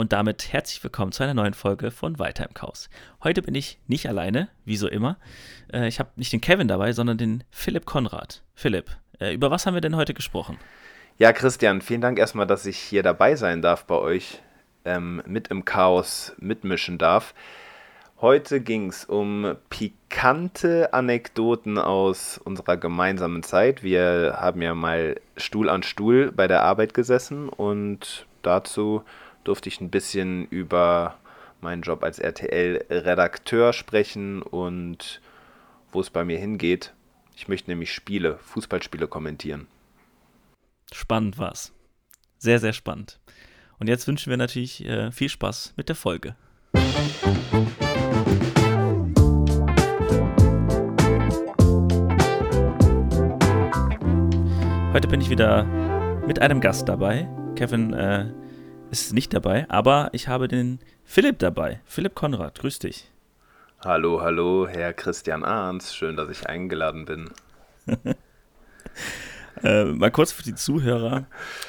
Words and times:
und 0.00 0.14
damit 0.14 0.50
herzlich 0.54 0.82
willkommen 0.82 1.12
zu 1.12 1.22
einer 1.22 1.34
neuen 1.34 1.52
Folge 1.52 1.90
von 1.90 2.18
Weiter 2.18 2.48
im 2.48 2.54
Chaos. 2.54 2.88
Heute 3.22 3.42
bin 3.42 3.54
ich 3.54 3.78
nicht 3.86 4.08
alleine, 4.08 4.48
wie 4.64 4.78
so 4.78 4.88
immer. 4.88 5.18
Äh, 5.70 5.88
ich 5.88 6.00
habe 6.00 6.08
nicht 6.16 6.32
den 6.32 6.40
Kevin 6.40 6.68
dabei, 6.68 6.92
sondern 6.92 7.18
den 7.18 7.44
Philipp 7.50 7.84
Konrad. 7.84 8.42
Philipp, 8.54 8.96
äh, 9.18 9.34
über 9.34 9.50
was 9.50 9.66
haben 9.66 9.74
wir 9.74 9.82
denn 9.82 9.96
heute 9.96 10.14
gesprochen? 10.14 10.56
Ja, 11.18 11.34
Christian, 11.34 11.82
vielen 11.82 12.00
Dank 12.00 12.18
erstmal, 12.18 12.46
dass 12.46 12.64
ich 12.64 12.78
hier 12.78 13.02
dabei 13.02 13.34
sein 13.34 13.60
darf 13.60 13.84
bei 13.84 13.96
euch, 13.96 14.40
ähm, 14.86 15.22
mit 15.26 15.48
im 15.48 15.66
Chaos 15.66 16.32
mitmischen 16.38 16.96
darf. 16.96 17.34
Heute 18.22 18.62
ging 18.62 18.88
es 18.88 19.04
um 19.04 19.54
pikante 19.68 20.94
Anekdoten 20.94 21.76
aus 21.76 22.38
unserer 22.38 22.78
gemeinsamen 22.78 23.42
Zeit. 23.42 23.82
Wir 23.82 24.38
haben 24.40 24.62
ja 24.62 24.74
mal 24.74 25.20
Stuhl 25.36 25.68
an 25.68 25.82
Stuhl 25.82 26.32
bei 26.32 26.48
der 26.48 26.62
Arbeit 26.62 26.94
gesessen 26.94 27.50
und 27.50 28.24
dazu 28.40 29.04
durfte 29.44 29.68
ich 29.68 29.80
ein 29.80 29.90
bisschen 29.90 30.46
über 30.46 31.18
meinen 31.60 31.82
Job 31.82 32.02
als 32.02 32.18
RTL-Redakteur 32.18 33.72
sprechen 33.72 34.42
und 34.42 35.20
wo 35.92 36.00
es 36.00 36.10
bei 36.10 36.24
mir 36.24 36.38
hingeht. 36.38 36.94
Ich 37.36 37.48
möchte 37.48 37.70
nämlich 37.70 37.92
Spiele, 37.92 38.38
Fußballspiele 38.38 39.08
kommentieren. 39.08 39.66
Spannend 40.92 41.38
war's. 41.38 41.72
Sehr, 42.38 42.58
sehr 42.58 42.72
spannend. 42.72 43.18
Und 43.78 43.88
jetzt 43.88 44.06
wünschen 44.06 44.30
wir 44.30 44.36
natürlich 44.36 44.84
äh, 44.84 45.10
viel 45.10 45.28
Spaß 45.28 45.74
mit 45.76 45.88
der 45.88 45.96
Folge. 45.96 46.36
Heute 54.92 55.08
bin 55.08 55.20
ich 55.20 55.30
wieder 55.30 55.64
mit 56.26 56.42
einem 56.42 56.60
Gast 56.60 56.88
dabei. 56.88 57.28
Kevin 57.54 57.94
äh, 57.94 58.26
ist 58.90 59.12
nicht 59.12 59.32
dabei, 59.32 59.66
aber 59.68 60.10
ich 60.12 60.28
habe 60.28 60.48
den 60.48 60.80
Philipp 61.04 61.38
dabei. 61.38 61.80
Philipp 61.86 62.14
Konrad, 62.14 62.58
grüß 62.58 62.80
dich. 62.80 63.10
Hallo, 63.84 64.20
hallo, 64.20 64.68
Herr 64.68 64.92
Christian 64.92 65.44
Arns. 65.44 65.94
Schön, 65.94 66.16
dass 66.16 66.28
ich 66.28 66.46
eingeladen 66.48 67.06
bin. 67.06 67.30
äh, 69.62 69.84
mal 69.84 70.10
kurz 70.10 70.32
für 70.32 70.42
die 70.42 70.54
Zuhörer. 70.54 71.26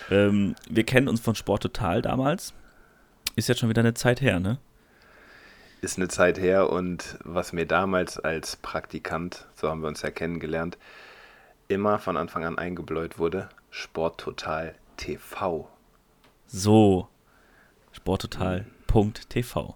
Ähm, 0.10 0.56
wir 0.70 0.84
kennen 0.84 1.08
uns 1.08 1.22
von 1.22 1.36
Sport 1.36 1.64
Total 1.64 2.02
damals. 2.02 2.54
Ist 3.36 3.48
jetzt 3.48 3.60
schon 3.60 3.70
wieder 3.70 3.82
eine 3.82 3.94
Zeit 3.94 4.20
her, 4.20 4.40
ne? 4.40 4.58
Ist 5.82 5.98
eine 5.98 6.10
Zeit 6.10 6.38
her 6.38 6.70
und 6.70 7.18
was 7.24 7.54
mir 7.54 7.66
damals 7.66 8.20
als 8.20 8.58
Praktikant, 8.58 9.48
so 9.56 9.70
haben 9.70 9.82
wir 9.82 9.88
uns 9.88 10.02
ja 10.02 10.12
kennengelernt, 10.12 10.78
immer 11.70 11.98
von 11.98 12.18
Anfang 12.18 12.44
an 12.44 12.58
eingebläut 12.58 13.18
wurde, 13.18 13.50
Sport 13.70 14.20
Total 14.20 14.76
TV. 14.98 15.71
So, 16.52 17.08
sporttotal.tv. 17.94 19.76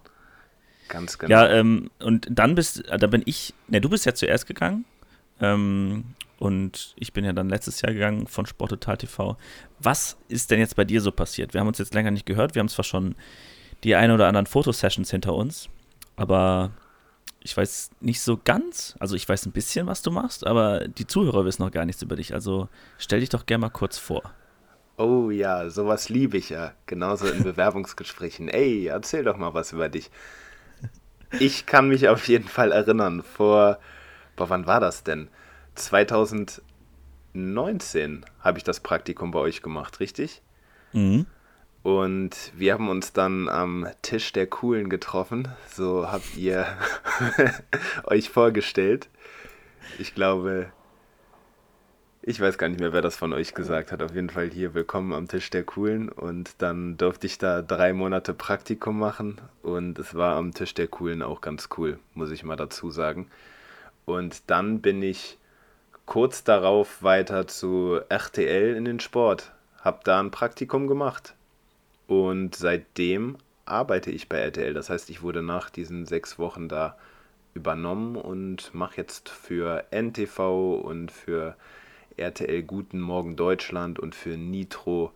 Ganz 0.88 1.18
genau. 1.18 1.30
Ja, 1.30 1.48
ähm, 1.48 1.90
und 2.00 2.26
dann 2.30 2.54
bist, 2.54 2.86
äh, 2.88 2.98
da 2.98 3.06
bin 3.06 3.22
ich, 3.24 3.54
ne, 3.68 3.80
du 3.80 3.88
bist 3.88 4.04
ja 4.04 4.14
zuerst 4.14 4.46
gegangen. 4.46 4.84
Ähm, 5.40 6.04
und 6.38 6.94
ich 6.96 7.12
bin 7.12 7.24
ja 7.24 7.32
dann 7.32 7.48
letztes 7.48 7.80
Jahr 7.80 7.92
gegangen 7.92 8.26
von 8.26 8.44
Sporttotal 8.44 8.98
TV. 8.98 9.38
Was 9.78 10.16
ist 10.28 10.50
denn 10.50 10.58
jetzt 10.58 10.76
bei 10.76 10.84
dir 10.84 11.00
so 11.00 11.10
passiert? 11.10 11.54
Wir 11.54 11.60
haben 11.60 11.68
uns 11.68 11.78
jetzt 11.78 11.94
länger 11.94 12.10
nicht 12.10 12.26
gehört. 12.26 12.54
Wir 12.54 12.60
haben 12.60 12.68
zwar 12.68 12.84
schon 12.84 13.14
die 13.82 13.94
ein 13.94 14.10
oder 14.10 14.28
anderen 14.28 14.46
Fotosessions 14.46 15.10
hinter 15.10 15.34
uns, 15.34 15.68
aber 16.16 16.72
ich 17.40 17.56
weiß 17.56 17.90
nicht 18.00 18.20
so 18.20 18.38
ganz. 18.42 18.96
Also 18.98 19.16
ich 19.16 19.26
weiß 19.26 19.46
ein 19.46 19.52
bisschen, 19.52 19.86
was 19.86 20.02
du 20.02 20.10
machst, 20.10 20.46
aber 20.46 20.88
die 20.88 21.06
Zuhörer 21.06 21.44
wissen 21.46 21.62
noch 21.62 21.70
gar 21.70 21.86
nichts 21.86 22.02
über 22.02 22.16
dich. 22.16 22.34
Also 22.34 22.68
stell 22.98 23.20
dich 23.20 23.30
doch 23.30 23.46
gerne 23.46 23.62
mal 23.62 23.70
kurz 23.70 23.96
vor. 23.96 24.34
Oh 24.96 25.30
ja, 25.30 25.68
sowas 25.68 26.08
liebe 26.08 26.38
ich 26.38 26.50
ja. 26.50 26.72
Genauso 26.86 27.26
in 27.26 27.42
Bewerbungsgesprächen. 27.42 28.48
Ey, 28.48 28.86
erzähl 28.86 29.24
doch 29.24 29.36
mal 29.36 29.54
was 29.54 29.72
über 29.72 29.88
dich. 29.88 30.10
Ich 31.38 31.66
kann 31.66 31.88
mich 31.88 32.08
auf 32.08 32.28
jeden 32.28 32.48
Fall 32.48 32.72
erinnern, 32.72 33.22
vor, 33.22 33.78
boah, 34.36 34.48
wann 34.48 34.66
war 34.66 34.80
das 34.80 35.04
denn? 35.04 35.28
2019 35.74 38.24
habe 38.40 38.58
ich 38.58 38.64
das 38.64 38.80
Praktikum 38.80 39.32
bei 39.32 39.40
euch 39.40 39.60
gemacht, 39.60 40.00
richtig? 40.00 40.40
Mhm. 40.92 41.26
Und 41.82 42.52
wir 42.56 42.72
haben 42.72 42.88
uns 42.88 43.12
dann 43.12 43.48
am 43.48 43.86
Tisch 44.02 44.32
der 44.32 44.46
Coolen 44.46 44.88
getroffen. 44.88 45.48
So 45.70 46.10
habt 46.10 46.36
ihr 46.36 46.66
euch 48.04 48.30
vorgestellt. 48.30 49.08
Ich 49.98 50.14
glaube, 50.14 50.72
ich 52.28 52.40
weiß 52.40 52.58
gar 52.58 52.68
nicht 52.68 52.80
mehr, 52.80 52.92
wer 52.92 53.02
das 53.02 53.14
von 53.14 53.32
euch 53.32 53.54
gesagt 53.54 53.92
hat. 53.92 54.02
Auf 54.02 54.12
jeden 54.12 54.30
Fall 54.30 54.50
hier 54.50 54.74
willkommen 54.74 55.12
am 55.12 55.28
Tisch 55.28 55.48
der 55.48 55.62
Coolen. 55.62 56.08
Und 56.08 56.56
dann 56.58 56.96
durfte 56.96 57.28
ich 57.28 57.38
da 57.38 57.62
drei 57.62 57.92
Monate 57.92 58.34
Praktikum 58.34 58.98
machen. 58.98 59.40
Und 59.62 59.96
es 60.00 60.12
war 60.12 60.34
am 60.34 60.52
Tisch 60.52 60.74
der 60.74 60.88
Coolen 60.88 61.22
auch 61.22 61.40
ganz 61.40 61.68
cool, 61.78 62.00
muss 62.14 62.32
ich 62.32 62.42
mal 62.42 62.56
dazu 62.56 62.90
sagen. 62.90 63.28
Und 64.06 64.50
dann 64.50 64.80
bin 64.80 65.04
ich 65.04 65.38
kurz 66.04 66.42
darauf 66.42 67.00
weiter 67.04 67.46
zu 67.46 68.00
RTL 68.08 68.74
in 68.74 68.84
den 68.84 68.98
Sport. 68.98 69.52
Hab 69.80 70.02
da 70.02 70.18
ein 70.18 70.32
Praktikum 70.32 70.88
gemacht. 70.88 71.34
Und 72.08 72.56
seitdem 72.56 73.36
arbeite 73.66 74.10
ich 74.10 74.28
bei 74.28 74.38
RTL. 74.38 74.74
Das 74.74 74.90
heißt, 74.90 75.10
ich 75.10 75.22
wurde 75.22 75.44
nach 75.44 75.70
diesen 75.70 76.06
sechs 76.06 76.40
Wochen 76.40 76.68
da 76.68 76.98
übernommen 77.54 78.16
und 78.16 78.74
mache 78.74 78.96
jetzt 78.96 79.28
für 79.28 79.84
NTV 79.92 80.80
und 80.82 81.12
für 81.12 81.54
RTL 82.16 82.62
Guten 82.62 83.00
Morgen 83.00 83.36
Deutschland 83.36 83.98
und 83.98 84.14
für 84.14 84.36
Nitro 84.36 85.12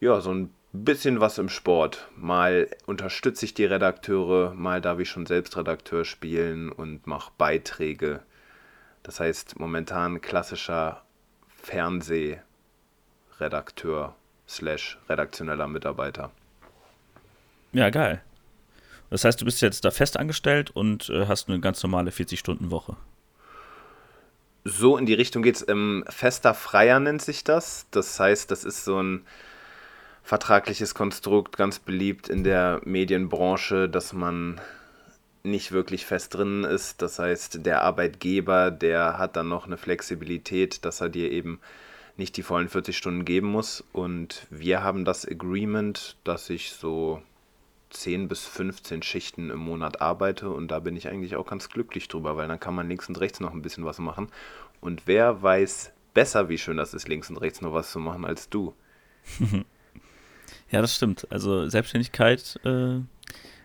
ja, 0.00 0.20
so 0.20 0.32
ein 0.32 0.52
bisschen 0.72 1.20
was 1.20 1.38
im 1.38 1.48
Sport. 1.48 2.08
Mal 2.16 2.68
unterstütze 2.86 3.44
ich 3.44 3.54
die 3.54 3.66
Redakteure, 3.66 4.54
mal 4.54 4.80
darf 4.80 4.98
ich 4.98 5.10
schon 5.10 5.26
selbst 5.26 5.56
Redakteur 5.56 6.04
spielen 6.04 6.72
und 6.72 7.06
mache 7.06 7.30
Beiträge. 7.36 8.22
Das 9.02 9.20
heißt, 9.20 9.58
momentan 9.58 10.20
klassischer 10.20 11.02
Fernsehredakteur 11.62 14.14
slash 14.48 14.98
redaktioneller 15.08 15.68
Mitarbeiter. 15.68 16.30
Ja, 17.72 17.90
geil. 17.90 18.22
Das 19.10 19.24
heißt, 19.24 19.40
du 19.40 19.44
bist 19.44 19.60
jetzt 19.60 19.84
da 19.84 19.90
fest 19.90 20.16
angestellt 20.16 20.70
und 20.70 21.10
äh, 21.10 21.26
hast 21.26 21.48
eine 21.48 21.60
ganz 21.60 21.82
normale 21.82 22.10
40-Stunden-Woche 22.10 22.96
so 24.64 24.96
in 24.96 25.06
die 25.06 25.14
Richtung 25.14 25.42
geht 25.42 25.56
es. 25.56 25.68
Ähm, 25.68 26.04
fester 26.08 26.54
Freier 26.54 27.00
nennt 27.00 27.22
sich 27.22 27.44
das. 27.44 27.86
Das 27.90 28.18
heißt, 28.18 28.50
das 28.50 28.64
ist 28.64 28.84
so 28.84 29.02
ein 29.02 29.22
vertragliches 30.22 30.94
Konstrukt, 30.94 31.56
ganz 31.56 31.78
beliebt 31.78 32.28
in 32.28 32.44
der 32.44 32.80
Medienbranche, 32.84 33.88
dass 33.88 34.12
man 34.12 34.60
nicht 35.42 35.72
wirklich 35.72 36.06
fest 36.06 36.34
drin 36.34 36.64
ist. 36.64 37.02
Das 37.02 37.18
heißt, 37.18 37.64
der 37.64 37.82
Arbeitgeber, 37.82 38.70
der 38.70 39.18
hat 39.18 39.36
dann 39.36 39.48
noch 39.48 39.66
eine 39.66 39.78
Flexibilität, 39.78 40.84
dass 40.84 41.00
er 41.00 41.08
dir 41.08 41.30
eben 41.32 41.60
nicht 42.16 42.36
die 42.36 42.42
vollen 42.42 42.68
40 42.68 42.96
Stunden 42.96 43.24
geben 43.24 43.48
muss. 43.48 43.82
Und 43.92 44.46
wir 44.50 44.82
haben 44.82 45.04
das 45.04 45.26
Agreement, 45.26 46.16
dass 46.24 46.50
ich 46.50 46.72
so 46.72 47.22
10 47.90 48.28
bis 48.28 48.46
15 48.46 49.02
Schichten 49.02 49.50
im 49.50 49.58
Monat 49.58 50.00
arbeite 50.00 50.50
und 50.50 50.68
da 50.68 50.78
bin 50.78 50.96
ich 50.96 51.08
eigentlich 51.08 51.36
auch 51.36 51.46
ganz 51.46 51.68
glücklich 51.68 52.08
drüber, 52.08 52.36
weil 52.36 52.48
dann 52.48 52.60
kann 52.60 52.74
man 52.74 52.88
links 52.88 53.08
und 53.08 53.20
rechts 53.20 53.40
noch 53.40 53.52
ein 53.52 53.62
bisschen 53.62 53.84
was 53.84 53.98
machen. 53.98 54.28
Und 54.80 55.02
wer 55.06 55.42
weiß 55.42 55.92
besser, 56.14 56.48
wie 56.48 56.58
schön 56.58 56.76
das 56.76 56.94
ist, 56.94 57.08
links 57.08 57.30
und 57.30 57.36
rechts 57.36 57.60
noch 57.60 57.72
was 57.72 57.90
zu 57.90 57.98
machen 57.98 58.24
als 58.24 58.48
du. 58.48 58.74
ja, 60.70 60.80
das 60.80 60.94
stimmt. 60.94 61.26
Also 61.30 61.68
Selbstständigkeit 61.68 62.58
äh, 62.64 63.00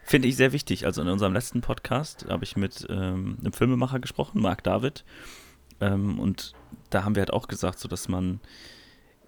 finde 0.04 0.28
ich 0.28 0.36
sehr 0.36 0.52
wichtig. 0.52 0.86
Also 0.86 1.02
in 1.02 1.08
unserem 1.08 1.34
letzten 1.34 1.62
Podcast 1.62 2.26
habe 2.28 2.44
ich 2.44 2.58
mit 2.58 2.86
ähm, 2.90 3.38
einem 3.40 3.54
Filmemacher 3.54 4.00
gesprochen, 4.00 4.42
Marc 4.42 4.64
David. 4.64 5.06
Ähm, 5.80 6.20
und 6.20 6.54
da 6.90 7.04
haben 7.04 7.16
wir 7.16 7.22
halt 7.22 7.34
auch 7.34 7.48
gesagt, 7.48 7.80
so 7.80 7.88
dass 7.88 8.08
man 8.08 8.40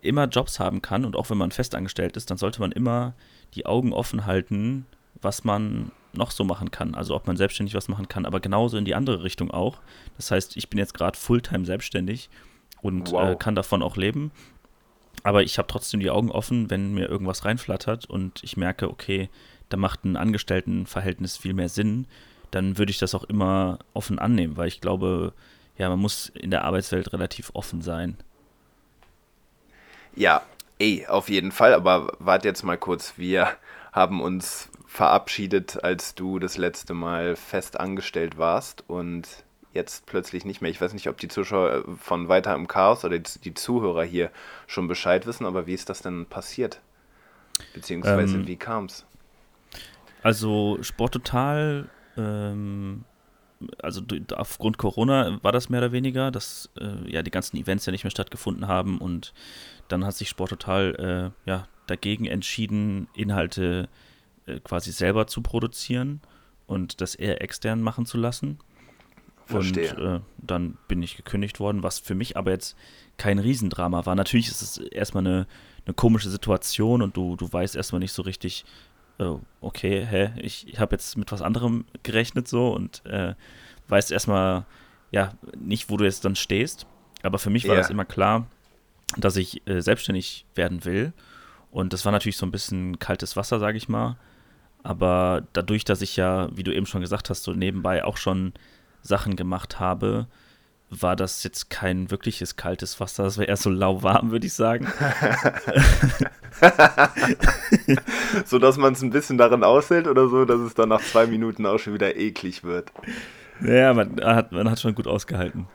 immer 0.01 0.25
Jobs 0.25 0.59
haben 0.59 0.81
kann 0.81 1.05
und 1.05 1.15
auch 1.15 1.29
wenn 1.29 1.37
man 1.37 1.51
festangestellt 1.51 2.17
ist, 2.17 2.29
dann 2.29 2.37
sollte 2.37 2.61
man 2.61 2.71
immer 2.71 3.15
die 3.55 3.65
Augen 3.65 3.93
offen 3.93 4.25
halten, 4.25 4.85
was 5.21 5.43
man 5.43 5.91
noch 6.13 6.31
so 6.31 6.43
machen 6.43 6.71
kann. 6.71 6.95
Also 6.95 7.15
ob 7.15 7.27
man 7.27 7.37
selbstständig 7.37 7.75
was 7.75 7.87
machen 7.87 8.07
kann, 8.07 8.25
aber 8.25 8.39
genauso 8.39 8.77
in 8.77 8.85
die 8.85 8.95
andere 8.95 9.23
Richtung 9.23 9.51
auch. 9.51 9.79
Das 10.15 10.31
heißt, 10.31 10.57
ich 10.57 10.69
bin 10.69 10.79
jetzt 10.79 10.93
gerade 10.93 11.17
Fulltime 11.17 11.65
selbstständig 11.65 12.29
und 12.81 13.11
wow. 13.11 13.31
äh, 13.31 13.35
kann 13.35 13.55
davon 13.55 13.81
auch 13.81 13.97
leben. 13.97 14.31
Aber 15.23 15.43
ich 15.43 15.57
habe 15.57 15.67
trotzdem 15.67 15.99
die 15.99 16.09
Augen 16.09 16.31
offen, 16.31 16.69
wenn 16.69 16.93
mir 16.93 17.07
irgendwas 17.07 17.45
reinflattert 17.45 18.05
und 18.05 18.43
ich 18.43 18.57
merke, 18.57 18.89
okay, 18.89 19.29
da 19.69 19.77
macht 19.77 20.05
ein 20.05 20.15
Angestelltenverhältnis 20.15 21.37
viel 21.37 21.53
mehr 21.53 21.69
Sinn, 21.69 22.07
dann 22.51 22.77
würde 22.77 22.91
ich 22.91 22.99
das 22.99 23.13
auch 23.13 23.25
immer 23.25 23.79
offen 23.93 24.19
annehmen, 24.19 24.57
weil 24.57 24.67
ich 24.67 24.79
glaube, 24.79 25.33
ja, 25.77 25.89
man 25.89 25.99
muss 25.99 26.29
in 26.29 26.51
der 26.51 26.63
Arbeitswelt 26.63 27.11
relativ 27.13 27.51
offen 27.53 27.81
sein. 27.81 28.15
Ja, 30.15 30.41
ey, 30.79 31.05
auf 31.07 31.29
jeden 31.29 31.51
Fall, 31.51 31.73
aber 31.73 32.13
warte 32.19 32.47
jetzt 32.47 32.63
mal 32.63 32.77
kurz. 32.77 33.13
Wir 33.17 33.49
haben 33.91 34.21
uns 34.21 34.69
verabschiedet, 34.85 35.83
als 35.83 36.15
du 36.15 36.39
das 36.39 36.57
letzte 36.57 36.93
Mal 36.93 37.35
fest 37.35 37.79
angestellt 37.79 38.37
warst 38.37 38.83
und 38.87 39.27
jetzt 39.73 40.05
plötzlich 40.05 40.45
nicht 40.45 40.61
mehr. 40.61 40.71
Ich 40.71 40.81
weiß 40.81 40.93
nicht, 40.93 41.09
ob 41.09 41.17
die 41.17 41.27
Zuschauer 41.27 41.83
von 41.99 42.29
Weiter 42.29 42.55
im 42.55 42.67
Chaos 42.67 43.05
oder 43.05 43.19
die 43.19 43.53
Zuhörer 43.53 44.03
hier 44.03 44.31
schon 44.65 44.87
Bescheid 44.87 45.25
wissen, 45.25 45.45
aber 45.45 45.67
wie 45.67 45.73
ist 45.73 45.89
das 45.89 46.01
denn 46.01 46.25
passiert? 46.25 46.81
Beziehungsweise 47.73 48.37
ähm, 48.37 48.47
wie 48.47 48.57
es? 48.85 49.05
Also 50.23 50.77
Sporttotal, 50.81 51.89
ähm, 52.17 53.03
also 53.81 54.01
aufgrund 54.35 54.77
Corona 54.77 55.39
war 55.41 55.51
das 55.51 55.69
mehr 55.69 55.79
oder 55.79 55.91
weniger, 55.91 56.31
dass 56.31 56.69
äh, 56.79 57.11
ja 57.11 57.23
die 57.23 57.31
ganzen 57.31 57.57
Events 57.57 57.85
ja 57.85 57.91
nicht 57.91 58.03
mehr 58.03 58.11
stattgefunden 58.11 58.67
haben 58.67 58.99
und 58.99 59.33
dann 59.87 60.05
hat 60.05 60.15
sich 60.15 60.29
Sporttotal 60.29 61.33
äh, 61.45 61.49
ja 61.49 61.67
dagegen 61.87 62.25
entschieden, 62.25 63.07
Inhalte 63.15 63.89
äh, 64.45 64.59
quasi 64.59 64.91
selber 64.91 65.27
zu 65.27 65.41
produzieren 65.41 66.21
und 66.67 67.01
das 67.01 67.15
eher 67.15 67.41
extern 67.41 67.81
machen 67.81 68.05
zu 68.05 68.17
lassen. 68.17 68.59
Verstehe. 69.45 69.95
Und 69.95 70.15
äh, 70.15 70.19
dann 70.37 70.77
bin 70.87 71.01
ich 71.01 71.15
gekündigt 71.15 71.59
worden, 71.59 71.81
was 71.81 71.99
für 71.99 72.15
mich 72.15 72.35
aber 72.35 72.51
jetzt 72.51 72.75
kein 73.15 73.39
Riesendrama 73.39 74.05
war. 74.05 74.15
Natürlich 74.15 74.49
ist 74.49 74.61
es 74.61 74.77
erstmal 74.77 75.25
eine, 75.25 75.47
eine 75.85 75.93
komische 75.93 76.29
Situation 76.29 77.01
und 77.01 77.15
du, 77.15 77.37
du 77.37 77.51
weißt 77.51 77.75
erstmal 77.77 77.99
nicht 77.99 78.11
so 78.11 78.21
richtig, 78.21 78.65
okay, 79.61 80.05
hä, 80.05 80.31
ich, 80.37 80.67
ich 80.67 80.79
habe 80.79 80.95
jetzt 80.95 81.17
mit 81.17 81.31
was 81.31 81.41
anderem 81.41 81.85
gerechnet 82.03 82.47
so 82.47 82.69
und 82.73 83.05
äh, 83.05 83.33
weißt 83.87 84.11
erstmal 84.11 84.65
ja 85.11 85.33
nicht, 85.57 85.89
wo 85.89 85.97
du 85.97 86.05
jetzt 86.05 86.25
dann 86.25 86.35
stehst. 86.35 86.85
Aber 87.23 87.39
für 87.39 87.49
mich 87.49 87.65
war 87.65 87.73
yeah. 87.73 87.81
das 87.81 87.89
immer 87.89 88.05
klar, 88.05 88.47
dass 89.17 89.35
ich 89.37 89.67
äh, 89.67 89.81
selbstständig 89.81 90.45
werden 90.55 90.85
will. 90.85 91.13
Und 91.71 91.93
das 91.93 92.05
war 92.05 92.11
natürlich 92.11 92.37
so 92.37 92.45
ein 92.45 92.51
bisschen 92.51 92.99
kaltes 92.99 93.35
Wasser, 93.35 93.59
sage 93.59 93.77
ich 93.77 93.89
mal. 93.89 94.17
Aber 94.83 95.43
dadurch, 95.53 95.83
dass 95.83 96.01
ich 96.01 96.15
ja, 96.15 96.49
wie 96.55 96.63
du 96.63 96.73
eben 96.73 96.85
schon 96.85 97.01
gesagt 97.01 97.29
hast, 97.29 97.43
so 97.43 97.53
nebenbei 97.53 98.03
auch 98.03 98.17
schon 98.17 98.53
Sachen 99.01 99.35
gemacht 99.35 99.79
habe, 99.79 100.27
war 100.89 101.15
das 101.15 101.43
jetzt 101.43 101.69
kein 101.69 102.09
wirkliches 102.11 102.55
kaltes 102.55 102.99
Wasser. 102.99 103.23
Das 103.23 103.37
war 103.37 103.47
eher 103.47 103.57
so 103.57 103.69
lauwarm, 103.69 104.31
würde 104.31 104.47
ich 104.47 104.53
sagen. 104.53 104.87
so 108.45 108.57
dass 108.57 108.77
man 108.77 108.93
es 108.93 109.01
ein 109.01 109.09
bisschen 109.09 109.37
darin 109.37 109.63
aushält 109.63 110.07
oder 110.07 110.29
so, 110.29 110.45
dass 110.45 110.61
es 110.61 110.73
dann 110.75 110.89
nach 110.89 111.01
zwei 111.01 111.27
Minuten 111.27 111.65
auch 111.65 111.77
schon 111.77 111.93
wieder 111.93 112.15
eklig 112.15 112.63
wird. 112.63 112.91
Ja, 113.61 113.93
man 113.93 114.21
hat, 114.23 114.51
man 114.51 114.69
hat 114.69 114.79
schon 114.79 114.95
gut 114.95 115.07
ausgehalten. 115.07 115.67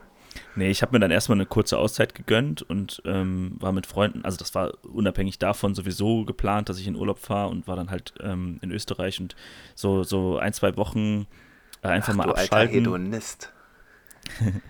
Nee, 0.55 0.69
ich 0.69 0.81
habe 0.81 0.93
mir 0.93 0.99
dann 0.99 1.11
erstmal 1.11 1.37
eine 1.37 1.45
kurze 1.45 1.77
Auszeit 1.77 2.15
gegönnt 2.15 2.61
und 2.63 3.01
ähm, 3.05 3.55
war 3.59 3.71
mit 3.71 3.85
Freunden, 3.85 4.23
also 4.23 4.37
das 4.37 4.55
war 4.55 4.73
unabhängig 4.83 5.37
davon 5.39 5.75
sowieso 5.75 6.25
geplant, 6.25 6.69
dass 6.69 6.79
ich 6.79 6.87
in 6.87 6.95
Urlaub 6.95 7.19
fahre 7.19 7.49
und 7.49 7.67
war 7.67 7.75
dann 7.75 7.91
halt 7.91 8.13
ähm, 8.21 8.59
in 8.61 8.71
Österreich 8.71 9.19
und 9.19 9.35
so, 9.75 10.03
so 10.03 10.37
ein, 10.37 10.53
zwei 10.53 10.75
Wochen 10.77 11.27
äh, 11.81 11.87
einfach 11.87 12.13
Ach, 12.13 12.17
mal 12.17 12.23
du 12.25 12.31
abschalten. 12.31 12.57
Alter 12.57 12.71
Hedonist. 12.71 13.51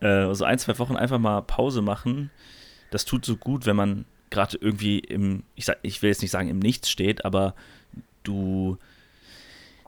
äh, 0.00 0.32
so 0.34 0.44
ein, 0.44 0.58
zwei 0.58 0.78
Wochen 0.78 0.96
einfach 0.96 1.18
mal 1.18 1.42
Pause 1.42 1.82
machen. 1.82 2.30
Das 2.90 3.04
tut 3.04 3.24
so 3.24 3.36
gut, 3.36 3.66
wenn 3.66 3.76
man 3.76 4.04
gerade 4.30 4.58
irgendwie 4.60 4.98
im, 4.98 5.44
ich, 5.54 5.64
sag, 5.64 5.78
ich 5.82 6.02
will 6.02 6.10
jetzt 6.10 6.22
nicht 6.22 6.30
sagen 6.30 6.48
im 6.48 6.58
Nichts 6.58 6.90
steht, 6.90 7.24
aber 7.24 7.54
du 8.22 8.78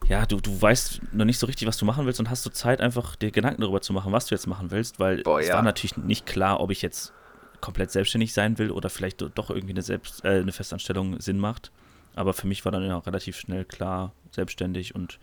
ja, 0.08 0.26
du, 0.26 0.40
du 0.40 0.60
weißt 0.60 1.00
noch 1.12 1.24
nicht 1.24 1.38
so 1.38 1.46
richtig, 1.46 1.68
was 1.68 1.76
du 1.76 1.84
machen 1.84 2.06
willst 2.06 2.20
und 2.20 2.28
hast 2.28 2.42
so 2.42 2.50
Zeit, 2.50 2.80
einfach 2.80 3.16
dir 3.16 3.30
Gedanken 3.30 3.60
darüber 3.62 3.80
zu 3.80 3.92
machen, 3.92 4.12
was 4.12 4.26
du 4.26 4.34
jetzt 4.34 4.46
machen 4.46 4.70
willst, 4.70 4.98
weil 4.98 5.22
Boah, 5.22 5.40
es 5.40 5.48
ja. 5.48 5.54
war 5.54 5.62
natürlich 5.62 5.96
nicht 5.96 6.26
klar, 6.26 6.60
ob 6.60 6.70
ich 6.70 6.82
jetzt 6.82 7.12
komplett 7.60 7.90
selbstständig 7.92 8.32
sein 8.32 8.58
will 8.58 8.70
oder 8.70 8.90
vielleicht 8.90 9.22
doch 9.22 9.50
irgendwie 9.50 9.72
eine, 9.72 9.82
Selbst, 9.82 10.24
äh, 10.24 10.40
eine 10.40 10.52
Festanstellung 10.52 11.20
Sinn 11.20 11.38
macht. 11.38 11.70
Aber 12.14 12.34
für 12.34 12.46
mich 12.46 12.64
war 12.64 12.72
dann 12.72 12.84
ja 12.84 12.98
relativ 12.98 13.38
schnell 13.38 13.64
klar, 13.64 14.12
selbstständig 14.32 14.94
und 14.94 15.18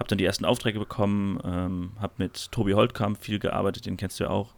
habe 0.00 0.08
dann 0.08 0.18
die 0.18 0.24
ersten 0.24 0.46
Aufträge 0.46 0.78
bekommen, 0.78 1.38
ähm, 1.44 1.92
habe 2.00 2.14
mit 2.16 2.50
Tobi 2.50 2.72
Holtkamp 2.72 3.22
viel 3.22 3.38
gearbeitet, 3.38 3.84
den 3.86 3.98
kennst 3.98 4.18
du 4.18 4.24
ja 4.24 4.30
auch, 4.30 4.54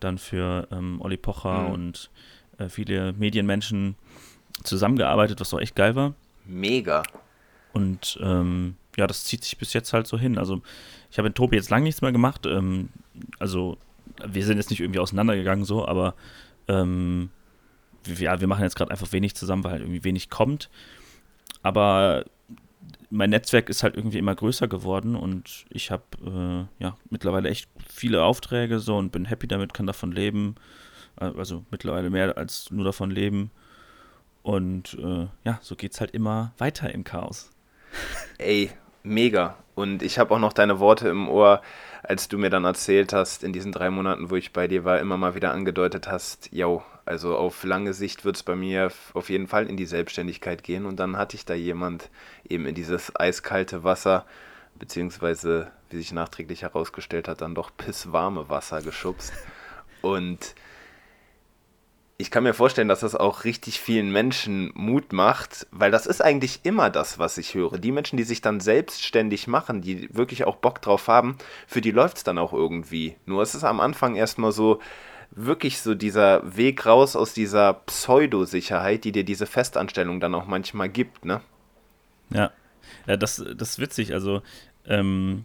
dann 0.00 0.16
für 0.16 0.68
ähm, 0.70 1.00
Olli 1.02 1.16
Pocher 1.16 1.62
mhm. 1.62 1.74
und 1.74 2.10
äh, 2.58 2.68
viele 2.68 3.12
Medienmenschen 3.12 3.96
zusammengearbeitet, 4.62 5.40
was 5.40 5.52
auch 5.52 5.60
echt 5.60 5.74
geil 5.74 5.96
war. 5.96 6.14
Mega. 6.46 7.02
Und 7.72 8.18
ähm, 8.22 8.76
ja, 8.96 9.08
das 9.08 9.24
zieht 9.24 9.44
sich 9.44 9.58
bis 9.58 9.72
jetzt 9.72 9.92
halt 9.92 10.06
so 10.06 10.18
hin. 10.18 10.38
Also 10.38 10.62
ich 11.10 11.18
habe 11.18 11.28
mit 11.28 11.36
Tobi 11.36 11.56
jetzt 11.56 11.68
lange 11.68 11.84
nichts 11.84 12.00
mehr 12.00 12.12
gemacht. 12.12 12.46
Ähm, 12.46 12.90
also 13.40 13.76
wir 14.24 14.44
sind 14.46 14.56
jetzt 14.56 14.70
nicht 14.70 14.80
irgendwie 14.80 15.00
auseinandergegangen 15.00 15.64
so, 15.64 15.86
aber 15.86 16.14
ähm, 16.68 17.30
ja, 18.06 18.40
wir 18.40 18.46
machen 18.46 18.62
jetzt 18.62 18.76
gerade 18.76 18.92
einfach 18.92 19.10
wenig 19.10 19.34
zusammen, 19.34 19.64
weil 19.64 19.72
halt 19.72 19.82
irgendwie 19.82 20.04
wenig 20.04 20.30
kommt. 20.30 20.70
Aber 21.62 22.24
mein 23.10 23.30
Netzwerk 23.30 23.68
ist 23.68 23.82
halt 23.82 23.96
irgendwie 23.96 24.18
immer 24.18 24.34
größer 24.34 24.68
geworden 24.68 25.16
und 25.16 25.64
ich 25.70 25.90
habe 25.90 26.04
äh, 26.80 26.82
ja 26.82 26.96
mittlerweile 27.10 27.48
echt 27.48 27.70
viele 27.88 28.24
Aufträge 28.24 28.78
so 28.80 28.96
und 28.96 29.12
bin 29.12 29.24
happy 29.24 29.46
damit, 29.46 29.74
kann 29.74 29.86
davon 29.86 30.12
leben. 30.12 30.56
Äh, 31.20 31.32
also 31.36 31.64
mittlerweile 31.70 32.10
mehr 32.10 32.36
als 32.36 32.70
nur 32.70 32.84
davon 32.84 33.10
leben. 33.10 33.50
Und 34.42 34.94
äh, 34.94 35.26
ja, 35.44 35.58
so 35.60 35.74
geht 35.74 35.92
es 35.92 36.00
halt 36.00 36.12
immer 36.12 36.52
weiter 36.58 36.92
im 36.92 37.04
Chaos. 37.04 37.50
Ey, 38.38 38.70
mega. 39.02 39.56
Und 39.74 40.02
ich 40.02 40.18
habe 40.18 40.34
auch 40.34 40.38
noch 40.38 40.52
deine 40.52 40.78
Worte 40.78 41.08
im 41.08 41.28
Ohr, 41.28 41.62
als 42.08 42.28
du 42.28 42.38
mir 42.38 42.50
dann 42.50 42.64
erzählt 42.64 43.12
hast, 43.12 43.42
in 43.42 43.52
diesen 43.52 43.72
drei 43.72 43.90
Monaten, 43.90 44.30
wo 44.30 44.36
ich 44.36 44.52
bei 44.52 44.68
dir 44.68 44.84
war, 44.84 45.00
immer 45.00 45.16
mal 45.16 45.34
wieder 45.34 45.52
angedeutet 45.52 46.08
hast, 46.08 46.48
yo, 46.52 46.82
also 47.04 47.36
auf 47.36 47.62
lange 47.64 47.94
Sicht 47.94 48.24
wird 48.24 48.36
es 48.36 48.42
bei 48.42 48.56
mir 48.56 48.90
auf 49.14 49.30
jeden 49.30 49.46
Fall 49.46 49.66
in 49.66 49.76
die 49.76 49.86
Selbstständigkeit 49.86 50.62
gehen. 50.62 50.86
Und 50.86 50.96
dann 50.98 51.16
hatte 51.16 51.36
ich 51.36 51.44
da 51.44 51.54
jemand 51.54 52.10
eben 52.48 52.66
in 52.66 52.74
dieses 52.74 53.14
eiskalte 53.14 53.84
Wasser, 53.84 54.24
beziehungsweise, 54.78 55.70
wie 55.90 55.96
sich 55.96 56.12
nachträglich 56.12 56.62
herausgestellt 56.62 57.28
hat, 57.28 57.40
dann 57.40 57.54
doch 57.54 57.70
pisswarme 57.76 58.48
Wasser 58.48 58.82
geschubst. 58.82 59.32
Und 60.02 60.54
ich 62.18 62.30
kann 62.30 62.44
mir 62.44 62.54
vorstellen, 62.54 62.88
dass 62.88 63.00
das 63.00 63.14
auch 63.14 63.44
richtig 63.44 63.78
vielen 63.80 64.10
Menschen 64.10 64.72
Mut 64.74 65.12
macht, 65.12 65.66
weil 65.70 65.90
das 65.90 66.06
ist 66.06 66.22
eigentlich 66.22 66.60
immer 66.62 66.88
das, 66.88 67.18
was 67.18 67.36
ich 67.36 67.54
höre. 67.54 67.78
Die 67.78 67.92
Menschen, 67.92 68.16
die 68.16 68.22
sich 68.22 68.40
dann 68.40 68.60
selbstständig 68.60 69.46
machen, 69.46 69.82
die 69.82 70.08
wirklich 70.14 70.44
auch 70.44 70.56
Bock 70.56 70.80
drauf 70.80 71.08
haben, 71.08 71.36
für 71.66 71.82
die 71.82 71.90
läuft 71.90 72.18
es 72.18 72.24
dann 72.24 72.38
auch 72.38 72.54
irgendwie. 72.54 73.16
Nur 73.26 73.42
es 73.42 73.54
ist 73.54 73.64
am 73.64 73.80
Anfang 73.80 74.16
erstmal 74.16 74.52
so, 74.52 74.80
wirklich 75.30 75.80
so 75.80 75.94
dieser 75.94 76.56
Weg 76.56 76.86
raus 76.86 77.16
aus 77.16 77.34
dieser 77.34 77.74
Pseudosicherheit, 77.74 79.04
die 79.04 79.12
dir 79.12 79.24
diese 79.24 79.46
Festanstellung 79.46 80.20
dann 80.20 80.34
auch 80.34 80.46
manchmal 80.46 80.88
gibt, 80.88 81.24
ne? 81.24 81.40
Ja, 82.30 82.50
ja 83.06 83.16
das, 83.16 83.44
das 83.56 83.70
ist 83.70 83.78
witzig. 83.78 84.12
Also, 84.12 84.42
ähm, 84.86 85.44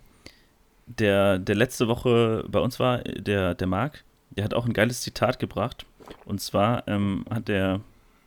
der, 0.88 1.40
der 1.40 1.56
letzte 1.56 1.88
Woche 1.88 2.46
bei 2.48 2.60
uns 2.60 2.80
war, 2.80 3.00
der, 3.00 3.56
der 3.56 3.68
Marc, 3.68 4.04
der 4.32 4.44
hat 4.44 4.54
auch 4.54 4.66
ein 4.66 4.74
geiles 4.74 5.02
Zitat 5.02 5.40
gebracht. 5.40 5.86
Und 6.26 6.42
zwar 6.42 6.88
ähm, 6.88 7.26
hat 7.30 7.48
der, 7.48 7.82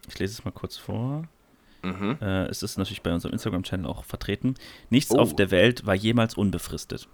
ich 0.08 0.18
lese 0.18 0.32
es 0.32 0.44
mal 0.44 0.50
kurz 0.50 0.76
vor. 0.76 1.24
Mhm. 1.82 2.18
Äh, 2.20 2.46
es 2.46 2.62
ist 2.62 2.78
natürlich 2.78 3.02
bei 3.02 3.12
unserem 3.12 3.32
Instagram-Channel 3.32 3.86
auch 3.86 4.04
vertreten. 4.04 4.54
Nichts 4.90 5.12
oh. 5.12 5.18
auf 5.18 5.36
der 5.36 5.50
Welt 5.50 5.86
war 5.86 5.94
jemals 5.94 6.34
unbefristet. 6.34 7.08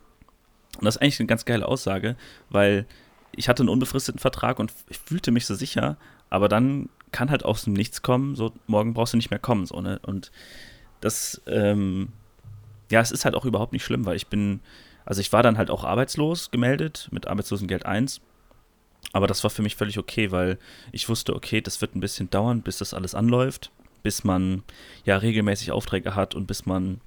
Und 0.79 0.85
das 0.85 0.97
ist 0.97 1.03
eigentlich 1.03 1.21
eine 1.21 1.27
ganz 1.27 1.45
geile 1.45 1.67
Aussage, 1.67 2.17
weil 2.49 2.87
ich 3.33 3.49
hatte 3.49 3.63
einen 3.63 3.69
unbefristeten 3.69 4.19
Vertrag 4.19 4.59
und 4.59 4.73
ich 4.89 4.99
fühlte 4.99 5.31
mich 5.31 5.47
so 5.47 5.55
sicher, 5.55 5.97
aber 6.31 6.49
dann 6.49 6.89
kann 7.13 7.31
halt 7.31 7.45
aus 7.45 7.65
dem 7.65 7.73
Nichts 7.73 8.03
kommen, 8.03 8.37
so 8.37 8.53
morgen 8.67 8.95
brauchst 8.95 9.13
du 9.13 9.17
nicht 9.17 9.31
mehr 9.31 9.39
kommen. 9.39 9.67
So, 9.67 9.81
ne? 9.81 10.01
Und 10.05 10.31
das, 11.01 11.41
ähm, 11.47 12.09
ja, 12.91 13.01
es 13.01 13.11
ist 13.11 13.25
halt 13.25 13.35
auch 13.35 13.45
überhaupt 13.45 13.73
nicht 13.73 13.85
schlimm, 13.85 14.05
weil 14.07 14.17
ich 14.17 14.29
bin, 14.29 14.61
also 15.05 15.21
ich 15.21 15.33
war 15.33 15.43
dann 15.43 15.59
halt 15.59 15.71
auch 15.71 15.85
arbeitslos 15.85 16.51
gemeldet 16.51 17.09
mit 17.11 17.27
Arbeitslosengeld 17.27 17.87
1 17.87 18.21
aber 19.13 19.27
das 19.27 19.43
war 19.43 19.51
für 19.51 19.63
mich 19.63 19.77
völlig 19.77 19.99
okay, 19.99 20.31
weil 20.31 20.59
ich 20.93 21.09
wusste, 21.09 21.35
okay, 21.35 21.61
das 21.61 21.81
wird 21.81 21.95
ein 21.95 22.01
bisschen 22.01 22.31
dauern, 22.31 22.63
bis 22.63 22.79
das 22.79 22.95
alles 22.95 23.15
anläuft, 23.15 23.71
bis 24.03 24.25
man 24.25 24.63
ja 25.05 25.17
regelmäßig 25.17 25.73
Aufträge 25.73 26.15
hat 26.15 26.35
und 26.35 26.47
bis 26.47 26.67
man 26.67 27.01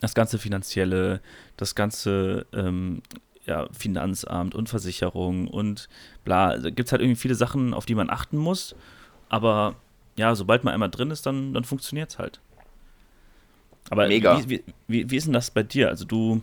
das 0.00 0.14
ganze 0.14 0.38
Finanzielle, 0.38 1.20
das 1.56 1.74
ganze 1.74 2.46
ähm, 2.52 3.02
ja, 3.46 3.68
Finanzamt 3.72 4.54
und 4.54 4.68
Versicherung 4.68 5.48
und 5.48 5.88
bla, 6.24 6.56
da 6.56 6.70
gibt 6.70 6.88
es 6.88 6.92
halt 6.92 7.02
irgendwie 7.02 7.20
viele 7.20 7.34
Sachen, 7.34 7.74
auf 7.74 7.86
die 7.86 7.94
man 7.94 8.10
achten 8.10 8.38
muss. 8.38 8.74
Aber 9.28 9.74
ja, 10.16 10.34
sobald 10.34 10.64
man 10.64 10.72
einmal 10.74 10.90
drin 10.90 11.10
ist, 11.10 11.26
dann, 11.26 11.52
dann 11.52 11.64
funktioniert 11.64 12.10
es 12.10 12.18
halt. 12.18 12.40
Aber 13.90 14.08
Mega. 14.08 14.38
Wie, 14.38 14.48
wie, 14.48 14.64
wie, 14.88 15.10
wie 15.10 15.16
ist 15.16 15.26
denn 15.26 15.32
das 15.32 15.50
bei 15.50 15.62
dir? 15.62 15.88
Also 15.88 16.04
du 16.04 16.42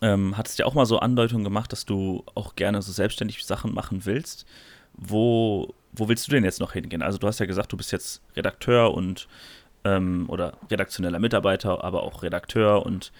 ähm, 0.00 0.36
hattest 0.36 0.58
ja 0.58 0.66
auch 0.66 0.74
mal 0.74 0.86
so 0.86 0.98
Andeutungen 0.98 1.44
gemacht, 1.44 1.72
dass 1.72 1.84
du 1.84 2.24
auch 2.34 2.56
gerne 2.56 2.82
so 2.82 2.92
selbstständig 2.92 3.44
Sachen 3.44 3.74
machen 3.74 4.04
willst. 4.04 4.46
Wo, 4.94 5.74
wo 5.92 6.08
willst 6.08 6.26
du 6.26 6.32
denn 6.32 6.44
jetzt 6.44 6.60
noch 6.60 6.72
hingehen? 6.72 7.02
Also 7.02 7.18
du 7.18 7.26
hast 7.26 7.38
ja 7.38 7.46
gesagt, 7.46 7.72
du 7.72 7.76
bist 7.76 7.92
jetzt 7.92 8.22
Redakteur 8.36 8.94
und 8.94 9.28
ähm, 9.84 10.26
oder 10.28 10.54
redaktioneller 10.70 11.18
Mitarbeiter, 11.18 11.84
aber 11.84 12.02
auch 12.02 12.22
Redakteur 12.22 12.84
und 12.84 13.12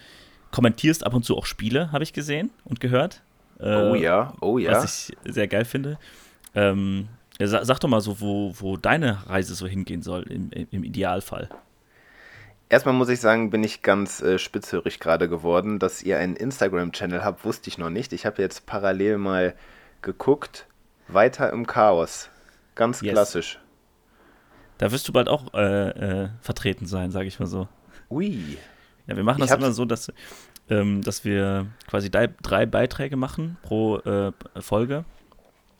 kommentierst 0.51 1.05
ab 1.05 1.13
und 1.13 1.23
zu 1.23 1.37
auch 1.37 1.45
Spiele, 1.45 1.91
habe 1.91 2.03
ich 2.03 2.13
gesehen 2.13 2.49
und 2.65 2.79
gehört. 2.79 3.21
Äh, 3.59 3.75
oh 3.75 3.95
ja, 3.95 4.33
oh 4.41 4.57
ja. 4.57 4.71
Was 4.71 5.09
ich 5.09 5.17
sehr 5.33 5.47
geil 5.47 5.65
finde. 5.65 5.97
Ähm, 6.55 7.07
sag 7.39 7.79
doch 7.79 7.89
mal 7.89 8.01
so, 8.01 8.19
wo, 8.19 8.53
wo 8.57 8.77
deine 8.77 9.27
Reise 9.27 9.55
so 9.55 9.67
hingehen 9.67 10.01
soll, 10.01 10.23
im, 10.23 10.49
im 10.71 10.83
Idealfall. 10.83 11.49
Erstmal 12.69 12.93
muss 12.93 13.09
ich 13.09 13.19
sagen, 13.19 13.49
bin 13.49 13.63
ich 13.63 13.81
ganz 13.81 14.21
äh, 14.21 14.37
spitzhörig 14.37 14.99
gerade 14.99 15.27
geworden. 15.27 15.79
Dass 15.79 16.03
ihr 16.03 16.19
einen 16.19 16.35
Instagram-Channel 16.35 17.23
habt, 17.23 17.43
wusste 17.43 17.67
ich 17.67 17.79
noch 17.79 17.89
nicht. 17.89 18.13
Ich 18.13 18.27
habe 18.27 18.41
jetzt 18.41 18.67
parallel 18.67 19.17
mal 19.17 19.55
geguckt. 20.03 20.67
Weiter 21.07 21.51
im 21.51 21.65
Chaos. 21.65 22.29
Ganz 22.75 23.01
yes. 23.01 23.11
klassisch. 23.11 23.59
Da 24.77 24.91
wirst 24.91 25.07
du 25.07 25.11
bald 25.11 25.27
auch 25.27 25.53
äh, 25.53 25.89
äh, 25.89 26.29
vertreten 26.41 26.85
sein, 26.85 27.11
sage 27.11 27.27
ich 27.27 27.39
mal 27.39 27.47
so. 27.47 27.67
Ui. 28.09 28.57
Ja, 29.07 29.15
wir 29.15 29.23
machen 29.23 29.41
das 29.41 29.51
immer 29.51 29.71
so, 29.71 29.85
dass, 29.85 30.13
ähm, 30.69 31.01
dass 31.01 31.25
wir 31.25 31.65
quasi 31.87 32.11
drei, 32.11 32.27
drei 32.27 32.67
Beiträge 32.67 33.17
machen 33.17 33.57
pro 33.63 33.97
äh, 33.97 34.31
Folge. 34.59 35.03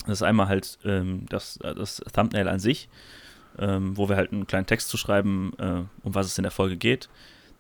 Das 0.07 0.19
ist 0.19 0.23
einmal 0.23 0.47
halt 0.47 0.79
ähm, 0.83 1.27
das, 1.29 1.59
das 1.61 2.01
Thumbnail 2.13 2.47
an 2.47 2.59
sich, 2.59 2.89
ähm, 3.59 3.97
wo 3.97 4.09
wir 4.09 4.15
halt 4.15 4.31
einen 4.31 4.47
kleinen 4.47 4.65
Text 4.65 4.89
zu 4.89 4.97
schreiben, 4.97 5.53
äh, 5.59 5.83
um 6.03 6.15
was 6.15 6.25
es 6.25 6.37
in 6.37 6.43
der 6.43 6.51
Folge 6.51 6.77
geht. 6.77 7.09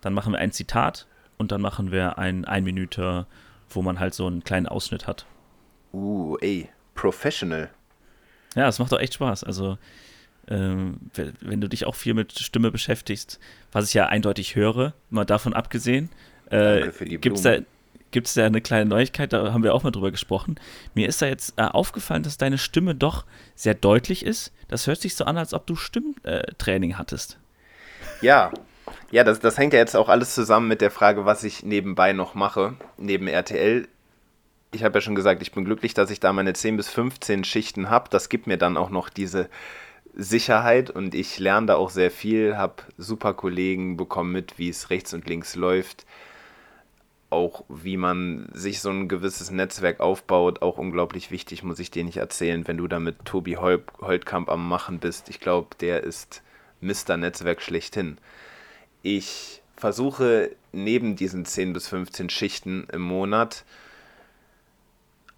Dann 0.01 0.13
machen 0.13 0.33
wir 0.33 0.39
ein 0.39 0.51
Zitat 0.51 1.07
und 1.37 1.51
dann 1.51 1.61
machen 1.61 1.91
wir 1.91 2.17
ein 2.17 2.45
Einminüter, 2.45 3.27
wo 3.69 3.81
man 3.81 3.99
halt 3.99 4.13
so 4.13 4.27
einen 4.27 4.43
kleinen 4.43 4.67
Ausschnitt 4.67 5.07
hat. 5.07 5.25
Uh, 5.93 6.37
ey, 6.41 6.69
professional. 6.95 7.69
Ja, 8.55 8.67
es 8.67 8.79
macht 8.79 8.91
doch 8.91 8.99
echt 8.99 9.13
Spaß. 9.15 9.43
Also, 9.43 9.77
ähm, 10.47 10.97
wenn 11.41 11.61
du 11.61 11.67
dich 11.67 11.85
auch 11.85 11.95
viel 11.95 12.13
mit 12.13 12.37
Stimme 12.37 12.71
beschäftigst, 12.71 13.39
was 13.71 13.87
ich 13.87 13.93
ja 13.93 14.07
eindeutig 14.07 14.55
höre, 14.55 14.93
mal 15.09 15.25
davon 15.25 15.53
abgesehen, 15.53 16.09
äh, 16.49 16.89
gibt 17.17 17.37
es 17.37 17.43
da, 17.43 17.57
gibt's 18.11 18.33
da 18.33 18.45
eine 18.45 18.61
kleine 18.61 18.89
Neuigkeit, 18.89 19.33
da 19.33 19.53
haben 19.53 19.63
wir 19.63 19.73
auch 19.73 19.83
mal 19.83 19.91
drüber 19.91 20.11
gesprochen. 20.11 20.55
Mir 20.93 21.07
ist 21.07 21.21
da 21.21 21.27
jetzt 21.27 21.53
äh, 21.57 21.63
aufgefallen, 21.63 22.23
dass 22.23 22.37
deine 22.37 22.57
Stimme 22.57 22.95
doch 22.95 23.25
sehr 23.55 23.73
deutlich 23.73 24.25
ist. 24.25 24.51
Das 24.67 24.87
hört 24.87 25.01
sich 25.01 25.15
so 25.15 25.25
an, 25.25 25.37
als 25.37 25.53
ob 25.53 25.67
du 25.67 25.75
Stimmtraining 25.75 26.97
hattest. 26.97 27.37
Ja, 28.21 28.51
ja, 29.11 29.23
das, 29.23 29.39
das 29.39 29.57
hängt 29.57 29.73
ja 29.73 29.79
jetzt 29.79 29.95
auch 29.95 30.09
alles 30.09 30.33
zusammen 30.33 30.67
mit 30.67 30.81
der 30.81 30.91
Frage, 30.91 31.25
was 31.25 31.43
ich 31.43 31.63
nebenbei 31.63 32.13
noch 32.13 32.35
mache, 32.35 32.75
neben 32.97 33.27
RTL. 33.27 33.87
Ich 34.71 34.83
habe 34.83 34.97
ja 34.97 35.01
schon 35.01 35.15
gesagt, 35.15 35.41
ich 35.41 35.51
bin 35.51 35.65
glücklich, 35.65 35.93
dass 35.93 36.11
ich 36.11 36.19
da 36.19 36.31
meine 36.31 36.53
10 36.53 36.77
bis 36.77 36.89
15 36.89 37.43
Schichten 37.43 37.89
habe. 37.89 38.09
Das 38.09 38.29
gibt 38.29 38.45
mir 38.45 38.57
dann 38.57 38.77
auch 38.77 38.91
noch 38.91 39.09
diese 39.09 39.49
Sicherheit 40.15 40.89
und 40.89 41.15
ich 41.15 41.39
lerne 41.39 41.67
da 41.67 41.75
auch 41.75 41.89
sehr 41.89 42.11
viel, 42.11 42.57
habe 42.57 42.83
super 42.97 43.33
Kollegen, 43.33 43.97
bekommen 43.97 44.31
mit, 44.31 44.57
wie 44.57 44.69
es 44.69 44.89
rechts 44.89 45.13
und 45.13 45.27
links 45.27 45.55
läuft. 45.55 46.05
Auch 47.29 47.63
wie 47.69 47.97
man 47.97 48.49
sich 48.53 48.81
so 48.81 48.89
ein 48.89 49.07
gewisses 49.07 49.51
Netzwerk 49.51 49.99
aufbaut, 49.99 50.61
auch 50.61 50.77
unglaublich 50.77 51.29
wichtig, 51.29 51.63
muss 51.63 51.79
ich 51.79 51.91
dir 51.91 52.03
nicht 52.03 52.17
erzählen, 52.17 52.67
wenn 52.67 52.77
du 52.77 52.87
da 52.87 52.99
mit 52.99 53.23
Tobi 53.25 53.57
Holtkamp 53.57 54.49
am 54.49 54.67
Machen 54.67 54.99
bist. 54.99 55.29
Ich 55.29 55.39
glaube, 55.39 55.69
der 55.79 56.03
ist 56.03 56.41
Mr. 56.81 57.17
Netzwerk 57.17 57.61
schlechthin 57.61 58.17
ich 59.01 59.61
versuche 59.75 60.51
neben 60.71 61.15
diesen 61.15 61.45
10 61.45 61.73
bis 61.73 61.87
15 61.87 62.29
Schichten 62.29 62.87
im 62.91 63.01
Monat 63.01 63.63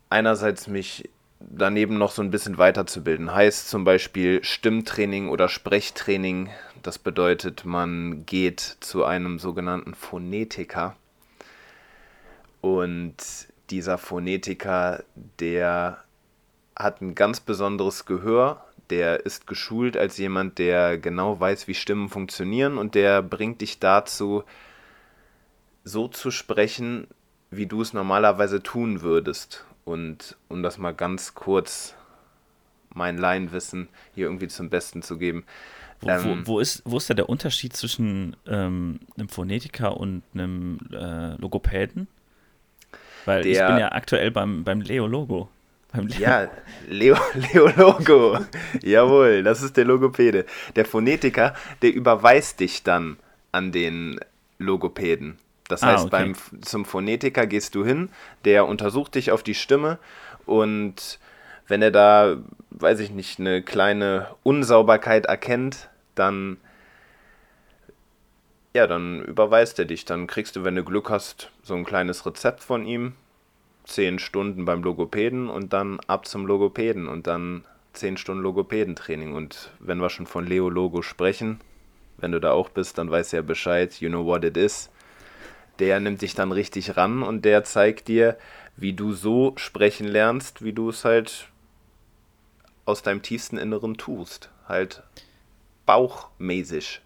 einerseits 0.09 0.67
mich 0.67 1.09
daneben 1.39 1.97
noch 1.97 2.11
so 2.11 2.21
ein 2.21 2.31
bisschen 2.31 2.57
weiterzubilden. 2.57 3.33
Heißt 3.33 3.69
zum 3.69 3.83
Beispiel 3.83 4.43
Stimmtraining 4.43 5.29
oder 5.29 5.47
Sprechtraining. 5.47 6.49
Das 6.83 6.99
bedeutet, 6.99 7.65
man 7.65 8.25
geht 8.25 8.59
zu 8.79 9.05
einem 9.05 9.39
sogenannten 9.39 9.93
Phonetiker. 9.93 10.95
Und 12.61 13.17
dieser 13.69 13.97
Phonetiker, 13.97 15.03
der 15.39 16.03
hat 16.75 17.01
ein 17.01 17.15
ganz 17.15 17.39
besonderes 17.39 18.05
Gehör 18.05 18.63
der 18.91 19.25
ist 19.25 19.47
geschult 19.47 19.97
als 19.97 20.17
jemand, 20.17 20.59
der 20.59 20.97
genau 20.97 21.39
weiß, 21.39 21.67
wie 21.67 21.73
Stimmen 21.73 22.09
funktionieren 22.09 22.77
und 22.77 22.93
der 22.93 23.23
bringt 23.23 23.61
dich 23.61 23.79
dazu, 23.79 24.43
so 25.83 26.07
zu 26.07 26.29
sprechen, 26.29 27.07
wie 27.49 27.65
du 27.65 27.81
es 27.81 27.93
normalerweise 27.93 28.61
tun 28.61 29.01
würdest. 29.01 29.65
Und 29.85 30.37
um 30.47 30.61
das 30.61 30.77
mal 30.77 30.93
ganz 30.93 31.33
kurz 31.33 31.95
mein 32.93 33.17
Laienwissen 33.17 33.87
hier 34.13 34.25
irgendwie 34.25 34.49
zum 34.49 34.69
Besten 34.69 35.01
zu 35.01 35.17
geben. 35.17 35.45
Wo, 36.01 36.09
ähm, 36.09 36.43
wo, 36.45 36.53
wo, 36.53 36.59
ist, 36.59 36.81
wo 36.85 36.97
ist 36.97 37.09
da 37.09 37.13
der 37.13 37.29
Unterschied 37.29 37.73
zwischen 37.75 38.35
ähm, 38.45 38.99
einem 39.17 39.29
Phonetiker 39.29 39.95
und 39.97 40.23
einem 40.33 40.79
äh, 40.91 41.35
Logopäden? 41.35 42.07
Weil 43.25 43.43
der, 43.43 43.51
ich 43.51 43.67
bin 43.67 43.77
ja 43.77 43.91
aktuell 43.91 44.31
beim, 44.31 44.63
beim 44.63 44.81
Leo 44.81 45.07
Logo. 45.07 45.49
Ja, 46.17 46.49
Leo, 46.87 47.17
Leologo. 47.33 48.39
Jawohl, 48.81 49.43
das 49.43 49.61
ist 49.61 49.75
der 49.75 49.83
Logopäde. 49.83 50.45
Der 50.77 50.85
Phonetiker, 50.85 51.53
der 51.81 51.93
überweist 51.93 52.61
dich 52.61 52.83
dann 52.83 53.17
an 53.51 53.73
den 53.73 54.19
Logopäden. 54.57 55.37
Das 55.67 55.83
heißt, 55.83 56.03
ah, 56.03 56.07
okay. 56.07 56.09
beim, 56.09 56.61
zum 56.61 56.85
Phonetiker 56.85 57.45
gehst 57.45 57.75
du 57.75 57.85
hin, 57.85 58.09
der 58.45 58.67
untersucht 58.67 59.15
dich 59.15 59.31
auf 59.31 59.43
die 59.43 59.55
Stimme 59.55 59.99
und 60.45 61.19
wenn 61.67 61.81
er 61.81 61.91
da, 61.91 62.37
weiß 62.71 62.99
ich 62.99 63.11
nicht, 63.11 63.39
eine 63.39 63.61
kleine 63.61 64.27
Unsauberkeit 64.43 65.27
erkennt, 65.27 65.87
dann 66.15 66.57
ja, 68.73 68.87
dann 68.87 69.23
überweist 69.23 69.79
er 69.79 69.85
dich. 69.85 70.05
Dann 70.05 70.27
kriegst 70.27 70.55
du, 70.55 70.63
wenn 70.63 70.75
du 70.75 70.83
Glück 70.83 71.09
hast, 71.09 71.51
so 71.63 71.75
ein 71.75 71.85
kleines 71.85 72.25
Rezept 72.25 72.63
von 72.63 72.85
ihm 72.85 73.13
zehn 73.83 74.19
Stunden 74.19 74.65
beim 74.65 74.83
Logopäden 74.83 75.49
und 75.49 75.73
dann 75.73 75.99
ab 76.07 76.27
zum 76.27 76.45
Logopäden 76.45 77.07
und 77.07 77.27
dann 77.27 77.65
zehn 77.93 78.17
Stunden 78.17 78.43
Logopädentraining. 78.43 79.33
Und 79.33 79.71
wenn 79.79 79.99
wir 79.99 80.09
schon 80.09 80.27
von 80.27 80.45
Leo 80.45 80.69
Logo 80.69 81.01
sprechen, 81.01 81.59
wenn 82.17 82.31
du 82.31 82.39
da 82.39 82.51
auch 82.51 82.69
bist, 82.69 82.97
dann 82.97 83.07
du 83.33 83.37
ja 83.37 83.41
Bescheid, 83.41 83.93
you 83.99 84.09
know 84.09 84.25
what 84.25 84.43
it 84.43 84.55
is. 84.55 84.89
Der 85.79 85.99
nimmt 85.99 86.21
dich 86.21 86.35
dann 86.35 86.51
richtig 86.51 86.95
ran 86.95 87.23
und 87.23 87.43
der 87.43 87.63
zeigt 87.63 88.07
dir, 88.07 88.37
wie 88.77 88.93
du 88.93 89.13
so 89.13 89.53
sprechen 89.57 90.07
lernst, 90.07 90.63
wie 90.63 90.73
du 90.73 90.89
es 90.89 91.03
halt 91.03 91.47
aus 92.85 93.01
deinem 93.01 93.21
tiefsten 93.21 93.57
Inneren 93.57 93.97
tust. 93.97 94.49
Halt 94.67 95.03
bauchmäßig. 95.85 97.01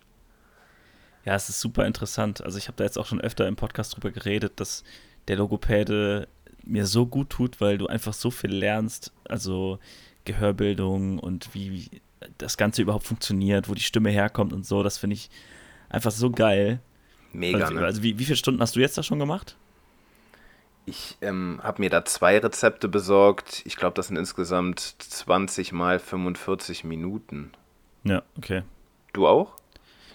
Ja, 1.25 1.34
es 1.36 1.50
ist 1.50 1.60
super 1.60 1.86
interessant. 1.86 2.44
Also 2.44 2.58
ich 2.58 2.67
habe 2.67 2.77
da 2.77 2.84
jetzt 2.84 2.98
auch 2.98 3.08
schon 3.08 3.20
öfter 3.20 3.48
im 3.48 3.55
Podcast 3.55 3.96
drüber 3.96 4.12
geredet, 4.12 4.53
dass 4.60 4.84
der 5.27 5.38
Logopäde 5.38 6.27
mir 6.63 6.86
so 6.86 7.05
gut 7.05 7.32
tut, 7.32 7.60
weil 7.62 7.77
du 7.77 7.88
einfach 7.88 8.13
so 8.13 8.32
viel 8.32 8.51
lernst, 8.51 9.12
also 9.27 9.79
Gehörbildung 10.24 11.20
und 11.20 11.53
wie 11.53 11.89
das 12.38 12.58
Ganze 12.58 12.82
überhaupt 12.82 13.05
funktioniert, 13.05 13.70
wo 13.70 13.74
die 13.74 13.82
Stimme 13.82 14.10
herkommt 14.10 14.53
und 14.53 14.65
so, 14.65 14.84
das 14.84 14.98
finde 14.98 15.15
ich 15.15 15.29
einfach 15.89 16.12
so 16.12 16.32
geil. 16.32 16.79
Mega, 17.34 17.65
also, 17.65 17.74
ne? 17.74 17.86
Also 17.86 18.03
wie, 18.03 18.17
wie 18.20 18.25
viele 18.25 18.38
Stunden 18.38 18.62
hast 18.62 18.75
du 18.75 18.79
jetzt 18.79 18.98
da 18.98 19.03
schon 19.03 19.20
gemacht? 19.20 19.55
Ich 20.88 21.17
ähm, 21.22 21.60
habe 21.63 21.82
mir 21.82 21.89
da 21.89 22.05
zwei 22.05 22.38
Rezepte 22.38 22.88
besorgt. 22.88 23.63
Ich 23.65 23.75
glaube, 23.75 23.96
das 23.96 24.08
sind 24.08 24.17
insgesamt 24.17 24.96
20 25.00 25.72
mal 25.72 25.98
45 25.98 26.84
Minuten. 26.84 27.51
Ja, 28.03 28.22
okay. 28.38 28.62
Du 29.13 29.27
auch? 29.27 29.55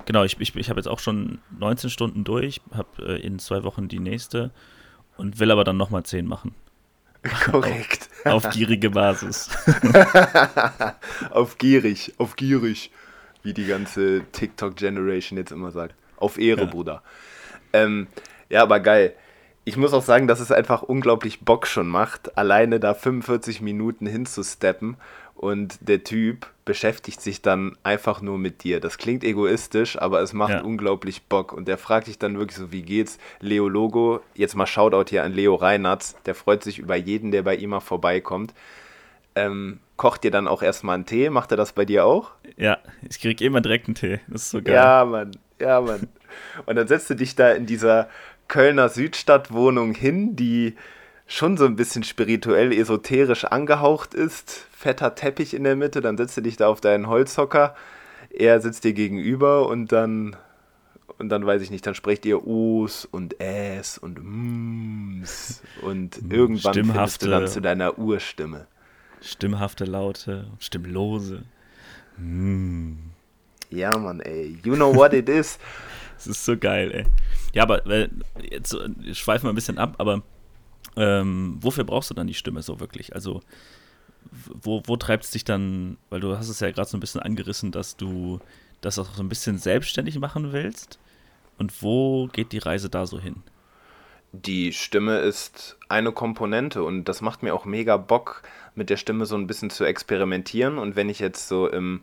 Genau, 0.07 0.25
ich, 0.25 0.41
ich, 0.41 0.55
ich 0.57 0.71
habe 0.71 0.81
jetzt 0.81 0.89
auch 0.89 0.99
schon 0.99 1.39
19 1.59 1.91
Stunden 1.91 2.25
durch, 2.25 2.61
habe 2.73 2.89
äh, 3.01 3.21
in 3.21 3.39
zwei 3.39 3.63
Wochen 3.63 3.89
die 3.89 4.01
nächste 4.01 4.51
und 5.17 5.39
will 5.39 5.51
aber 5.51 5.65
dann 5.65 5.77
nochmal 5.77 6.03
10 6.03 6.27
machen. 6.27 6.55
Korrekt. 7.45 8.09
Auf, 8.25 8.47
auf 8.47 8.51
gierige 8.53 8.91
Basis. 8.91 9.51
auf 11.31 11.59
gierig, 11.59 12.15
auf 12.19 12.37
gierig, 12.37 12.91
wie 13.43 13.53
die 13.53 13.67
ganze 13.67 14.23
TikTok-Generation 14.33 15.39
jetzt 15.39 15.53
immer 15.53 15.71
sagt. 15.71 15.95
Auf 16.17 16.39
Ehre, 16.39 16.63
ja. 16.63 16.67
Bruder. 16.67 17.03
Ähm, 17.73 18.07
ja, 18.49 18.63
aber 18.63 18.81
geil. 18.81 19.15
Ich 19.65 19.77
muss 19.77 19.93
auch 19.93 20.03
sagen, 20.03 20.27
dass 20.27 20.41
es 20.41 20.51
einfach 20.51 20.83
unglaublich 20.83 21.41
Bock 21.41 21.67
schon 21.67 21.87
macht, 21.87 22.37
alleine 22.39 22.81
da 22.81 22.95
45 22.95 23.61
Minuten 23.61 24.07
hinzusteppen 24.07 24.97
und 25.41 25.79
der 25.81 26.05
Typ 26.05 26.51
beschäftigt 26.67 27.23
sich 27.23 27.41
dann 27.41 27.75
einfach 27.83 28.21
nur 28.21 28.37
mit 28.37 28.63
dir. 28.63 28.79
Das 28.79 28.99
klingt 28.99 29.25
egoistisch, 29.25 29.99
aber 29.99 30.21
es 30.21 30.35
macht 30.35 30.53
ja. 30.53 30.61
unglaublich 30.61 31.23
Bock. 31.23 31.55
Und 31.55 31.67
der 31.67 31.79
fragt 31.79 32.09
dich 32.09 32.19
dann 32.19 32.39
wirklich 32.39 32.59
so, 32.59 32.73
wie 32.73 32.83
geht's? 32.83 33.17
Leo 33.41 33.67
Logo, 33.67 34.21
jetzt 34.35 34.55
mal 34.55 34.67
Shoutout 34.67 35.09
hier 35.09 35.25
an 35.25 35.33
Leo 35.33 35.55
Reinatz, 35.55 36.15
der 36.27 36.35
freut 36.35 36.63
sich 36.63 36.79
über 36.79 36.95
jeden, 36.95 37.31
der 37.31 37.43
bei 37.43 37.57
ihm 37.57 37.71
mal 37.71 37.81
vorbeikommt. 37.81 38.53
Ähm, 39.35 39.81
kocht 39.97 40.25
dir 40.25 40.31
dann 40.31 40.47
auch 40.47 40.63
erstmal 40.63 40.97
einen 40.97 41.07
Tee? 41.07 41.31
Macht 41.31 41.53
er 41.53 41.57
das 41.57 41.73
bei 41.73 41.87
dir 41.87 42.05
auch? 42.05 42.33
Ja, 42.59 42.77
ich 43.09 43.19
krieg 43.19 43.41
immer 43.41 43.63
direkt 43.63 43.89
einen 43.89 43.95
Tee. 43.95 44.21
Das 44.29 44.43
ist 44.43 44.51
so 44.51 44.61
geil. 44.61 44.75
Ja, 44.75 45.07
Mann. 45.07 45.31
Ja, 45.59 45.81
Mann. 45.81 46.07
Und 46.67 46.77
dann 46.77 46.87
setzt 46.87 47.09
du 47.09 47.15
dich 47.15 47.35
da 47.35 47.53
in 47.53 47.65
dieser 47.65 48.11
Kölner 48.47 48.91
Südstadtwohnung 48.91 49.95
hin, 49.95 50.37
die 50.37 50.77
schon 51.31 51.57
so 51.57 51.65
ein 51.65 51.77
bisschen 51.77 52.03
spirituell, 52.03 52.73
esoterisch 52.73 53.45
angehaucht 53.45 54.15
ist. 54.15 54.67
Fetter 54.73 55.15
Teppich 55.15 55.55
in 55.55 55.63
der 55.63 55.77
Mitte, 55.77 56.01
dann 56.01 56.17
setzt 56.17 56.37
du 56.37 56.41
dich 56.41 56.57
da 56.57 56.67
auf 56.67 56.81
deinen 56.81 57.07
Holzhocker, 57.07 57.77
er 58.31 58.61
sitzt 58.61 58.85
dir 58.85 58.93
gegenüber 58.93 59.69
und 59.69 59.93
dann, 59.93 60.37
und 61.19 61.29
dann 61.29 61.47
weiß 61.47 61.63
ich 61.63 61.71
nicht, 61.71 61.87
dann 61.87 61.95
sprecht 61.95 62.27
ihr 62.27 62.45
Us 62.47 63.05
und 63.05 63.41
Äs 63.41 63.97
und 63.97 64.19
Mms 64.19 65.63
und 65.83 66.17
hm, 66.17 66.31
irgendwann 66.31 66.75
findest 66.75 67.23
du 67.23 67.29
dann 67.29 67.47
zu 67.47 67.61
deiner 67.61 67.99
Urstimme. 67.99 68.67
Stimmhafte 69.21 69.85
Laute, 69.85 70.51
stimmlose. 70.59 71.45
Mm. 72.17 72.95
Ja, 73.69 73.97
Mann, 73.97 74.21
ey. 74.21 74.59
You 74.65 74.75
know 74.75 74.95
what 74.95 75.13
it 75.13 75.29
is. 75.29 75.59
Das 76.17 76.27
ist 76.27 76.45
so 76.45 76.55
geil, 76.55 76.93
ey. 76.93 77.07
Ja, 77.55 77.63
aber 77.63 77.87
äh, 77.87 78.11
jetzt 78.51 78.77
schweifen 79.15 79.47
wir 79.47 79.53
ein 79.53 79.55
bisschen 79.55 79.79
ab, 79.79 79.95
aber 79.97 80.23
ähm, 80.97 81.59
wofür 81.61 81.85
brauchst 81.85 82.11
du 82.11 82.15
dann 82.15 82.27
die 82.27 82.35
Stimme 82.35 82.63
so 82.63 82.81
wirklich? 82.81 83.15
Also, 83.15 83.41
wo, 84.31 84.83
wo 84.85 84.97
treibt 84.97 85.25
es 85.25 85.31
dich 85.31 85.45
dann, 85.45 85.97
weil 86.11 86.21
du 86.21 86.37
hast 86.37 86.49
es 86.49 86.61
ja 86.61 86.71
gerade 86.71 86.89
so 86.89 86.97
ein 86.97 87.01
bisschen 87.01 87.21
angerissen, 87.21 87.73
dass 87.73 87.97
du 87.97 88.41
das 88.81 88.99
auch 88.99 89.15
so 89.15 89.23
ein 89.23 89.29
bisschen 89.29 89.59
selbstständig 89.59 90.19
machen 90.19 90.53
willst? 90.53 90.99
Und 91.59 91.83
wo 91.83 92.29
geht 92.29 92.53
die 92.53 92.59
Reise 92.59 92.89
da 92.89 93.07
so 93.07 93.19
hin? 93.21 93.43
Die 94.33 94.73
Stimme 94.73 95.19
ist 95.19 95.77
eine 95.89 96.13
Komponente 96.13 96.85
und 96.85 97.05
das 97.05 97.21
macht 97.21 97.43
mir 97.43 97.53
auch 97.53 97.65
mega 97.65 97.97
Bock, 97.97 98.43
mit 98.75 98.89
der 98.89 98.97
Stimme 98.97 99.27
so 99.27 99.35
ein 99.35 99.47
bisschen 99.47 99.71
zu 99.71 99.85
experimentieren. 99.85 100.79
Und 100.79 100.97
wenn 100.97 101.09
ich 101.09 101.19
jetzt 101.19 101.49
so 101.49 101.69
im 101.69 102.03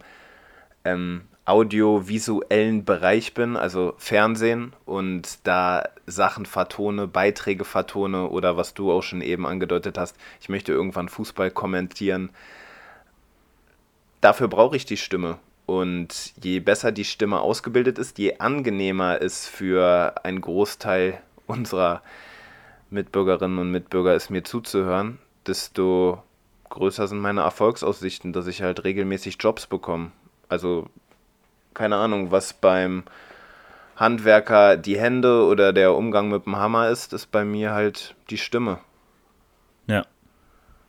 ähm, 0.83 1.21
audiovisuellen 1.47 2.83
Bereich 2.83 3.33
bin, 3.33 3.55
also 3.55 3.93
Fernsehen 3.97 4.73
und 4.85 5.47
da 5.47 5.87
Sachen 6.05 6.45
vertone, 6.45 7.07
Beiträge 7.07 7.63
vertone 7.63 8.27
oder 8.27 8.57
was 8.57 8.73
du 8.73 8.91
auch 8.91 9.01
schon 9.01 9.21
eben 9.21 9.47
angedeutet 9.47 9.97
hast, 9.97 10.17
ich 10.41 10.49
möchte 10.49 10.73
irgendwann 10.73 11.07
Fußball 11.07 11.49
kommentieren. 11.49 12.31
Dafür 14.19 14.49
brauche 14.49 14.75
ich 14.75 14.85
die 14.85 14.97
Stimme. 14.97 15.39
Und 15.65 16.33
je 16.41 16.59
besser 16.59 16.91
die 16.91 17.05
Stimme 17.05 17.39
ausgebildet 17.39 17.97
ist, 17.97 18.17
je 18.17 18.39
angenehmer 18.39 19.21
es 19.21 19.47
für 19.47 20.15
einen 20.23 20.41
Großteil 20.41 21.21
unserer 21.45 22.01
Mitbürgerinnen 22.89 23.57
und 23.57 23.71
Mitbürger 23.71 24.15
ist, 24.15 24.29
mir 24.29 24.43
zuzuhören, 24.43 25.17
desto 25.45 26.23
größer 26.69 27.07
sind 27.07 27.19
meine 27.19 27.41
Erfolgsaussichten, 27.41 28.33
dass 28.33 28.47
ich 28.47 28.61
halt 28.61 28.83
regelmäßig 28.83 29.37
Jobs 29.39 29.67
bekomme. 29.67 30.11
Also 30.49 30.89
keine 31.77 31.95
Ahnung, 31.95 32.31
was 32.31 32.53
beim 32.53 33.03
Handwerker 33.95 34.77
die 34.77 34.99
Hände 34.99 35.45
oder 35.45 35.73
der 35.73 35.93
Umgang 35.93 36.29
mit 36.29 36.45
dem 36.45 36.55
Hammer 36.55 36.89
ist, 36.89 37.13
ist 37.13 37.31
bei 37.31 37.45
mir 37.45 37.71
halt 37.71 38.15
die 38.29 38.37
Stimme. 38.37 38.79
Ja. 39.85 40.05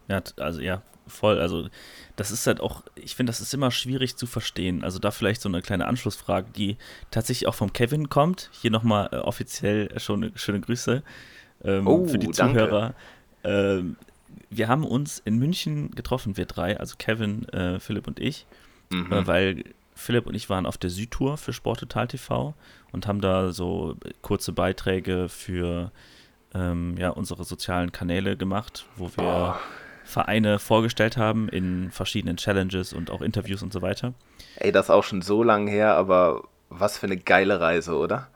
Ja, 0.08 0.22
also 0.38 0.60
ja, 0.60 0.82
voll. 1.06 1.38
Also 1.38 1.68
das 2.16 2.30
ist 2.30 2.46
halt 2.46 2.60
auch, 2.60 2.82
ich 2.94 3.16
finde, 3.16 3.30
das 3.30 3.42
ist 3.42 3.52
immer 3.52 3.70
schwierig 3.70 4.16
zu 4.16 4.26
verstehen. 4.26 4.82
Also 4.82 4.98
da 4.98 5.10
vielleicht 5.10 5.42
so 5.42 5.48
eine 5.50 5.60
kleine 5.60 5.86
Anschlussfrage, 5.86 6.48
die 6.56 6.78
tatsächlich 7.10 7.46
auch 7.48 7.54
vom 7.54 7.74
Kevin 7.74 8.08
kommt. 8.08 8.48
Hier 8.52 8.70
nochmal 8.70 9.10
äh, 9.12 9.16
offiziell 9.16 9.98
schon 10.00 10.32
schöne 10.36 10.60
Grüße 10.60 11.02
ähm, 11.64 11.86
oh, 11.86 12.06
für 12.06 12.18
die 12.18 12.30
Zuhörer. 12.30 12.94
Ähm, 13.44 13.96
wir 14.48 14.68
haben 14.68 14.84
uns 14.84 15.18
in 15.18 15.38
München 15.38 15.90
getroffen, 15.90 16.38
wir 16.38 16.46
drei, 16.46 16.80
also 16.80 16.94
Kevin, 16.96 17.46
äh, 17.50 17.78
Philipp 17.78 18.06
und 18.06 18.18
ich, 18.18 18.46
mhm. 18.90 19.12
äh, 19.12 19.26
weil 19.26 19.64
Philipp 19.98 20.26
und 20.26 20.34
ich 20.34 20.48
waren 20.48 20.64
auf 20.64 20.78
der 20.78 20.90
Südtour 20.90 21.36
für 21.36 21.52
Sport 21.52 21.80
Total 21.80 22.06
TV 22.06 22.54
und 22.92 23.06
haben 23.06 23.20
da 23.20 23.50
so 23.50 23.96
kurze 24.22 24.52
Beiträge 24.52 25.28
für 25.28 25.90
ähm, 26.54 26.96
ja, 26.96 27.10
unsere 27.10 27.44
sozialen 27.44 27.90
Kanäle 27.90 28.36
gemacht, 28.36 28.86
wo 28.96 29.10
wir 29.16 29.56
oh. 29.58 29.60
Vereine 30.04 30.60
vorgestellt 30.60 31.16
haben 31.16 31.48
in 31.48 31.90
verschiedenen 31.90 32.36
Challenges 32.36 32.92
und 32.92 33.10
auch 33.10 33.20
Interviews 33.20 33.62
und 33.62 33.72
so 33.72 33.82
weiter. 33.82 34.14
Ey, 34.56 34.70
das 34.70 34.86
ist 34.86 34.90
auch 34.90 35.02
schon 35.02 35.20
so 35.20 35.42
lange 35.42 35.70
her, 35.70 35.94
aber 35.96 36.44
was 36.70 36.96
für 36.96 37.06
eine 37.06 37.16
geile 37.16 37.60
Reise, 37.60 37.96
oder? 37.96 38.28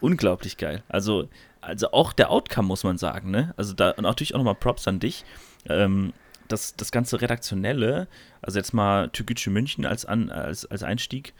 Unglaublich 0.00 0.56
geil. 0.56 0.82
Also, 0.88 1.28
also 1.60 1.92
auch 1.92 2.14
der 2.14 2.30
Outcome, 2.30 2.68
muss 2.68 2.84
man 2.84 2.96
sagen, 2.96 3.30
ne? 3.30 3.52
Also 3.58 3.74
da 3.74 3.90
und 3.90 4.04
natürlich 4.04 4.34
auch 4.34 4.38
nochmal 4.38 4.54
Props 4.54 4.88
an 4.88 4.98
dich. 4.98 5.24
Ähm, 5.68 6.14
das, 6.48 6.76
das 6.76 6.92
ganze 6.92 7.20
Redaktionelle, 7.20 8.08
also 8.42 8.58
jetzt 8.58 8.72
mal 8.72 9.08
Türkgücü 9.10 9.50
München 9.50 9.86
als, 9.86 10.04
an, 10.04 10.30
als, 10.30 10.66
als 10.66 10.82
Einstieg, 10.82 11.34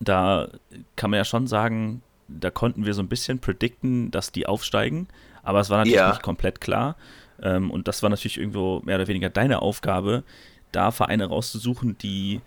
da 0.00 0.48
kann 0.96 1.10
man 1.10 1.18
ja 1.18 1.24
schon 1.24 1.46
sagen, 1.46 2.02
da 2.28 2.50
konnten 2.50 2.86
wir 2.86 2.94
so 2.94 3.02
ein 3.02 3.08
bisschen 3.08 3.38
predikten, 3.38 4.10
dass 4.10 4.32
die 4.32 4.46
aufsteigen, 4.46 5.08
aber 5.42 5.60
es 5.60 5.70
war 5.70 5.78
natürlich 5.78 5.96
ja. 5.96 6.08
nicht 6.10 6.22
komplett 6.22 6.60
klar. 6.60 6.96
Ähm, 7.40 7.70
und 7.70 7.88
das 7.88 8.02
war 8.02 8.10
natürlich 8.10 8.38
irgendwo 8.38 8.80
mehr 8.84 8.96
oder 8.96 9.08
weniger 9.08 9.30
deine 9.30 9.62
Aufgabe, 9.62 10.22
da 10.70 10.90
Vereine 10.90 11.26
rauszusuchen, 11.26 11.98
die 11.98 12.40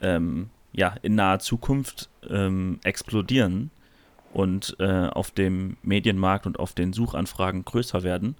ähm, 0.00 0.50
ja 0.72 0.94
in 1.02 1.14
naher 1.14 1.38
Zukunft 1.38 2.08
ähm, 2.28 2.78
explodieren 2.84 3.70
und 4.32 4.76
äh, 4.78 5.08
auf 5.08 5.30
dem 5.30 5.76
Medienmarkt 5.82 6.46
und 6.46 6.58
auf 6.58 6.72
den 6.72 6.92
Suchanfragen 6.92 7.64
größer 7.64 8.02
werden 8.02 8.36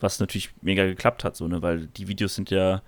was 0.00 0.20
natürlich 0.20 0.50
mega 0.62 0.84
geklappt 0.84 1.24
hat, 1.24 1.36
so, 1.36 1.48
ne, 1.48 1.62
weil 1.62 1.86
die 1.86 2.08
Videos 2.08 2.34
sind 2.34 2.50
ja, 2.50 2.82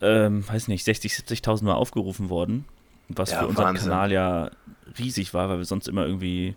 ähm, 0.00 0.46
weiß 0.48 0.68
nicht, 0.68 0.84
60, 0.84 1.12
70.000 1.12 1.64
Mal 1.64 1.74
aufgerufen 1.74 2.28
worden, 2.28 2.64
was 3.08 3.30
ja, 3.30 3.40
für 3.40 3.46
unseren 3.46 3.66
Wahnsinn. 3.66 3.90
Kanal 3.90 4.12
ja 4.12 4.50
riesig 4.98 5.34
war, 5.34 5.48
weil 5.48 5.58
wir 5.58 5.64
sonst 5.64 5.88
immer 5.88 6.06
irgendwie, 6.06 6.56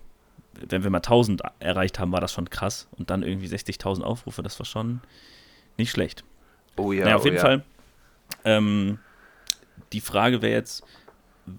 wenn 0.68 0.82
wir 0.82 0.90
mal 0.90 0.98
1000 0.98 1.42
erreicht 1.58 1.98
haben, 1.98 2.12
war 2.12 2.20
das 2.20 2.32
schon 2.32 2.50
krass 2.50 2.88
und 2.92 3.10
dann 3.10 3.22
irgendwie 3.22 3.46
60.000 3.46 4.02
Aufrufe, 4.02 4.42
das 4.42 4.58
war 4.58 4.66
schon 4.66 5.00
nicht 5.78 5.90
schlecht. 5.90 6.24
Oh 6.76 6.92
ja. 6.92 7.04
Naja, 7.04 7.16
auf 7.16 7.22
oh 7.22 7.24
jeden 7.26 7.36
ja. 7.36 7.42
Fall. 7.42 7.64
Ähm, 8.44 8.98
die 9.92 10.00
Frage 10.00 10.42
wäre 10.42 10.52
jetzt, 10.52 10.84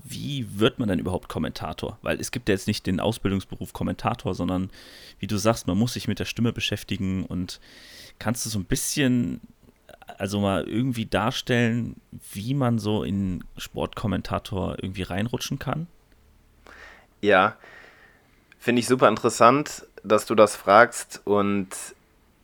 wie 0.03 0.59
wird 0.59 0.79
man 0.79 0.89
denn 0.89 0.99
überhaupt 0.99 1.29
Kommentator? 1.29 1.97
Weil 2.01 2.19
es 2.19 2.31
gibt 2.31 2.49
ja 2.49 2.53
jetzt 2.53 2.67
nicht 2.67 2.85
den 2.85 2.99
Ausbildungsberuf 2.99 3.73
Kommentator, 3.73 4.33
sondern 4.35 4.69
wie 5.19 5.27
du 5.27 5.37
sagst, 5.37 5.67
man 5.67 5.77
muss 5.77 5.93
sich 5.93 6.07
mit 6.07 6.19
der 6.19 6.25
Stimme 6.25 6.53
beschäftigen 6.53 7.25
und 7.25 7.59
kannst 8.19 8.45
du 8.45 8.49
so 8.49 8.59
ein 8.59 8.65
bisschen, 8.65 9.41
also 10.17 10.39
mal 10.39 10.67
irgendwie 10.67 11.05
darstellen, 11.05 11.95
wie 12.33 12.53
man 12.53 12.79
so 12.79 13.03
in 13.03 13.43
Sportkommentator 13.57 14.77
irgendwie 14.81 15.03
reinrutschen 15.03 15.59
kann? 15.59 15.87
Ja, 17.21 17.55
finde 18.59 18.79
ich 18.79 18.87
super 18.87 19.07
interessant, 19.07 19.85
dass 20.03 20.25
du 20.25 20.35
das 20.35 20.55
fragst 20.55 21.21
und 21.25 21.69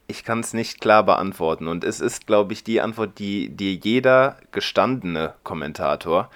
ich 0.08 0.24
kann 0.24 0.40
es 0.40 0.54
nicht 0.54 0.80
klar 0.80 1.04
beantworten. 1.04 1.68
Und 1.68 1.84
es 1.84 2.00
ist, 2.00 2.28
glaube 2.28 2.54
ich, 2.54 2.64
die 2.64 2.82
Antwort, 2.82 3.20
die 3.20 3.50
dir 3.50 3.74
jeder 3.74 4.38
gestandene 4.52 5.34
Kommentator 5.44 6.30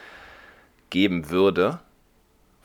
geben 0.92 1.32
würde, 1.32 1.80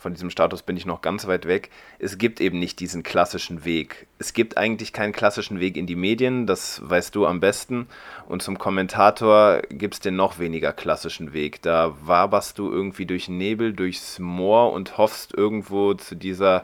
von 0.06 0.12
diesem 0.14 0.30
Status 0.30 0.62
bin 0.62 0.76
ich 0.76 0.86
noch 0.86 1.00
ganz 1.00 1.26
weit 1.26 1.46
weg, 1.46 1.70
es 1.98 2.16
gibt 2.16 2.40
eben 2.40 2.58
nicht 2.60 2.78
diesen 2.78 3.02
klassischen 3.02 3.64
Weg. 3.64 4.06
Es 4.18 4.34
gibt 4.34 4.56
eigentlich 4.56 4.92
keinen 4.92 5.12
klassischen 5.12 5.58
Weg 5.58 5.76
in 5.76 5.86
die 5.86 5.96
Medien, 5.96 6.46
das 6.46 6.80
weißt 6.84 7.14
du 7.14 7.26
am 7.26 7.40
besten. 7.40 7.88
Und 8.28 8.42
zum 8.42 8.56
Kommentator 8.56 9.62
gibt 9.70 9.94
es 9.94 10.00
den 10.00 10.14
noch 10.14 10.38
weniger 10.38 10.72
klassischen 10.72 11.32
Weg. 11.32 11.60
Da 11.62 11.96
waberst 12.02 12.58
du 12.58 12.70
irgendwie 12.70 13.06
durch 13.06 13.28
Nebel, 13.28 13.72
durchs 13.72 14.18
Moor 14.18 14.72
und 14.72 14.98
hoffst 14.98 15.34
irgendwo 15.34 15.94
zu 15.94 16.14
dieser 16.14 16.62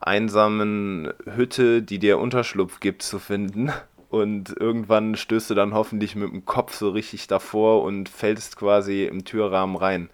einsamen 0.00 1.12
Hütte, 1.24 1.82
die 1.82 1.98
dir 1.98 2.18
Unterschlupf 2.18 2.80
gibt, 2.80 3.02
zu 3.02 3.18
finden. 3.18 3.70
Und 4.08 4.56
irgendwann 4.58 5.14
stößt 5.14 5.50
du 5.50 5.54
dann 5.54 5.74
hoffentlich 5.74 6.16
mit 6.16 6.32
dem 6.32 6.46
Kopf 6.46 6.74
so 6.74 6.90
richtig 6.90 7.26
davor 7.26 7.82
und 7.82 8.08
fällst 8.08 8.56
quasi 8.56 9.04
im 9.04 9.24
Türrahmen 9.24 9.76
rein 9.76 10.10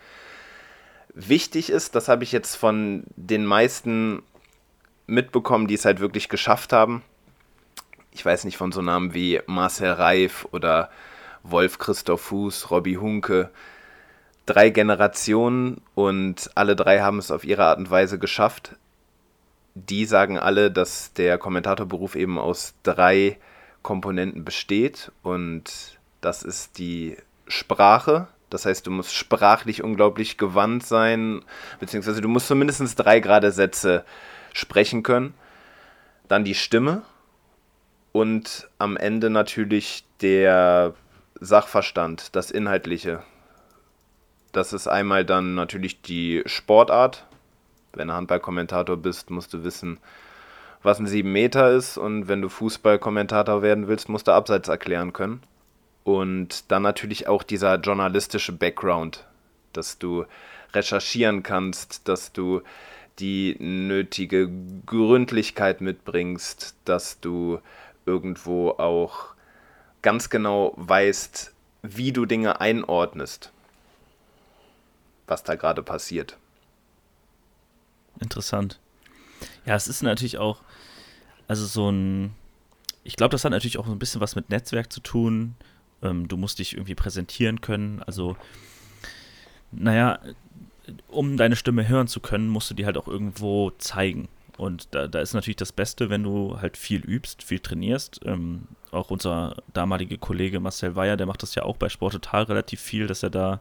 wichtig 1.14 1.70
ist, 1.70 1.94
das 1.94 2.08
habe 2.08 2.24
ich 2.24 2.32
jetzt 2.32 2.56
von 2.56 3.04
den 3.16 3.44
meisten 3.44 4.22
mitbekommen, 5.06 5.66
die 5.66 5.74
es 5.74 5.84
halt 5.84 6.00
wirklich 6.00 6.28
geschafft 6.28 6.72
haben. 6.72 7.02
Ich 8.12 8.24
weiß 8.24 8.44
nicht, 8.44 8.56
von 8.56 8.72
so 8.72 8.82
Namen 8.82 9.14
wie 9.14 9.40
Marcel 9.46 9.92
Reif 9.92 10.46
oder 10.52 10.90
Wolf 11.42 11.78
Christoph 11.78 12.20
Fuß, 12.22 12.70
Robbie 12.70 12.98
Hunke. 12.98 13.50
Drei 14.46 14.70
Generationen 14.70 15.80
und 15.94 16.50
alle 16.54 16.76
drei 16.76 17.00
haben 17.00 17.18
es 17.18 17.30
auf 17.30 17.44
ihre 17.44 17.64
Art 17.64 17.78
und 17.78 17.90
Weise 17.90 18.18
geschafft. 18.18 18.76
Die 19.74 20.04
sagen 20.04 20.38
alle, 20.38 20.70
dass 20.70 21.12
der 21.14 21.38
Kommentatorberuf 21.38 22.16
eben 22.16 22.38
aus 22.38 22.74
drei 22.82 23.38
Komponenten 23.82 24.44
besteht 24.44 25.10
und 25.22 25.98
das 26.20 26.42
ist 26.42 26.78
die 26.78 27.16
Sprache, 27.48 28.28
das 28.52 28.66
heißt, 28.66 28.86
du 28.86 28.90
musst 28.90 29.14
sprachlich 29.14 29.82
unglaublich 29.82 30.36
gewandt 30.36 30.84
sein, 30.84 31.44
beziehungsweise 31.80 32.20
du 32.20 32.28
musst 32.28 32.48
zumindest 32.48 32.98
drei 32.98 33.20
gerade 33.20 33.50
Sätze 33.50 34.04
sprechen 34.52 35.02
können. 35.02 35.34
Dann 36.28 36.44
die 36.44 36.54
Stimme 36.54 37.02
und 38.12 38.68
am 38.78 38.96
Ende 38.96 39.30
natürlich 39.30 40.04
der 40.20 40.94
Sachverstand, 41.40 42.36
das 42.36 42.50
Inhaltliche. 42.50 43.22
Das 44.52 44.72
ist 44.72 44.86
einmal 44.86 45.24
dann 45.24 45.54
natürlich 45.54 46.02
die 46.02 46.42
Sportart. 46.46 47.26
Wenn 47.94 48.08
du 48.08 48.14
Handballkommentator 48.14 48.96
bist, 48.96 49.30
musst 49.30 49.52
du 49.54 49.64
wissen, 49.64 49.98
was 50.82 50.98
ein 50.98 51.06
7 51.06 51.30
Meter 51.30 51.70
ist. 51.70 51.96
Und 51.96 52.28
wenn 52.28 52.42
du 52.42 52.48
Fußballkommentator 52.48 53.62
werden 53.62 53.88
willst, 53.88 54.08
musst 54.08 54.28
du 54.28 54.32
Abseits 54.32 54.68
erklären 54.68 55.12
können. 55.12 55.42
Und 56.04 56.70
dann 56.70 56.82
natürlich 56.82 57.28
auch 57.28 57.42
dieser 57.42 57.76
journalistische 57.76 58.52
Background, 58.52 59.24
dass 59.72 59.98
du 59.98 60.24
recherchieren 60.74 61.42
kannst, 61.42 62.08
dass 62.08 62.32
du 62.32 62.62
die 63.18 63.56
nötige 63.58 64.50
Gründlichkeit 64.86 65.80
mitbringst, 65.80 66.74
dass 66.84 67.20
du 67.20 67.60
irgendwo 68.06 68.70
auch 68.70 69.34
ganz 70.00 70.30
genau 70.30 70.72
weißt, 70.76 71.52
wie 71.82 72.12
du 72.12 72.26
Dinge 72.26 72.60
einordnest, 72.60 73.52
was 75.26 75.44
da 75.44 75.54
gerade 75.54 75.82
passiert. 75.82 76.36
Interessant. 78.20 78.78
Ja, 79.66 79.74
es 79.74 79.88
ist 79.88 80.02
natürlich 80.02 80.38
auch, 80.38 80.60
also 81.48 81.66
so 81.66 81.90
ein, 81.90 82.34
ich 83.04 83.16
glaube, 83.16 83.32
das 83.32 83.44
hat 83.44 83.52
natürlich 83.52 83.78
auch 83.78 83.86
so 83.86 83.92
ein 83.92 83.98
bisschen 83.98 84.20
was 84.20 84.36
mit 84.36 84.50
Netzwerk 84.50 84.92
zu 84.92 85.00
tun, 85.00 85.54
ähm, 86.02 86.28
du 86.28 86.36
musst 86.36 86.58
dich 86.58 86.74
irgendwie 86.74 86.94
präsentieren 86.94 87.60
können. 87.60 88.02
Also, 88.02 88.36
naja, 89.70 90.18
um 91.08 91.36
deine 91.36 91.56
Stimme 91.56 91.88
hören 91.88 92.08
zu 92.08 92.20
können, 92.20 92.48
musst 92.48 92.70
du 92.70 92.74
die 92.74 92.86
halt 92.86 92.96
auch 92.96 93.08
irgendwo 93.08 93.70
zeigen. 93.78 94.28
Und 94.58 94.94
da, 94.94 95.08
da 95.08 95.20
ist 95.20 95.34
natürlich 95.34 95.56
das 95.56 95.72
Beste, 95.72 96.10
wenn 96.10 96.22
du 96.22 96.60
halt 96.60 96.76
viel 96.76 97.00
übst, 97.00 97.42
viel 97.42 97.60
trainierst. 97.60 98.20
Ähm, 98.24 98.68
auch 98.90 99.10
unser 99.10 99.56
damaliger 99.72 100.18
Kollege 100.18 100.60
Marcel 100.60 100.94
Weyer, 100.94 101.16
der 101.16 101.26
macht 101.26 101.42
das 101.42 101.54
ja 101.54 101.62
auch 101.62 101.76
bei 101.76 101.88
Sport 101.88 102.12
total 102.12 102.44
relativ 102.44 102.80
viel, 102.80 103.06
dass 103.06 103.22
er 103.22 103.30
da 103.30 103.60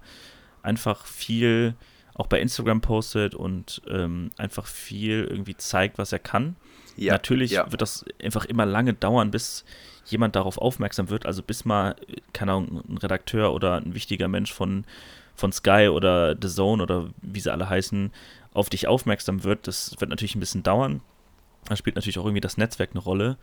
einfach 0.63 1.05
viel 1.05 1.75
auch 2.13 2.27
bei 2.27 2.41
Instagram 2.41 2.81
postet 2.81 3.35
und 3.35 3.81
ähm, 3.87 4.31
einfach 4.37 4.65
viel 4.67 5.25
irgendwie 5.29 5.55
zeigt, 5.55 5.97
was 5.97 6.11
er 6.11 6.19
kann. 6.19 6.57
Ja, 6.97 7.13
Natürlich 7.13 7.51
ja. 7.51 7.71
wird 7.71 7.81
das 7.81 8.05
einfach 8.21 8.45
immer 8.45 8.65
lange 8.65 8.93
dauern, 8.93 9.31
bis 9.31 9.63
jemand 10.05 10.35
darauf 10.35 10.57
aufmerksam 10.57 11.09
wird, 11.09 11.25
also 11.25 11.43
bis 11.43 11.65
mal, 11.65 11.95
keine 12.33 12.53
Ahnung, 12.53 12.83
ein 12.89 12.97
Redakteur 12.97 13.53
oder 13.53 13.77
ein 13.77 13.93
wichtiger 13.93 14.27
Mensch 14.27 14.53
von, 14.53 14.85
von 15.35 15.51
Sky 15.51 15.89
oder 15.91 16.35
The 16.39 16.49
Zone 16.49 16.81
oder 16.83 17.09
wie 17.21 17.39
sie 17.39 17.51
alle 17.51 17.69
heißen, 17.69 18.11
auf 18.53 18.69
dich 18.69 18.87
aufmerksam 18.87 19.43
wird. 19.43 19.67
Das 19.67 19.95
wird 19.99 20.09
natürlich 20.09 20.35
ein 20.35 20.39
bisschen 20.39 20.63
dauern. 20.63 21.01
Da 21.65 21.75
spielt 21.75 21.95
natürlich 21.95 22.19
auch 22.19 22.25
irgendwie 22.25 22.41
das 22.41 22.57
Netzwerk 22.57 22.91
eine 22.91 22.99
Rolle. 23.01 23.37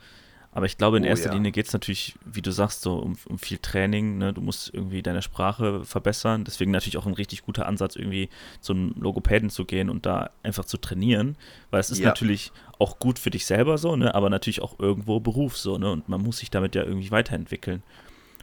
Aber 0.53 0.67
ich 0.67 0.79
glaube, 0.79 0.97
in 0.97 1.05
oh, 1.05 1.07
erster 1.07 1.29
ja. 1.29 1.35
Linie 1.35 1.53
geht 1.53 1.67
es 1.67 1.73
natürlich, 1.73 2.15
wie 2.25 2.43
du 2.43 2.51
sagst, 2.51 2.81
so 2.81 2.97
um, 2.97 3.17
um 3.29 3.39
viel 3.39 3.59
Training. 3.59 4.19
Ne? 4.19 4.33
Du 4.33 4.41
musst 4.41 4.73
irgendwie 4.73 5.03
deine 5.03 5.23
Sprache 5.23 5.85
verbessern. 5.85 6.45
Deswegen 6.45 6.71
natürlich 6.71 6.97
auch 6.97 7.07
ein 7.07 7.15
richtig 7.15 7.43
guter 7.43 7.67
Ansatz, 7.67 7.97
irgendwie 7.97 8.29
zum 8.61 8.95
Logopäden 8.99 9.51
zu 9.51 9.65
gehen 9.67 9.91
und 9.91 10.07
da 10.07 10.31
einfach 10.43 10.65
zu 10.65 10.79
trainieren. 10.79 11.37
Weil 11.71 11.81
es 11.81 11.91
ist 11.91 11.99
ja. 11.99 12.09
natürlich 12.09 12.51
auch 12.79 12.99
gut 12.99 13.19
für 13.19 13.31
dich 13.31 13.45
selber 13.45 13.77
so, 13.77 13.95
ne? 13.95 14.15
aber 14.15 14.31
natürlich 14.31 14.63
auch 14.63 14.79
irgendwo 14.79 15.21
Beruf 15.21 15.57
so. 15.57 15.77
Ne? 15.79 15.93
Und 15.93 16.09
man 16.09 16.23
muss 16.23 16.39
sich 16.39 16.51
damit 16.51 16.75
ja 16.75 16.83
irgendwie 16.83 17.11
weiterentwickeln. 17.11 17.83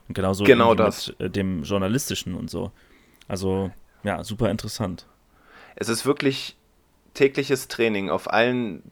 Und 0.07 0.13
genauso 0.13 0.43
genau 0.43 0.75
das. 0.75 1.07
mit 1.07 1.19
äh, 1.19 1.29
dem 1.29 1.63
Journalistischen 1.63 2.35
und 2.35 2.49
so. 2.49 2.71
Also, 3.27 3.71
ja, 4.03 4.23
super 4.23 4.51
interessant. 4.51 5.07
Es 5.75 5.89
ist 5.89 6.05
wirklich 6.05 6.55
tägliches 7.15 7.67
Training 7.67 8.09
auf 8.09 8.31
allen 8.31 8.83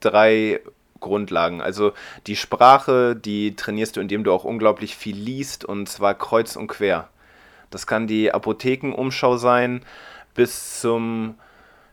drei 0.00 0.60
Grundlagen. 1.02 1.60
Also 1.60 1.92
die 2.26 2.36
Sprache, 2.36 3.14
die 3.14 3.54
trainierst 3.54 3.96
du, 3.96 4.00
indem 4.00 4.24
du 4.24 4.32
auch 4.32 4.44
unglaublich 4.44 4.96
viel 4.96 5.16
liest 5.16 5.66
und 5.66 5.88
zwar 5.88 6.14
kreuz 6.14 6.56
und 6.56 6.68
quer. 6.68 7.08
Das 7.70 7.86
kann 7.86 8.06
die 8.06 8.32
Apothekenumschau 8.32 9.36
sein 9.36 9.82
bis 10.34 10.80
zum 10.80 11.34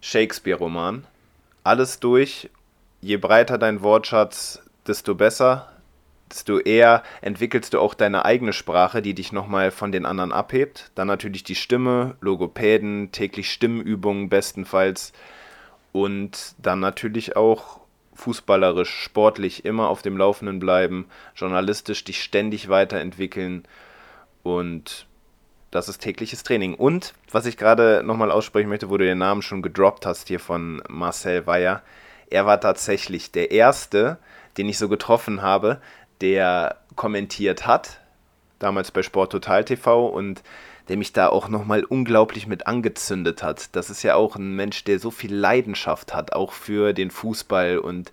Shakespeare-Roman. 0.02 1.06
Alles 1.63 2.00
durch. 2.00 2.50
Je 3.02 3.17
breiter 3.17 3.58
dein 3.58 3.82
Wortschatz, 3.82 4.62
desto 4.86 5.15
besser, 5.15 5.72
desto 6.30 6.60
eher 6.60 7.04
entwickelst 7.22 7.74
du 7.74 7.80
auch 7.80 7.93
deine 7.93 8.26
eigene 8.26 8.54
Sprache, 8.54 9.02
die 9.02 9.13
dich 9.13 9.32
nochmal 9.32 9.72
von 9.72 9.91
den 9.91 10.06
anderen 10.06 10.32
abhebt. 10.32 10.91
Dann 10.95 11.08
natürlich 11.08 11.43
die 11.43 11.56
Stimme, 11.56 12.15
Logopäden, 12.22 13.12
täglich 13.12 13.52
Stimmübungen 13.52 14.30
bestenfalls. 14.30 15.13
Und 15.91 16.56
dann 16.58 16.80
natürlich 16.80 17.36
auch 17.36 17.80
fußballerisch, 18.20 18.92
sportlich 18.92 19.66
immer 19.66 19.90
auf 19.90 20.02
dem 20.02 20.18
Laufenden 20.18 20.60
bleiben, 20.60 21.08
journalistisch 21.36 22.04
dich 22.04 22.22
ständig 22.22 22.70
weiterentwickeln 22.70 23.64
und 24.44 25.08
das 25.72 25.88
ist 25.88 26.00
tägliches 26.00 26.44
Training. 26.44 26.74
Und 26.74 27.14
was 27.32 27.46
ich 27.46 27.58
gerade 27.58 28.02
nochmal 28.04 28.32
aussprechen 28.32 28.70
möchte, 28.70 28.90
wo 28.90 28.98
du 28.98 29.06
den 29.06 29.20
Namen 29.20 29.42
schon 29.42 29.62
gedroppt 29.62 30.06
hast 30.06 30.28
hier 30.28 30.40
von 30.40 30.82
Marcel 30.90 31.46
Weyer, 31.46 31.84
er 32.30 32.46
war 32.46 32.60
tatsächlich 32.60 33.32
der 33.32 33.52
Erste, 33.52 34.18
den 34.58 34.68
ich 34.68 34.78
so 34.78 34.90
getroffen 34.90 35.42
habe, 35.42 35.82
der 36.22 36.78
kommentiert 36.96 37.66
hat, 37.66 38.00
damals 38.58 38.92
bei 38.92 39.04
Sport 39.04 39.32
Total 39.32 39.64
TV 39.64 40.08
und 40.08 40.44
der 40.89 40.97
mich 40.97 41.13
da 41.13 41.30
auch 41.30 41.47
nochmal 41.47 41.84
unglaublich 41.84 42.47
mit 42.47 42.67
angezündet 42.67 43.43
hat. 43.43 43.75
Das 43.75 43.89
ist 43.89 44.04
ja 44.04 44.15
auch 44.15 44.36
ein 44.36 44.56
Mensch, 44.56 44.84
der 44.84 44.99
so 44.99 45.12
viel 45.12 45.34
Leidenschaft 45.34 46.13
hat, 46.13 46.34
auch 46.34 46.52
für 46.52 46.93
den 46.93 47.12
Fußball 47.12 47.78
und 47.78 48.12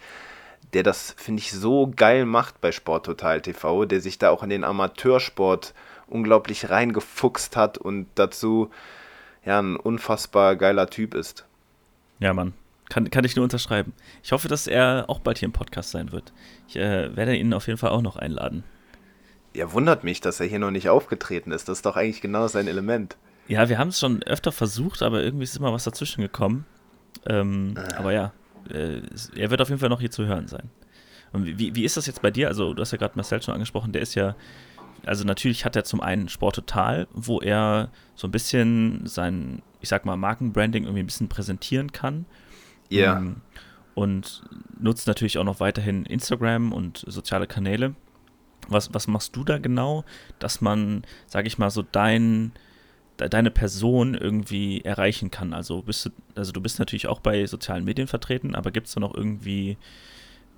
der 0.74 0.82
das, 0.82 1.14
finde 1.16 1.40
ich, 1.40 1.52
so 1.52 1.90
geil 1.96 2.26
macht 2.26 2.60
bei 2.60 2.72
Sport 2.72 3.06
Total 3.06 3.40
TV, 3.40 3.86
der 3.86 4.00
sich 4.00 4.18
da 4.18 4.30
auch 4.30 4.42
in 4.42 4.50
den 4.50 4.62
Amateursport 4.62 5.72
unglaublich 6.06 6.68
reingefuchst 6.68 7.56
hat 7.56 7.78
und 7.78 8.08
dazu 8.14 8.70
ja 9.44 9.58
ein 9.58 9.76
unfassbar 9.76 10.54
geiler 10.56 10.90
Typ 10.90 11.14
ist. 11.14 11.46
Ja, 12.18 12.34
Mann. 12.34 12.52
Kann, 12.88 13.10
kann 13.10 13.24
ich 13.24 13.34
nur 13.34 13.42
unterschreiben. 13.42 13.94
Ich 14.22 14.32
hoffe, 14.32 14.48
dass 14.48 14.66
er 14.66 15.06
auch 15.08 15.18
bald 15.18 15.38
hier 15.38 15.46
im 15.46 15.52
Podcast 15.52 15.90
sein 15.90 16.12
wird. 16.12 16.32
Ich 16.68 16.76
äh, 16.76 17.16
werde 17.16 17.34
ihn 17.34 17.52
auf 17.52 17.66
jeden 17.66 17.78
Fall 17.78 17.90
auch 17.90 18.02
noch 18.02 18.16
einladen. 18.16 18.62
Ja, 19.56 19.72
wundert 19.72 20.04
mich, 20.04 20.20
dass 20.20 20.38
er 20.38 20.46
hier 20.46 20.58
noch 20.58 20.70
nicht 20.70 20.90
aufgetreten 20.90 21.50
ist. 21.50 21.68
Das 21.68 21.78
ist 21.78 21.86
doch 21.86 21.96
eigentlich 21.96 22.20
genau 22.20 22.46
sein 22.46 22.68
Element. 22.68 23.16
Ja, 23.48 23.70
wir 23.70 23.78
haben 23.78 23.88
es 23.88 23.98
schon 23.98 24.22
öfter 24.22 24.52
versucht, 24.52 25.02
aber 25.02 25.22
irgendwie 25.22 25.44
ist 25.44 25.56
immer 25.56 25.72
was 25.72 25.84
dazwischen 25.84 26.20
gekommen. 26.20 26.66
Ähm, 27.24 27.74
äh. 27.74 27.94
Aber 27.94 28.12
ja, 28.12 28.32
äh, 28.70 29.00
er 29.34 29.50
wird 29.50 29.62
auf 29.62 29.68
jeden 29.68 29.80
Fall 29.80 29.88
noch 29.88 30.00
hier 30.00 30.10
zu 30.10 30.26
hören 30.26 30.46
sein. 30.46 30.68
Und 31.32 31.46
wie, 31.46 31.74
wie 31.74 31.84
ist 31.84 31.96
das 31.96 32.06
jetzt 32.06 32.20
bei 32.20 32.30
dir? 32.30 32.48
Also, 32.48 32.74
du 32.74 32.82
hast 32.82 32.92
ja 32.92 32.98
gerade 32.98 33.16
Marcel 33.16 33.40
schon 33.40 33.54
angesprochen, 33.54 33.92
der 33.92 34.02
ist 34.02 34.14
ja, 34.14 34.36
also 35.06 35.24
natürlich 35.24 35.64
hat 35.64 35.74
er 35.74 35.84
zum 35.84 36.02
einen 36.02 36.28
Sport 36.28 36.56
Total, 36.56 37.08
wo 37.12 37.40
er 37.40 37.90
so 38.14 38.28
ein 38.28 38.32
bisschen 38.32 39.06
sein, 39.06 39.62
ich 39.80 39.88
sag 39.88 40.04
mal, 40.04 40.18
Markenbranding 40.18 40.84
irgendwie 40.84 41.02
ein 41.02 41.06
bisschen 41.06 41.28
präsentieren 41.28 41.92
kann. 41.92 42.26
Ja. 42.90 43.16
Ähm, 43.16 43.36
und 43.94 44.42
nutzt 44.78 45.06
natürlich 45.06 45.38
auch 45.38 45.44
noch 45.44 45.60
weiterhin 45.60 46.04
Instagram 46.04 46.72
und 46.74 47.04
soziale 47.06 47.46
Kanäle. 47.46 47.94
Was, 48.68 48.92
was 48.92 49.06
machst 49.06 49.36
du 49.36 49.44
da 49.44 49.58
genau, 49.58 50.04
dass 50.38 50.60
man, 50.60 51.04
sage 51.26 51.46
ich 51.46 51.58
mal, 51.58 51.70
so 51.70 51.82
dein, 51.82 52.52
deine 53.16 53.50
Person 53.50 54.14
irgendwie 54.14 54.80
erreichen 54.82 55.30
kann? 55.30 55.52
Also 55.52 55.82
bist 55.82 56.06
du, 56.06 56.10
also 56.34 56.52
du 56.52 56.60
bist 56.60 56.78
natürlich 56.78 57.06
auch 57.06 57.20
bei 57.20 57.46
sozialen 57.46 57.84
Medien 57.84 58.08
vertreten, 58.08 58.54
aber 58.54 58.70
gibt 58.70 58.88
es 58.88 58.94
da 58.94 59.00
noch 59.00 59.14
irgendwie 59.14 59.76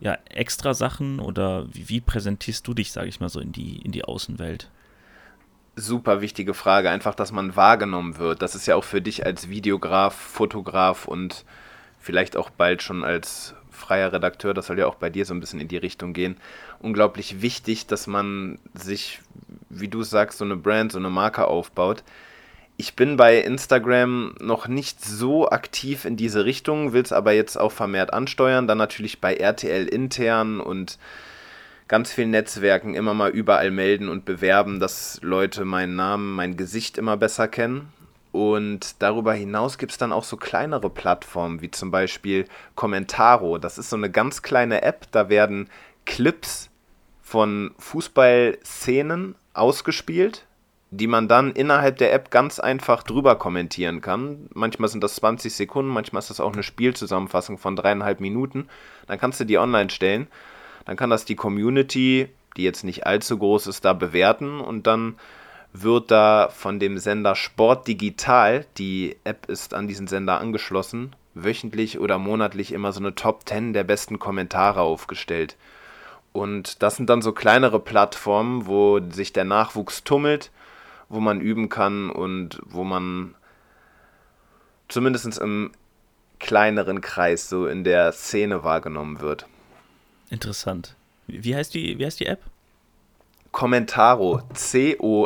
ja, 0.00 0.16
extra 0.30 0.74
Sachen 0.74 1.20
oder 1.20 1.66
wie, 1.72 1.88
wie 1.88 2.00
präsentierst 2.00 2.66
du 2.66 2.74
dich, 2.74 2.92
sage 2.92 3.08
ich 3.08 3.20
mal, 3.20 3.28
so 3.28 3.40
in 3.40 3.52
die, 3.52 3.78
in 3.78 3.92
die 3.92 4.04
Außenwelt? 4.04 4.70
Super 5.76 6.20
wichtige 6.20 6.54
Frage, 6.54 6.90
einfach, 6.90 7.14
dass 7.14 7.30
man 7.32 7.56
wahrgenommen 7.56 8.18
wird. 8.18 8.42
Das 8.42 8.54
ist 8.54 8.66
ja 8.66 8.76
auch 8.76 8.84
für 8.84 9.00
dich 9.00 9.26
als 9.26 9.48
Videograf, 9.48 10.14
Fotograf 10.14 11.06
und 11.06 11.44
vielleicht 11.98 12.36
auch 12.36 12.50
bald 12.50 12.82
schon 12.82 13.04
als 13.04 13.54
freier 13.78 14.12
Redakteur, 14.12 14.52
das 14.52 14.66
soll 14.66 14.78
ja 14.78 14.86
auch 14.86 14.96
bei 14.96 15.08
dir 15.10 15.24
so 15.24 15.32
ein 15.32 15.40
bisschen 15.40 15.60
in 15.60 15.68
die 15.68 15.76
Richtung 15.76 16.12
gehen, 16.12 16.36
unglaublich 16.80 17.40
wichtig, 17.40 17.86
dass 17.86 18.06
man 18.06 18.58
sich, 18.74 19.20
wie 19.70 19.88
du 19.88 20.02
sagst, 20.02 20.38
so 20.38 20.44
eine 20.44 20.56
Brand, 20.56 20.92
so 20.92 20.98
eine 20.98 21.10
Marke 21.10 21.46
aufbaut. 21.46 22.02
Ich 22.76 22.94
bin 22.94 23.16
bei 23.16 23.38
Instagram 23.38 24.34
noch 24.40 24.68
nicht 24.68 25.04
so 25.04 25.48
aktiv 25.48 26.04
in 26.04 26.16
diese 26.16 26.44
Richtung, 26.44 26.92
will 26.92 27.02
es 27.02 27.12
aber 27.12 27.32
jetzt 27.32 27.56
auch 27.56 27.72
vermehrt 27.72 28.12
ansteuern. 28.12 28.68
Dann 28.68 28.78
natürlich 28.78 29.20
bei 29.20 29.34
RTL 29.34 29.88
intern 29.88 30.60
und 30.60 30.96
ganz 31.88 32.12
vielen 32.12 32.30
Netzwerken 32.30 32.94
immer 32.94 33.14
mal 33.14 33.30
überall 33.30 33.72
melden 33.72 34.08
und 34.08 34.24
bewerben, 34.24 34.78
dass 34.78 35.18
Leute 35.22 35.64
meinen 35.64 35.96
Namen, 35.96 36.34
mein 36.34 36.56
Gesicht 36.56 36.98
immer 36.98 37.16
besser 37.16 37.48
kennen. 37.48 37.92
Und 38.38 39.02
darüber 39.02 39.32
hinaus 39.32 39.78
gibt 39.78 39.90
es 39.90 39.98
dann 39.98 40.12
auch 40.12 40.22
so 40.22 40.36
kleinere 40.36 40.90
Plattformen, 40.90 41.60
wie 41.60 41.72
zum 41.72 41.90
Beispiel 41.90 42.44
Commentaro. 42.76 43.58
Das 43.58 43.78
ist 43.78 43.90
so 43.90 43.96
eine 43.96 44.12
ganz 44.12 44.42
kleine 44.42 44.82
App, 44.82 45.08
da 45.10 45.28
werden 45.28 45.68
Clips 46.06 46.70
von 47.20 47.74
Fußballszenen 47.78 49.34
ausgespielt, 49.54 50.46
die 50.92 51.08
man 51.08 51.26
dann 51.26 51.50
innerhalb 51.50 51.98
der 51.98 52.12
App 52.12 52.30
ganz 52.30 52.60
einfach 52.60 53.02
drüber 53.02 53.34
kommentieren 53.34 54.02
kann. 54.02 54.48
Manchmal 54.54 54.88
sind 54.88 55.02
das 55.02 55.16
20 55.16 55.52
Sekunden, 55.52 55.90
manchmal 55.90 56.20
ist 56.20 56.30
das 56.30 56.38
auch 56.38 56.52
eine 56.52 56.62
Spielzusammenfassung 56.62 57.58
von 57.58 57.74
dreieinhalb 57.74 58.20
Minuten. 58.20 58.68
Dann 59.08 59.18
kannst 59.18 59.40
du 59.40 59.46
die 59.46 59.58
online 59.58 59.90
stellen. 59.90 60.28
Dann 60.84 60.96
kann 60.96 61.10
das 61.10 61.24
die 61.24 61.34
Community, 61.34 62.28
die 62.56 62.62
jetzt 62.62 62.84
nicht 62.84 63.04
allzu 63.04 63.36
groß 63.36 63.66
ist, 63.66 63.84
da 63.84 63.94
bewerten 63.94 64.60
und 64.60 64.86
dann 64.86 65.16
wird 65.72 66.10
da 66.10 66.48
von 66.50 66.80
dem 66.80 66.98
Sender 66.98 67.34
Sport 67.34 67.86
Digital, 67.86 68.66
die 68.78 69.16
App 69.24 69.46
ist 69.46 69.74
an 69.74 69.88
diesen 69.88 70.06
Sender 70.06 70.40
angeschlossen, 70.40 71.14
wöchentlich 71.34 71.98
oder 71.98 72.18
monatlich 72.18 72.72
immer 72.72 72.92
so 72.92 73.00
eine 73.00 73.14
Top 73.14 73.48
10 73.48 73.72
der 73.72 73.84
besten 73.84 74.18
Kommentare 74.18 74.80
aufgestellt. 74.80 75.56
Und 76.32 76.82
das 76.82 76.96
sind 76.96 77.08
dann 77.10 77.22
so 77.22 77.32
kleinere 77.32 77.80
Plattformen, 77.80 78.66
wo 78.66 79.00
sich 79.10 79.32
der 79.32 79.44
Nachwuchs 79.44 80.04
tummelt, 80.04 80.50
wo 81.08 81.20
man 81.20 81.40
üben 81.40 81.68
kann 81.68 82.10
und 82.10 82.60
wo 82.64 82.84
man 82.84 83.34
zumindest 84.88 85.38
im 85.38 85.70
kleineren 86.38 87.00
Kreis 87.00 87.48
so 87.48 87.66
in 87.66 87.84
der 87.84 88.12
Szene 88.12 88.62
wahrgenommen 88.62 89.20
wird. 89.20 89.46
Interessant. 90.30 90.94
Wie 91.26 91.54
heißt 91.54 91.74
die, 91.74 91.98
wie 91.98 92.06
heißt 92.06 92.20
die 92.20 92.26
App? 92.26 92.40
Commentaro. 93.58 94.40
C-O-M-M-E-N-T-A-R-O. 94.54 95.16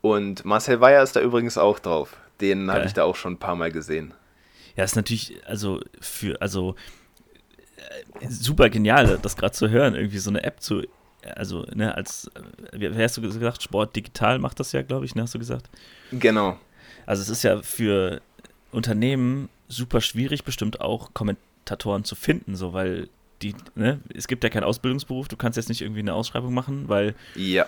Und 0.00 0.44
Marcel 0.46 0.80
Weyer 0.80 1.02
ist 1.02 1.14
da 1.14 1.20
übrigens 1.20 1.58
auch 1.58 1.78
drauf. 1.78 2.16
Den 2.40 2.70
habe 2.70 2.86
ich 2.86 2.94
da 2.94 3.04
auch 3.04 3.16
schon 3.16 3.34
ein 3.34 3.38
paar 3.38 3.54
Mal 3.54 3.70
gesehen. 3.70 4.14
Ja, 4.76 4.84
ist 4.84 4.96
natürlich, 4.96 5.36
also 5.46 5.82
für, 6.00 6.40
also 6.40 6.74
äh, 8.20 8.28
super 8.30 8.70
genial, 8.70 9.18
das 9.20 9.36
gerade 9.36 9.52
zu 9.52 9.68
hören, 9.68 9.94
irgendwie 9.94 10.16
so 10.16 10.30
eine 10.30 10.42
App 10.42 10.62
zu, 10.62 10.84
also, 11.34 11.66
ne, 11.74 11.94
als, 11.94 12.30
äh, 12.72 12.80
wie 12.80 13.02
hast 13.02 13.18
du 13.18 13.20
gesagt, 13.20 13.62
Sport 13.62 13.94
Digital 13.94 14.38
macht 14.38 14.58
das 14.58 14.72
ja, 14.72 14.80
glaube 14.80 15.04
ich, 15.04 15.14
ne, 15.14 15.20
hast 15.20 15.34
du 15.34 15.38
gesagt? 15.38 15.68
Genau. 16.12 16.58
Also 17.04 17.20
es 17.20 17.28
ist 17.28 17.42
ja 17.42 17.60
für 17.60 18.22
Unternehmen 18.72 19.50
super 19.68 20.00
schwierig, 20.00 20.44
bestimmt 20.44 20.80
auch 20.80 21.12
Kommentatoren 21.12 22.04
zu 22.04 22.14
finden, 22.14 22.56
so 22.56 22.72
weil 22.72 23.10
die, 23.42 23.54
ne, 23.74 24.00
es 24.14 24.28
gibt 24.28 24.44
ja 24.44 24.50
keinen 24.50 24.64
Ausbildungsberuf, 24.64 25.28
du 25.28 25.36
kannst 25.36 25.56
jetzt 25.56 25.68
nicht 25.68 25.82
irgendwie 25.82 26.00
eine 26.00 26.14
Ausschreibung 26.14 26.54
machen, 26.54 26.88
weil 26.88 27.14
ja. 27.34 27.66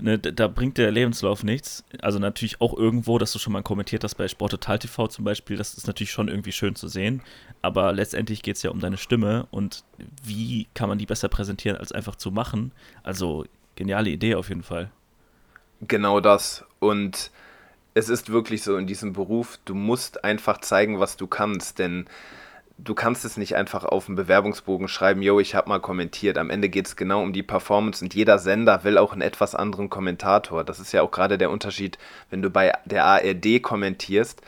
ne, 0.00 0.18
da 0.18 0.48
bringt 0.48 0.78
der 0.78 0.90
Lebenslauf 0.90 1.44
nichts. 1.44 1.84
Also 2.00 2.18
natürlich 2.18 2.60
auch 2.60 2.76
irgendwo, 2.76 3.18
dass 3.18 3.32
du 3.32 3.38
schon 3.38 3.52
mal 3.52 3.62
kommentiert 3.62 4.04
hast 4.04 4.16
bei 4.16 4.28
Sport 4.28 4.52
Total 4.52 4.78
TV 4.78 5.08
zum 5.08 5.24
Beispiel, 5.24 5.56
das 5.56 5.74
ist 5.74 5.86
natürlich 5.86 6.10
schon 6.10 6.28
irgendwie 6.28 6.52
schön 6.52 6.74
zu 6.74 6.88
sehen, 6.88 7.22
aber 7.62 7.92
letztendlich 7.92 8.42
geht 8.42 8.56
es 8.56 8.62
ja 8.62 8.70
um 8.70 8.80
deine 8.80 8.96
Stimme 8.96 9.46
und 9.50 9.84
wie 10.24 10.66
kann 10.74 10.88
man 10.88 10.98
die 10.98 11.06
besser 11.06 11.28
präsentieren, 11.28 11.76
als 11.76 11.92
einfach 11.92 12.16
zu 12.16 12.30
machen. 12.30 12.72
Also 13.02 13.44
geniale 13.76 14.10
Idee 14.10 14.34
auf 14.34 14.48
jeden 14.48 14.62
Fall. 14.62 14.90
Genau 15.82 16.20
das. 16.20 16.64
Und 16.78 17.30
es 17.94 18.08
ist 18.08 18.30
wirklich 18.30 18.62
so 18.62 18.76
in 18.76 18.86
diesem 18.86 19.12
Beruf, 19.12 19.58
du 19.64 19.74
musst 19.74 20.24
einfach 20.24 20.60
zeigen, 20.60 21.00
was 21.00 21.16
du 21.16 21.26
kannst, 21.26 21.78
denn 21.78 22.06
du 22.84 22.94
kannst 22.94 23.24
es 23.24 23.36
nicht 23.36 23.56
einfach 23.56 23.84
auf 23.84 24.08
einen 24.08 24.16
Bewerbungsbogen 24.16 24.88
schreiben, 24.88 25.22
yo, 25.22 25.40
ich 25.40 25.54
habe 25.54 25.68
mal 25.68 25.80
kommentiert. 25.80 26.38
Am 26.38 26.50
Ende 26.50 26.68
geht 26.68 26.86
es 26.86 26.96
genau 26.96 27.22
um 27.22 27.32
die 27.32 27.42
Performance 27.42 28.04
und 28.04 28.14
jeder 28.14 28.38
Sender 28.38 28.84
will 28.84 28.98
auch 28.98 29.12
einen 29.12 29.22
etwas 29.22 29.54
anderen 29.54 29.90
Kommentator. 29.90 30.64
Das 30.64 30.80
ist 30.80 30.92
ja 30.92 31.02
auch 31.02 31.10
gerade 31.10 31.38
der 31.38 31.50
Unterschied, 31.50 31.98
wenn 32.30 32.42
du 32.42 32.50
bei 32.50 32.72
der 32.84 33.04
ARD 33.04 33.62
kommentierst, 33.62 34.42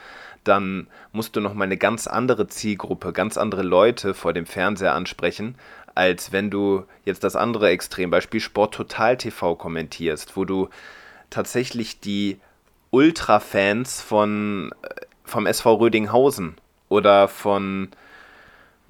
dann 0.45 0.89
musst 1.13 1.37
du 1.37 1.41
nochmal 1.41 1.67
eine 1.67 1.77
ganz 1.77 2.07
andere 2.07 2.49
Zielgruppe, 2.49 3.13
ganz 3.13 3.37
andere 3.37 3.63
Leute 3.63 4.15
vor 4.15 4.33
dem 4.33 4.47
Fernseher 4.47 4.95
ansprechen, 4.95 5.55
als 5.95 6.33
wenn 6.33 6.51
du 6.51 6.85
jetzt 7.05 7.23
das 7.23 7.37
andere 7.37 7.69
Extrembeispiel 7.69 8.41
Sport 8.41 8.75
Total 8.75 9.17
TV 9.17 9.55
kommentierst, 9.55 10.37
wo 10.37 10.45
du 10.45 10.69
tatsächlich 11.31 12.01
die 12.01 12.41
Ultra-Fans 12.91 14.03
von, 14.03 14.73
äh, 14.83 15.07
vom 15.25 15.47
SV 15.47 15.75
Rödinghausen 15.75 16.57
oder 16.89 17.29
von, 17.29 17.89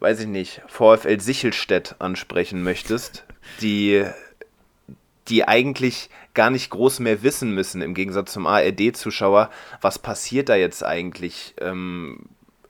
weiß 0.02 0.20
ich 0.20 0.26
nicht, 0.26 0.62
VfL 0.66 1.20
Sichelstedt 1.20 1.94
ansprechen 2.00 2.62
möchtest, 2.62 3.24
die, 3.60 4.04
die 5.28 5.46
eigentlich 5.46 6.10
gar 6.34 6.50
nicht 6.50 6.70
groß 6.70 6.98
mehr 7.00 7.22
wissen 7.22 7.54
müssen, 7.54 7.82
im 7.82 7.94
Gegensatz 7.94 8.32
zum 8.32 8.46
ARD-Zuschauer, 8.46 9.50
was 9.80 10.00
passiert 10.00 10.48
da 10.48 10.56
jetzt 10.56 10.84
eigentlich, 10.84 11.54
ähm, 11.60 12.26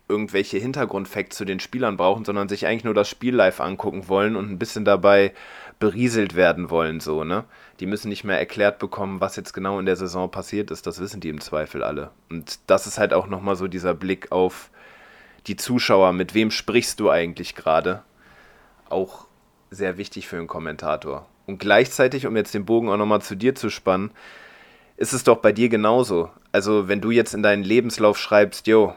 irgendwelche 0.09 0.59
Hintergrundfacts 0.59 1.37
zu 1.39 1.47
den 1.47 1.59
Spielern 1.59 1.97
brauchen, 1.97 2.27
sondern 2.27 2.51
sich 2.51 2.67
eigentlich 2.67 2.85
nur 2.85 2.93
das 2.93 3.09
Spiel 3.09 3.35
live 3.35 3.61
angucken 3.61 4.09
wollen 4.09 4.37
und 4.37 4.51
ein 4.51 4.59
bisschen 4.59 4.85
dabei 4.85 5.33
berieselt 5.79 6.37
werden 6.37 6.69
wollen, 6.69 7.01
so, 7.01 7.25
ne? 7.25 7.45
Die 7.81 7.87
müssen 7.87 8.11
nicht 8.11 8.23
mehr 8.23 8.39
erklärt 8.39 8.79
bekommen, 8.79 9.23
was 9.23 9.37
jetzt 9.37 9.55
genau 9.55 9.79
in 9.79 9.87
der 9.87 9.97
Saison 9.97 10.31
passiert 10.31 10.71
ist. 10.71 10.87
Das 10.87 11.01
wissen 11.01 11.21
die 11.21 11.31
im 11.31 11.41
Zweifel 11.41 11.83
alle. 11.83 12.11
Und 12.29 12.59
das 12.67 12.87
ist 12.87 12.99
halt 12.99 13.15
auch 13.15 13.27
nochmal 13.27 13.57
so 13.57 13.67
dieser 13.67 13.95
Blick 13.95 14.31
auf 14.31 14.71
die 15.47 15.57
Zuschauer. 15.57 16.13
Mit 16.13 16.35
wem 16.35 16.51
sprichst 16.51 17.01
du 17.01 17.11
eigentlich 17.11 17.55
gerade? 17.55 18.03
Auch 18.89 19.27
sehr 19.71 19.97
wichtig 19.97 20.29
für 20.29 20.37
einen 20.37 20.47
Kommentator. 20.47 21.27
Und 21.47 21.59
gleichzeitig, 21.59 22.27
um 22.27 22.37
jetzt 22.37 22.55
den 22.55 22.65
Bogen 22.65 22.89
auch 22.89 22.97
nochmal 22.97 23.23
zu 23.23 23.35
dir 23.35 23.55
zu 23.55 23.71
spannen, 23.71 24.11
ist 24.97 25.13
es 25.13 25.25
doch 25.25 25.39
bei 25.39 25.53
dir 25.53 25.69
genauso. 25.69 26.31
Also, 26.53 26.89
wenn 26.89 27.01
du 27.01 27.11
jetzt 27.11 27.35
in 27.35 27.43
deinen 27.43 27.65
Lebenslauf 27.65 28.19
schreibst, 28.19 28.67
yo, 28.67 28.95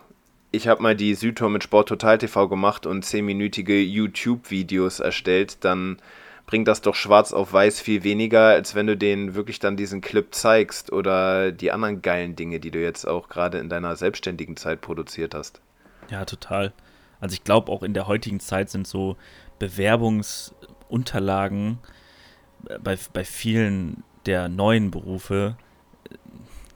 ich 0.51 0.67
habe 0.67 0.84
mal 0.84 0.95
die 0.95 1.15
Südtour 1.15 1.49
mit 1.49 1.63
Sport 1.63 1.89
Total 1.89 2.17
TV 2.17 2.47
gemacht 2.47 2.86
und 2.86 3.03
zehnminütige 3.03 3.81
YouTube-Videos 3.81 4.99
erstellt, 4.99 5.63
dann 5.65 5.97
bringt 6.45 6.67
das 6.67 6.81
doch 6.81 6.95
schwarz 6.95 7.34
auf 7.34 7.51
weiß 7.53 7.81
viel 7.81 8.03
weniger, 8.03 8.49
als 8.49 8.75
wenn 8.75 8.88
du 8.88 8.95
denen 8.95 9.36
wirklich 9.36 9.60
dann 9.60 9.77
diesen 9.77 10.01
Clip 10.01 10.34
zeigst 10.34 10.91
oder 10.91 11.51
die 11.51 11.71
anderen 11.71 12.01
geilen 12.01 12.36
Dinge, 12.36 12.60
die 12.60 12.71
du 12.71 12.81
jetzt 12.81 13.05
auch 13.05 13.29
gerade 13.29 13.58
in 13.58 13.69
deiner 13.69 13.95
selbstständigen 13.95 14.55
Zeit 14.55 14.81
produziert 14.81 15.34
hast. 15.34 15.60
Ja, 16.10 16.26
total. 16.26 16.74
Also 17.20 17.34
ich 17.34 17.44
glaube 17.44 17.72
auch 17.72 17.84
in 17.84 17.94
der 17.94 18.08
heutigen 18.08 18.39
Zeit 18.39 18.70
sind 18.70 18.88
so 18.88 19.18
Bewerbungsunterlagen 19.60 21.80
bei, 22.82 22.98
bei 23.13 23.24
vielen 23.24 24.04
der 24.26 24.50
neuen 24.50 24.91
Berufe 24.91 25.58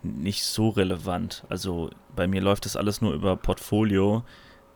nicht 0.02 0.46
so 0.46 0.70
relevant. 0.70 1.44
Also 1.50 1.90
bei 2.16 2.28
mir 2.28 2.42
läuft 2.42 2.66
das 2.66 2.76
alles 2.76 3.02
nur 3.02 3.14
über 3.14 3.36
Portfolio 3.36 4.24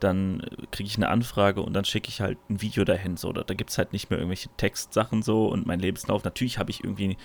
dann 0.04 0.42
kriege 0.70 0.86
ich 0.86 0.96
eine 0.96 1.08
Anfrage 1.08 1.62
und 1.62 1.72
dann 1.72 1.84
schicke 1.84 2.08
ich 2.08 2.20
halt 2.20 2.38
ein 2.50 2.60
Video 2.60 2.84
dahin. 2.84 3.16
So, 3.16 3.32
da, 3.32 3.42
da 3.42 3.54
gibt 3.54 3.70
es 3.70 3.78
halt 3.78 3.92
nicht 3.92 4.10
mehr 4.10 4.18
irgendwelche 4.18 4.50
Textsachen 4.56 5.22
so 5.22 5.46
und 5.46 5.66
mein 5.66 5.80
Lebenslauf. 5.80 6.24
Natürlich 6.24 6.58
habe 6.58 6.70
ich 6.70 6.84
irgendwie 6.84 7.16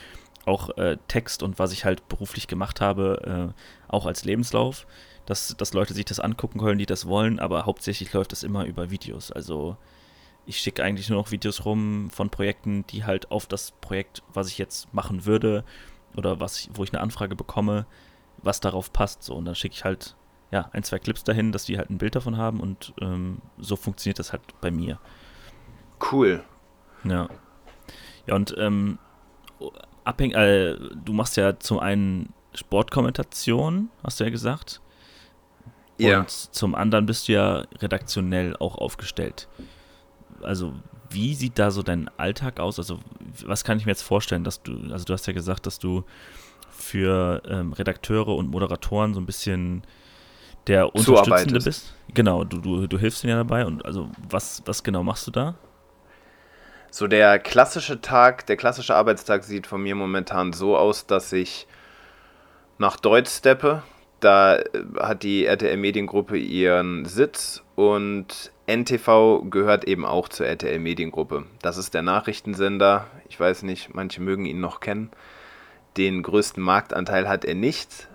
auch 0.46 0.76
äh, 0.78 0.98
Text 1.08 1.44
und 1.44 1.60
was 1.60 1.74
ich 1.74 1.86
halt 1.86 2.08
beruflich 2.08 2.48
gemacht 2.48 2.82
habe, 2.82 3.54
äh, 3.54 3.92
auch 3.92 4.06
als 4.06 4.24
Lebenslauf, 4.24 4.88
dass, 5.30 5.56
dass 5.56 5.74
Leute 5.74 5.94
sich 5.94 6.06
das 6.06 6.20
angucken 6.20 6.60
können, 6.60 6.80
die 6.80 6.88
das 6.88 7.06
wollen, 7.06 7.40
aber 7.40 7.68
hauptsächlich 7.68 8.12
läuft 8.14 8.32
das 8.32 8.42
immer 8.42 8.66
über 8.66 8.90
Videos. 8.90 9.32
Also 9.32 9.78
ich 10.48 10.58
schicke 10.58 10.84
eigentlich 10.84 11.08
nur 11.08 11.20
noch 11.20 11.30
Videos 11.30 11.66
rum 11.66 12.10
von 12.10 12.32
Projekten, 12.32 12.84
die 12.88 13.04
halt 13.04 13.30
auf 13.30 13.46
das 13.46 13.72
Projekt, 13.80 14.24
was 14.34 14.48
ich 14.48 14.58
jetzt 14.58 14.92
machen 14.92 15.28
würde 15.28 15.64
oder 16.18 16.40
was 16.40 16.62
ich, 16.62 16.70
wo 16.74 16.84
ich 16.84 16.92
eine 16.92 17.02
Anfrage 17.02 17.36
bekomme, 17.36 17.86
was 18.42 18.60
darauf 18.60 18.92
passt. 18.92 19.22
So, 19.22 19.36
und 19.36 19.46
dann 19.46 19.54
schicke 19.54 19.76
ich 19.76 19.86
halt 19.86 20.16
ja, 20.50 20.68
ein, 20.74 20.82
zwei 20.82 20.98
Clips 20.98 21.24
dahin, 21.24 21.52
dass 21.52 21.66
die 21.66 21.78
halt 21.78 21.92
ein 21.92 22.00
Bild 22.00 22.16
davon 22.16 22.38
haben 22.38 22.60
und 22.60 22.96
ähm, 23.00 23.40
so 23.60 23.76
funktioniert 23.76 24.18
das 24.18 24.32
halt 24.32 24.42
bei 24.62 24.72
mir. 24.72 25.00
Cool. 26.12 26.44
Ja. 27.04 27.30
Ja, 28.26 28.34
und 28.36 28.56
ähm, 28.58 28.98
abhängig, 30.06 30.36
äh, 30.36 30.76
du 30.96 31.14
machst 31.14 31.38
ja 31.38 31.60
zum 31.60 31.78
einen 31.78 32.34
Sportkommentation, 32.56 33.92
hast 34.04 34.20
du 34.20 34.24
ja 34.24 34.32
gesagt. 34.32 34.82
Ja. 36.00 36.20
Und 36.22 36.30
zum 36.30 36.76
anderen 36.76 37.06
bist 37.06 37.28
du 37.28 37.34
ja 37.34 37.64
redaktionell 37.80 38.56
auch 38.58 38.78
aufgestellt. 38.78 39.48
Also, 40.42 40.74
wie 41.10 41.36
sieht 41.36 41.60
da 41.60 41.72
so 41.72 41.84
dein 41.84 42.10
Alltag 42.18 42.60
aus? 42.60 42.80
Also, 42.80 43.00
was 43.46 43.64
kann 43.64 43.78
ich 43.78 43.86
mir 43.86 43.92
jetzt 43.92 44.04
vorstellen, 44.04 44.44
dass 44.44 44.62
du, 44.62 44.78
also 44.92 45.06
du 45.06 45.14
hast 45.14 45.28
ja 45.28 45.34
gesagt, 45.34 45.66
dass 45.66 45.80
du 45.80 46.04
für 46.70 47.42
ähm, 47.48 47.74
Redakteure 47.74 48.30
und 48.30 48.50
Moderatoren 48.50 49.14
so 49.14 49.20
ein 49.20 49.26
bisschen 49.26 49.84
der 50.68 50.96
Unterstützende 50.96 51.60
bist. 51.60 51.94
Genau, 52.14 52.44
du, 52.44 52.60
du, 52.60 52.88
du 52.88 52.98
hilfst 52.98 53.24
ihnen 53.24 53.32
ja 53.32 53.38
dabei. 53.38 53.66
Und 53.66 53.86
also 53.86 54.10
was, 54.30 54.62
was 54.66 54.84
genau 54.84 55.04
machst 55.04 55.28
du 55.28 55.32
da? 55.32 55.56
So 56.92 57.08
der 57.08 57.40
klassische 57.40 58.02
Tag, 58.02 58.46
der 58.48 58.58
klassische 58.58 58.96
Arbeitstag 58.96 59.44
sieht 59.44 59.68
von 59.68 59.82
mir 59.82 59.96
momentan 59.96 60.54
so 60.54 60.78
aus, 60.78 61.06
dass 61.06 61.32
ich 61.34 61.68
nach 62.78 62.98
Deutsch 62.98 63.30
steppe. 63.30 63.84
Da 64.20 64.58
äh, 64.58 64.66
hat 65.00 65.24
die 65.24 65.46
RTL 65.46 65.78
Mediengruppe 65.78 66.38
ihren 66.38 67.06
Sitz 67.06 67.64
und 67.76 68.52
NTV 68.68 69.50
gehört 69.50 69.86
eben 69.86 70.06
auch 70.06 70.30
zur 70.30 70.46
RTL 70.46 70.80
Mediengruppe. 70.80 71.46
Das 71.62 71.78
ist 71.78 71.94
der 71.94 72.02
Nachrichtensender. 72.02 73.08
Ich 73.30 73.40
weiß 73.40 73.64
nicht, 73.64 73.94
manche 73.94 74.22
mögen 74.22 74.46
ihn 74.46 74.60
noch 74.60 74.80
kennen. 74.80 75.12
Den 75.98 76.22
größten 76.22 76.62
Marktanteil 76.62 77.28
hat 77.28 77.46
er 77.46 77.56
nicht, 77.56 78.08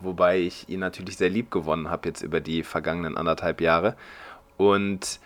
wobei 0.00 0.40
ich 0.40 0.68
ihn 0.68 0.80
natürlich 0.80 1.16
sehr 1.16 1.30
lieb 1.30 1.50
gewonnen 1.50 1.88
habe 1.88 2.08
jetzt 2.08 2.22
über 2.22 2.40
die 2.40 2.62
vergangenen 2.62 3.16
anderthalb 3.16 3.60
Jahre. 3.60 3.96
Und 4.56 5.20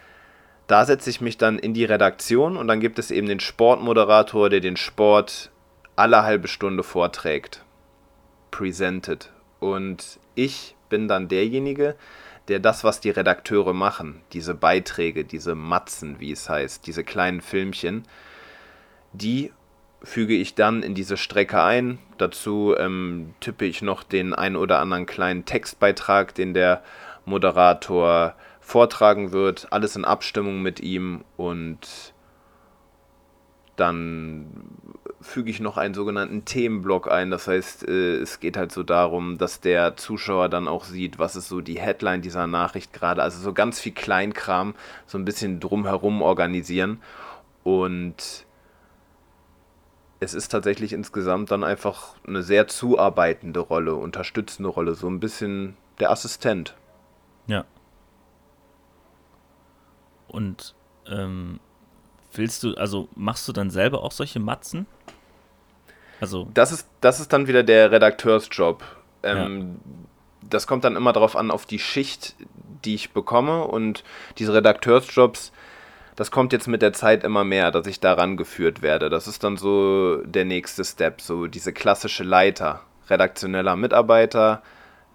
da 0.66 0.84
setze 0.84 1.10
ich 1.10 1.20
mich 1.20 1.38
dann 1.38 1.58
in 1.58 1.74
die 1.74 1.84
Redaktion 1.84 2.56
und 2.56 2.68
dann 2.68 2.80
gibt 2.80 2.98
es 2.98 3.10
eben 3.10 3.26
den 3.26 3.40
Sportmoderator, 3.40 4.50
der 4.50 4.60
den 4.60 4.76
Sport 4.76 5.50
alle 5.96 6.22
halbe 6.22 6.48
Stunde 6.48 6.82
vorträgt. 6.82 7.64
Presented. 8.50 9.30
Und 9.60 10.18
ich 10.34 10.74
bin 10.88 11.06
dann 11.06 11.28
derjenige, 11.28 11.94
der 12.48 12.58
das, 12.58 12.82
was 12.82 13.00
die 13.00 13.10
Redakteure 13.10 13.74
machen, 13.74 14.22
diese 14.32 14.54
Beiträge, 14.54 15.24
diese 15.24 15.54
Matzen, 15.54 16.18
wie 16.18 16.32
es 16.32 16.48
heißt, 16.48 16.86
diese 16.86 17.04
kleinen 17.04 17.40
Filmchen, 17.40 18.04
die 19.12 19.52
füge 20.02 20.34
ich 20.34 20.54
dann 20.54 20.82
in 20.82 20.94
diese 20.94 21.16
Strecke 21.16 21.62
ein. 21.62 21.98
Dazu 22.18 22.74
ähm, 22.76 23.34
tippe 23.40 23.66
ich 23.66 23.82
noch 23.82 24.02
den 24.02 24.34
ein 24.34 24.56
oder 24.56 24.78
anderen 24.78 25.06
kleinen 25.06 25.44
Textbeitrag, 25.44 26.34
den 26.34 26.54
der 26.54 26.82
Moderator 27.24 28.34
vortragen 28.60 29.32
wird. 29.32 29.68
Alles 29.70 29.96
in 29.96 30.04
Abstimmung 30.04 30.62
mit 30.62 30.80
ihm 30.80 31.22
und 31.36 32.14
dann 33.76 34.46
füge 35.20 35.50
ich 35.50 35.61
noch 35.61 35.76
einen 35.76 35.94
sogenannten 35.94 36.44
Themenblock 36.44 37.11
ein. 37.11 37.30
Das 37.30 37.46
heißt, 37.46 37.87
äh, 37.88 38.16
es 38.16 38.40
geht 38.40 38.56
halt 38.56 38.72
so 38.72 38.83
darum, 38.83 39.38
dass 39.38 39.61
der 39.61 39.96
Zuschauer 39.96 40.48
dann 40.48 40.68
auch 40.68 40.85
sieht, 40.85 41.18
was 41.18 41.37
ist 41.37 41.48
so 41.48 41.61
die 41.61 41.78
Headline 41.78 42.22
dieser 42.22 42.46
Nachricht 42.46 42.92
gerade. 42.92 43.22
Also 43.22 43.40
so 43.40 43.52
ganz 43.52 43.80
viel 43.80 43.92
Kleinkram, 43.92 44.74
so 45.06 45.18
ein 45.18 45.24
bisschen 45.24 45.61
drumherum 45.61 46.22
organisieren. 46.22 47.02
Und 47.62 48.46
es 50.20 50.35
ist 50.35 50.48
tatsächlich 50.48 50.92
insgesamt 50.92 51.50
dann 51.50 51.64
einfach 51.64 52.14
eine 52.26 52.42
sehr 52.42 52.68
zuarbeitende 52.68 53.61
Rolle, 53.61 53.94
unterstützende 53.94 54.68
Rolle, 54.68 54.94
so 54.94 55.09
ein 55.09 55.20
bisschen 55.20 55.76
der 55.98 56.11
Assistent. 56.11 56.76
Ja. 57.46 57.64
Und 60.28 60.74
ähm, 61.06 61.59
willst 62.33 62.62
du, 62.62 62.74
also 62.74 63.09
machst 63.14 63.48
du 63.48 63.52
dann 63.52 63.70
selber 63.70 64.02
auch 64.02 64.12
solche 64.12 64.40
Matzen? 64.40 64.87
Also. 66.20 66.48
Das 66.54 66.72
ist, 66.72 66.88
das 67.00 67.20
ist 67.20 67.33
dann 67.33 67.46
wieder 67.46 67.62
der 67.62 67.90
Redakteursjob. 67.90 68.85
Ähm, 69.22 69.80
das 70.48 70.66
kommt 70.66 70.85
dann 70.85 70.96
immer 70.96 71.12
darauf 71.12 71.37
an, 71.37 71.50
auf 71.50 71.66
die 71.66 71.78
Schicht, 71.78 72.35
die 72.85 72.94
ich 72.94 73.12
bekomme. 73.12 73.64
Und 73.64 74.04
diese 74.38 74.54
Redakteursjobs, 74.54 75.52
das 76.16 76.30
kommt 76.30 76.52
jetzt 76.52 76.68
mit 76.68 76.83
der 76.83 76.92
Zeit 76.92 77.24
immer 77.24 77.44
mehr, 77.44 77.70
dass 77.70 77.87
ich 77.87 78.00
daran 78.00 78.37
geführt 78.37 78.83
werde. 78.83 79.09
Das 79.09 79.28
ist 79.28 79.44
dann 79.44 79.56
so 79.56 80.16
der 80.24 80.44
nächste 80.44 80.85
Step, 80.85 81.20
so 81.20 81.46
diese 81.46 81.72
klassische 81.72 82.24
Leiter. 82.24 82.83
Redaktioneller 83.09 83.76
Mitarbeiter, 83.76 84.62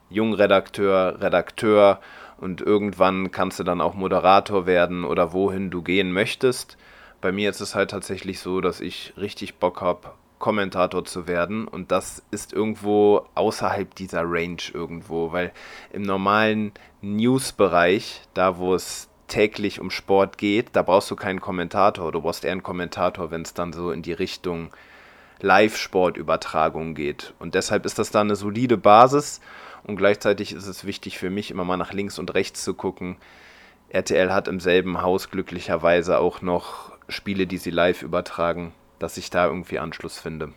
Jungredakteur, 0.10 1.22
Redakteur 1.22 2.00
und 2.38 2.62
irgendwann 2.62 3.32
kannst 3.32 3.60
du 3.60 3.64
dann 3.64 3.82
auch 3.82 3.94
Moderator 3.94 4.66
werden 4.66 5.06
oder 5.06 5.34
wohin 5.34 5.72
du 5.72 5.82
gehen 5.82 6.12
möchtest. 6.12 6.78
Bei 7.22 7.32
mir 7.32 7.50
ist 7.50 7.62
es 7.62 7.74
halt 7.74 7.92
tatsächlich 7.92 8.40
so, 8.40 8.62
dass 8.62 8.82
ich 8.82 9.14
richtig 9.18 9.56
Bock 9.56 9.82
habe, 9.82 10.12
Kommentator 10.40 11.06
zu 11.06 11.28
werden 11.28 11.68
und 11.68 11.92
das 11.92 12.24
ist 12.32 12.54
irgendwo 12.54 13.26
außerhalb 13.36 13.96
dieser 13.96 14.24
Range 14.26 14.62
irgendwo, 14.74 15.32
weil 15.32 15.52
im 15.92 16.02
normalen 16.02 16.74
News-Bereich, 17.02 18.22
da 18.34 18.58
wo 18.58 18.76
es 18.76 19.10
täglich 19.28 19.80
um 19.80 19.90
Sport 19.90 20.38
geht, 20.38 20.76
da 20.76 20.82
brauchst 20.82 21.10
du 21.10 21.16
keinen 21.16 21.42
Kommentator. 21.42 22.12
Du 22.12 22.22
brauchst 22.22 22.46
eher 22.46 22.52
einen 22.52 22.64
Kommentator, 22.64 23.32
wenn 23.32 23.42
es 23.42 23.54
dann 23.54 23.74
so 23.74 23.92
in 23.92 24.02
die 24.02 24.14
Richtung 24.14 24.72
Live-Sportübertragung 25.42 26.96
geht. 26.96 27.34
Und 27.40 27.56
deshalb 27.56 27.86
ist 27.86 28.00
das 28.00 28.12
da 28.12 28.22
eine 28.22 28.36
solide 28.36 28.78
Basis 28.78 29.42
und 29.84 29.98
gleichzeitig 29.98 30.54
ist 30.54 30.68
es 30.68 30.86
wichtig 30.86 31.18
für 31.18 31.30
mich, 31.30 31.52
immer 31.52 31.66
mal 31.66 31.78
nach 31.78 31.94
links 31.94 32.20
und 32.20 32.34
rechts 32.34 32.64
zu 32.64 32.74
gucken. 32.74 33.18
RTL 33.90 34.34
hat 34.34 34.48
im 34.48 34.60
selben 34.60 35.02
Haus 35.02 35.30
glücklicherweise 35.30 36.20
auch 36.20 36.42
noch 36.42 36.92
Spiele, 37.08 37.48
die 37.48 37.58
sie 37.58 37.70
live 37.70 38.02
übertragen, 38.02 38.74
dass 39.06 39.18
ich 39.18 39.30
da 39.30 39.46
irgendwie 39.46 39.78
Anschluss 39.78 40.18
finde. 40.18 40.54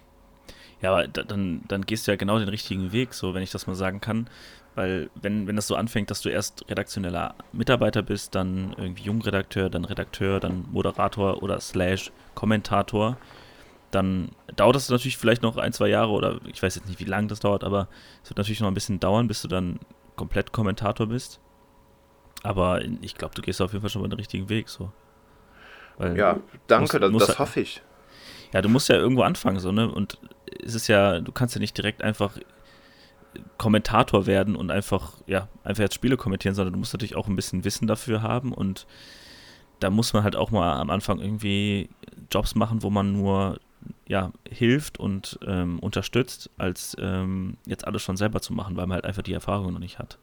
Ja, 0.80 0.92
aber 0.92 1.06
dann, 1.06 1.60
dann 1.68 1.82
gehst 1.82 2.06
du 2.06 2.12
ja 2.12 2.16
genau 2.16 2.38
den 2.38 2.48
richtigen 2.48 2.92
Weg, 2.92 3.12
so 3.12 3.34
wenn 3.34 3.42
ich 3.42 3.50
das 3.50 3.66
mal 3.66 3.74
sagen 3.74 4.00
kann. 4.00 4.30
Weil 4.74 5.10
wenn, 5.20 5.46
wenn 5.46 5.56
das 5.56 5.66
so 5.66 5.76
anfängt, 5.76 6.10
dass 6.10 6.22
du 6.22 6.30
erst 6.30 6.64
redaktioneller 6.70 7.34
Mitarbeiter 7.52 8.00
bist, 8.00 8.34
dann 8.34 8.74
irgendwie 8.78 9.02
Jungredakteur, 9.02 9.68
dann 9.68 9.84
Redakteur, 9.84 10.40
dann 10.40 10.64
Moderator 10.70 11.42
oder 11.42 11.60
Slash 11.60 12.10
Kommentator, 12.34 13.18
dann 13.90 14.30
dauert 14.56 14.76
das 14.76 14.88
natürlich 14.88 15.18
vielleicht 15.18 15.42
noch 15.42 15.58
ein, 15.58 15.74
zwei 15.74 15.88
Jahre 15.88 16.12
oder 16.12 16.40
ich 16.46 16.62
weiß 16.62 16.74
jetzt 16.74 16.88
nicht, 16.88 17.00
wie 17.00 17.04
lange 17.04 17.26
das 17.26 17.40
dauert, 17.40 17.64
aber 17.64 17.88
es 18.22 18.30
wird 18.30 18.38
natürlich 18.38 18.60
noch 18.60 18.68
ein 18.68 18.74
bisschen 18.74 18.98
dauern, 18.98 19.28
bis 19.28 19.42
du 19.42 19.48
dann 19.48 19.78
komplett 20.16 20.52
Kommentator 20.52 21.06
bist. 21.06 21.38
Aber 22.42 22.80
ich 23.02 23.14
glaube, 23.14 23.34
du 23.34 23.42
gehst 23.42 23.60
auf 23.60 23.72
jeden 23.72 23.82
Fall 23.82 23.90
schon 23.90 24.00
mal 24.00 24.08
den 24.08 24.18
richtigen 24.18 24.48
Weg. 24.48 24.70
So. 24.70 24.90
Weil 25.98 26.16
ja, 26.16 26.38
danke, 26.68 27.00
musst, 27.10 27.22
das, 27.22 27.26
das 27.26 27.38
hoffe 27.40 27.60
ich. 27.60 27.82
Ja, 28.52 28.62
du 28.62 28.68
musst 28.68 28.88
ja 28.88 28.96
irgendwo 28.96 29.22
anfangen, 29.22 29.60
so, 29.60 29.72
ne? 29.72 29.90
Und 29.90 30.18
es 30.64 30.74
ist 30.74 30.88
ja, 30.88 31.20
du 31.20 31.32
kannst 31.32 31.54
ja 31.54 31.60
nicht 31.60 31.76
direkt 31.76 32.02
einfach 32.02 32.38
Kommentator 33.58 34.26
werden 34.26 34.56
und 34.56 34.70
einfach, 34.70 35.14
ja, 35.26 35.48
einfach 35.64 35.82
jetzt 35.82 35.94
Spiele 35.94 36.16
kommentieren, 36.16 36.54
sondern 36.54 36.72
du 36.72 36.78
musst 36.78 36.94
natürlich 36.94 37.16
auch 37.16 37.28
ein 37.28 37.36
bisschen 37.36 37.64
Wissen 37.64 37.86
dafür 37.86 38.22
haben 38.22 38.52
und 38.52 38.86
da 39.80 39.90
muss 39.90 40.12
man 40.12 40.24
halt 40.24 40.34
auch 40.34 40.50
mal 40.50 40.80
am 40.80 40.90
Anfang 40.90 41.20
irgendwie 41.20 41.88
Jobs 42.32 42.54
machen, 42.54 42.82
wo 42.82 42.90
man 42.90 43.12
nur 43.12 43.60
ja, 44.06 44.32
hilft 44.48 44.98
und 44.98 45.38
ähm, 45.46 45.78
unterstützt, 45.78 46.50
als 46.58 46.96
ähm, 47.00 47.58
jetzt 47.66 47.86
alles 47.86 48.02
schon 48.02 48.16
selber 48.16 48.40
zu 48.40 48.52
machen, 48.52 48.76
weil 48.76 48.86
man 48.86 48.96
halt 48.96 49.04
einfach 49.04 49.22
die 49.22 49.32
Erfahrung 49.32 49.72
noch 49.72 49.78
nicht 49.78 49.98
hat. 49.98 50.18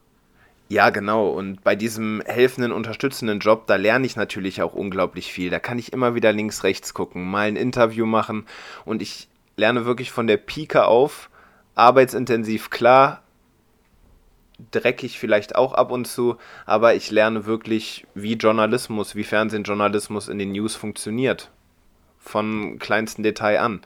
Ja, 0.68 0.90
genau. 0.90 1.28
Und 1.28 1.62
bei 1.62 1.76
diesem 1.76 2.22
helfenden, 2.26 2.72
unterstützenden 2.72 3.38
Job, 3.38 3.66
da 3.66 3.76
lerne 3.76 4.04
ich 4.04 4.16
natürlich 4.16 4.62
auch 4.62 4.74
unglaublich 4.74 5.32
viel. 5.32 5.48
Da 5.48 5.60
kann 5.60 5.78
ich 5.78 5.92
immer 5.92 6.14
wieder 6.14 6.32
links, 6.32 6.64
rechts 6.64 6.92
gucken, 6.92 7.24
mal 7.30 7.46
ein 7.46 7.56
Interview 7.56 8.04
machen 8.04 8.46
und 8.84 9.00
ich 9.00 9.28
lerne 9.56 9.84
wirklich 9.84 10.10
von 10.10 10.26
der 10.26 10.38
Pike 10.38 10.86
auf, 10.86 11.30
arbeitsintensiv 11.76 12.70
klar, 12.70 13.22
dreckig 14.70 15.18
vielleicht 15.18 15.54
auch 15.54 15.72
ab 15.72 15.90
und 15.92 16.06
zu, 16.06 16.36
aber 16.64 16.94
ich 16.94 17.10
lerne 17.10 17.46
wirklich, 17.46 18.06
wie 18.14 18.34
Journalismus, 18.34 19.14
wie 19.14 19.24
Fernsehjournalismus 19.24 20.28
in 20.28 20.38
den 20.38 20.52
News 20.52 20.74
funktioniert. 20.74 21.50
Von 22.18 22.78
kleinsten 22.78 23.22
Detail 23.22 23.60
an. 23.60 23.82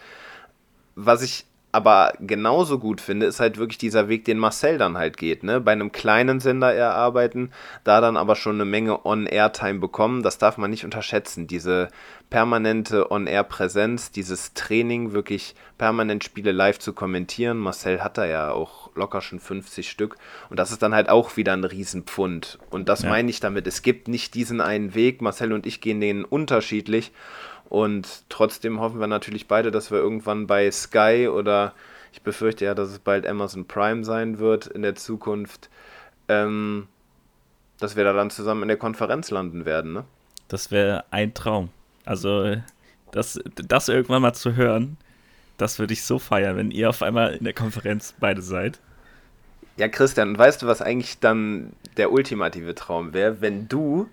Was 0.94 1.22
ich 1.22 1.44
aber 1.72 2.12
genauso 2.18 2.78
gut 2.78 3.00
finde, 3.00 3.26
ist 3.26 3.38
halt 3.38 3.56
wirklich 3.58 3.78
dieser 3.78 4.08
Weg, 4.08 4.24
den 4.24 4.38
Marcel 4.38 4.76
dann 4.76 4.98
halt 4.98 5.16
geht. 5.16 5.44
Ne? 5.44 5.60
Bei 5.60 5.72
einem 5.72 5.92
kleinen 5.92 6.40
Sender 6.40 6.74
erarbeiten, 6.74 7.52
da 7.84 8.00
dann 8.00 8.16
aber 8.16 8.34
schon 8.34 8.56
eine 8.56 8.64
Menge 8.64 9.06
On-Air-Time 9.06 9.78
bekommen. 9.78 10.22
Das 10.22 10.38
darf 10.38 10.58
man 10.58 10.70
nicht 10.70 10.84
unterschätzen. 10.84 11.46
Diese 11.46 11.88
permanente 12.28 13.10
On-Air-Präsenz, 13.12 14.10
dieses 14.10 14.52
Training, 14.54 15.12
wirklich 15.12 15.54
permanent 15.78 16.24
Spiele 16.24 16.52
live 16.52 16.78
zu 16.80 16.92
kommentieren. 16.92 17.58
Marcel 17.58 18.02
hat 18.02 18.18
da 18.18 18.26
ja 18.26 18.50
auch 18.50 18.90
locker 18.96 19.20
schon 19.20 19.38
50 19.38 19.88
Stück. 19.88 20.16
Und 20.48 20.58
das 20.58 20.72
ist 20.72 20.82
dann 20.82 20.94
halt 20.94 21.08
auch 21.08 21.36
wieder 21.36 21.52
ein 21.52 21.64
Riesenpfund. 21.64 22.58
Und 22.70 22.88
das 22.88 23.02
ja. 23.02 23.10
meine 23.10 23.30
ich 23.30 23.38
damit. 23.38 23.66
Es 23.68 23.82
gibt 23.82 24.08
nicht 24.08 24.34
diesen 24.34 24.60
einen 24.60 24.94
Weg. 24.94 25.22
Marcel 25.22 25.52
und 25.52 25.66
ich 25.66 25.80
gehen 25.80 26.00
den 26.00 26.24
unterschiedlich. 26.24 27.12
Und 27.70 28.24
trotzdem 28.28 28.80
hoffen 28.80 28.98
wir 28.98 29.06
natürlich 29.06 29.46
beide, 29.46 29.70
dass 29.70 29.92
wir 29.92 29.98
irgendwann 29.98 30.48
bei 30.48 30.70
Sky 30.72 31.28
oder 31.32 31.72
ich 32.12 32.20
befürchte 32.20 32.64
ja, 32.64 32.74
dass 32.74 32.90
es 32.90 32.98
bald 32.98 33.26
Amazon 33.26 33.64
Prime 33.64 34.04
sein 34.04 34.40
wird 34.40 34.66
in 34.66 34.82
der 34.82 34.96
Zukunft, 34.96 35.70
ähm, 36.28 36.88
dass 37.78 37.94
wir 37.94 38.02
da 38.02 38.12
dann 38.12 38.30
zusammen 38.30 38.62
in 38.62 38.68
der 38.68 38.76
Konferenz 38.76 39.30
landen 39.30 39.64
werden. 39.64 39.92
Ne? 39.92 40.04
Das 40.48 40.72
wäre 40.72 41.04
ein 41.12 41.32
Traum. 41.32 41.70
Also 42.04 42.56
das, 43.12 43.38
das 43.54 43.88
irgendwann 43.88 44.22
mal 44.22 44.34
zu 44.34 44.56
hören, 44.56 44.96
das 45.56 45.78
würde 45.78 45.92
ich 45.92 46.02
so 46.02 46.18
feiern, 46.18 46.56
wenn 46.56 46.72
ihr 46.72 46.88
auf 46.88 47.02
einmal 47.02 47.34
in 47.34 47.44
der 47.44 47.54
Konferenz 47.54 48.14
beide 48.18 48.42
seid. 48.42 48.80
Ja, 49.76 49.86
Christian, 49.86 50.36
weißt 50.36 50.62
du, 50.62 50.66
was 50.66 50.82
eigentlich 50.82 51.20
dann 51.20 51.72
der 51.96 52.10
ultimative 52.10 52.74
Traum 52.74 53.12
wäre, 53.12 53.40
wenn 53.40 53.68
du 53.68 54.08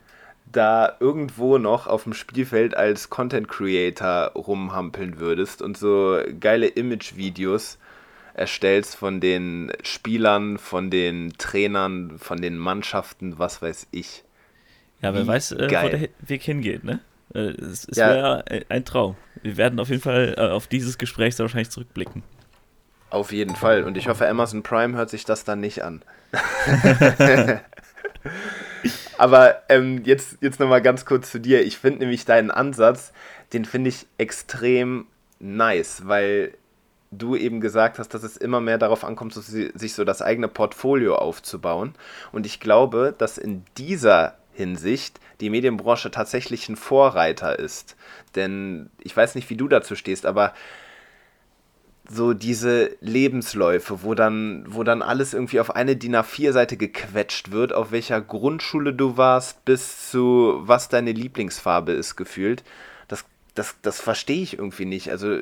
da 0.51 0.95
irgendwo 0.99 1.57
noch 1.57 1.87
auf 1.87 2.03
dem 2.03 2.13
Spielfeld 2.13 2.75
als 2.75 3.09
Content 3.09 3.47
Creator 3.47 4.31
rumhampeln 4.35 5.19
würdest 5.19 5.61
und 5.61 5.77
so 5.77 6.19
geile 6.39 6.67
Image-Videos 6.67 7.77
erstellst 8.33 8.95
von 8.95 9.19
den 9.19 9.71
Spielern, 9.83 10.57
von 10.57 10.89
den 10.89 11.33
Trainern, 11.37 12.17
von 12.19 12.41
den 12.41 12.57
Mannschaften, 12.57 13.39
was 13.39 13.61
weiß 13.61 13.87
ich. 13.91 14.23
Ja, 15.01 15.13
wer 15.13 15.23
Wie 15.23 15.27
weiß, 15.27 15.53
äh, 15.53 15.65
wo 15.65 15.89
der 15.89 16.09
Weg 16.19 16.43
hingeht, 16.43 16.83
ne? 16.83 16.99
Äh, 17.33 17.39
es, 17.39 17.87
es 17.87 17.97
ja. 17.97 18.09
wäre 18.09 18.45
ein 18.69 18.85
Traum. 18.85 19.15
Wir 19.41 19.57
werden 19.57 19.79
auf 19.79 19.89
jeden 19.89 20.01
Fall 20.01 20.35
äh, 20.37 20.41
auf 20.41 20.67
dieses 20.67 20.97
Gespräch 20.97 21.35
sehr 21.35 21.43
wahrscheinlich 21.45 21.71
zurückblicken. 21.71 22.23
Auf 23.09 23.31
jeden 23.31 23.55
Fall. 23.55 23.83
Und 23.83 23.97
ich 23.97 24.07
hoffe, 24.07 24.27
Amazon 24.27 24.63
Prime 24.63 24.95
hört 24.97 25.09
sich 25.09 25.25
das 25.25 25.43
dann 25.43 25.59
nicht 25.59 25.83
an. 25.83 26.01
Aber 29.17 29.63
ähm, 29.69 30.03
jetzt, 30.03 30.37
jetzt 30.41 30.59
nochmal 30.59 30.81
ganz 30.81 31.05
kurz 31.05 31.31
zu 31.31 31.39
dir. 31.39 31.65
Ich 31.65 31.77
finde 31.77 31.99
nämlich 31.99 32.25
deinen 32.25 32.51
Ansatz, 32.51 33.13
den 33.53 33.65
finde 33.65 33.89
ich 33.89 34.05
extrem 34.17 35.07
nice, 35.39 36.03
weil 36.05 36.53
du 37.11 37.35
eben 37.35 37.61
gesagt 37.61 37.99
hast, 37.99 38.13
dass 38.13 38.23
es 38.23 38.37
immer 38.37 38.59
mehr 38.59 38.77
darauf 38.77 39.03
ankommt, 39.03 39.33
sich 39.33 39.93
so 39.93 40.03
das 40.03 40.21
eigene 40.21 40.47
Portfolio 40.47 41.15
aufzubauen. 41.15 41.95
Und 42.31 42.45
ich 42.45 42.59
glaube, 42.59 43.15
dass 43.17 43.37
in 43.37 43.63
dieser 43.77 44.35
Hinsicht 44.53 45.19
die 45.39 45.49
Medienbranche 45.49 46.11
tatsächlich 46.11 46.67
ein 46.67 46.75
Vorreiter 46.75 47.57
ist. 47.59 47.95
Denn 48.35 48.89
ich 48.99 49.15
weiß 49.15 49.35
nicht, 49.35 49.49
wie 49.49 49.55
du 49.55 49.67
dazu 49.67 49.95
stehst, 49.95 50.25
aber 50.25 50.53
so 52.09 52.33
diese 52.33 52.95
Lebensläufe, 53.01 54.03
wo 54.03 54.13
dann, 54.13 54.65
wo 54.67 54.83
dann 54.83 55.01
alles 55.01 55.33
irgendwie 55.33 55.59
auf 55.59 55.75
eine 55.75 55.95
DIN 55.95 56.15
A4-Seite 56.15 56.77
gequetscht 56.77 57.51
wird, 57.51 57.73
auf 57.73 57.91
welcher 57.91 58.21
Grundschule 58.21 58.93
du 58.93 59.17
warst, 59.17 59.65
bis 59.65 60.09
zu 60.09 60.59
was 60.61 60.89
deine 60.89 61.11
Lieblingsfarbe 61.11 61.91
ist, 61.91 62.15
gefühlt. 62.15 62.63
Das, 63.07 63.25
das, 63.55 63.75
das 63.81 63.99
verstehe 63.99 64.41
ich 64.41 64.57
irgendwie 64.57 64.85
nicht. 64.85 65.11
Also 65.11 65.41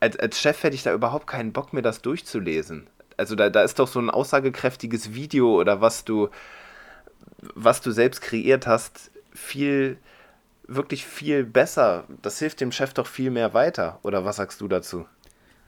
als, 0.00 0.18
als 0.18 0.40
Chef 0.40 0.62
hätte 0.62 0.74
ich 0.74 0.82
da 0.82 0.94
überhaupt 0.94 1.26
keinen 1.26 1.52
Bock, 1.52 1.72
mir 1.72 1.82
das 1.82 2.02
durchzulesen. 2.02 2.86
Also 3.16 3.34
da, 3.34 3.50
da 3.50 3.62
ist 3.62 3.78
doch 3.78 3.88
so 3.88 3.98
ein 3.98 4.10
aussagekräftiges 4.10 5.14
Video 5.14 5.60
oder 5.60 5.80
was 5.80 6.04
du, 6.04 6.28
was 7.54 7.80
du 7.80 7.90
selbst 7.90 8.20
kreiert 8.22 8.66
hast, 8.66 9.10
viel, 9.34 9.98
wirklich 10.66 11.04
viel 11.04 11.44
besser. 11.44 12.04
Das 12.22 12.38
hilft 12.38 12.60
dem 12.60 12.72
Chef 12.72 12.94
doch 12.94 13.06
viel 13.06 13.30
mehr 13.30 13.52
weiter. 13.52 13.98
Oder 14.02 14.24
was 14.24 14.36
sagst 14.36 14.60
du 14.60 14.68
dazu? 14.68 15.06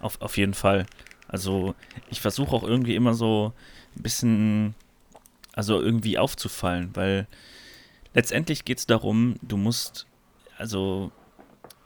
Auf, 0.01 0.21
auf 0.21 0.37
jeden 0.37 0.55
Fall. 0.55 0.87
Also 1.27 1.75
ich 2.11 2.21
versuche 2.21 2.55
auch 2.55 2.63
irgendwie 2.63 2.95
immer 2.95 3.15
so 3.15 3.53
ein 3.97 4.03
bisschen, 4.03 4.75
also 5.53 5.81
irgendwie 5.81 6.19
aufzufallen, 6.19 6.91
weil 6.95 7.27
letztendlich 8.15 8.65
geht 8.65 8.79
es 8.79 8.87
darum, 8.87 9.37
du 9.43 9.57
musst, 9.57 10.07
also 10.57 11.13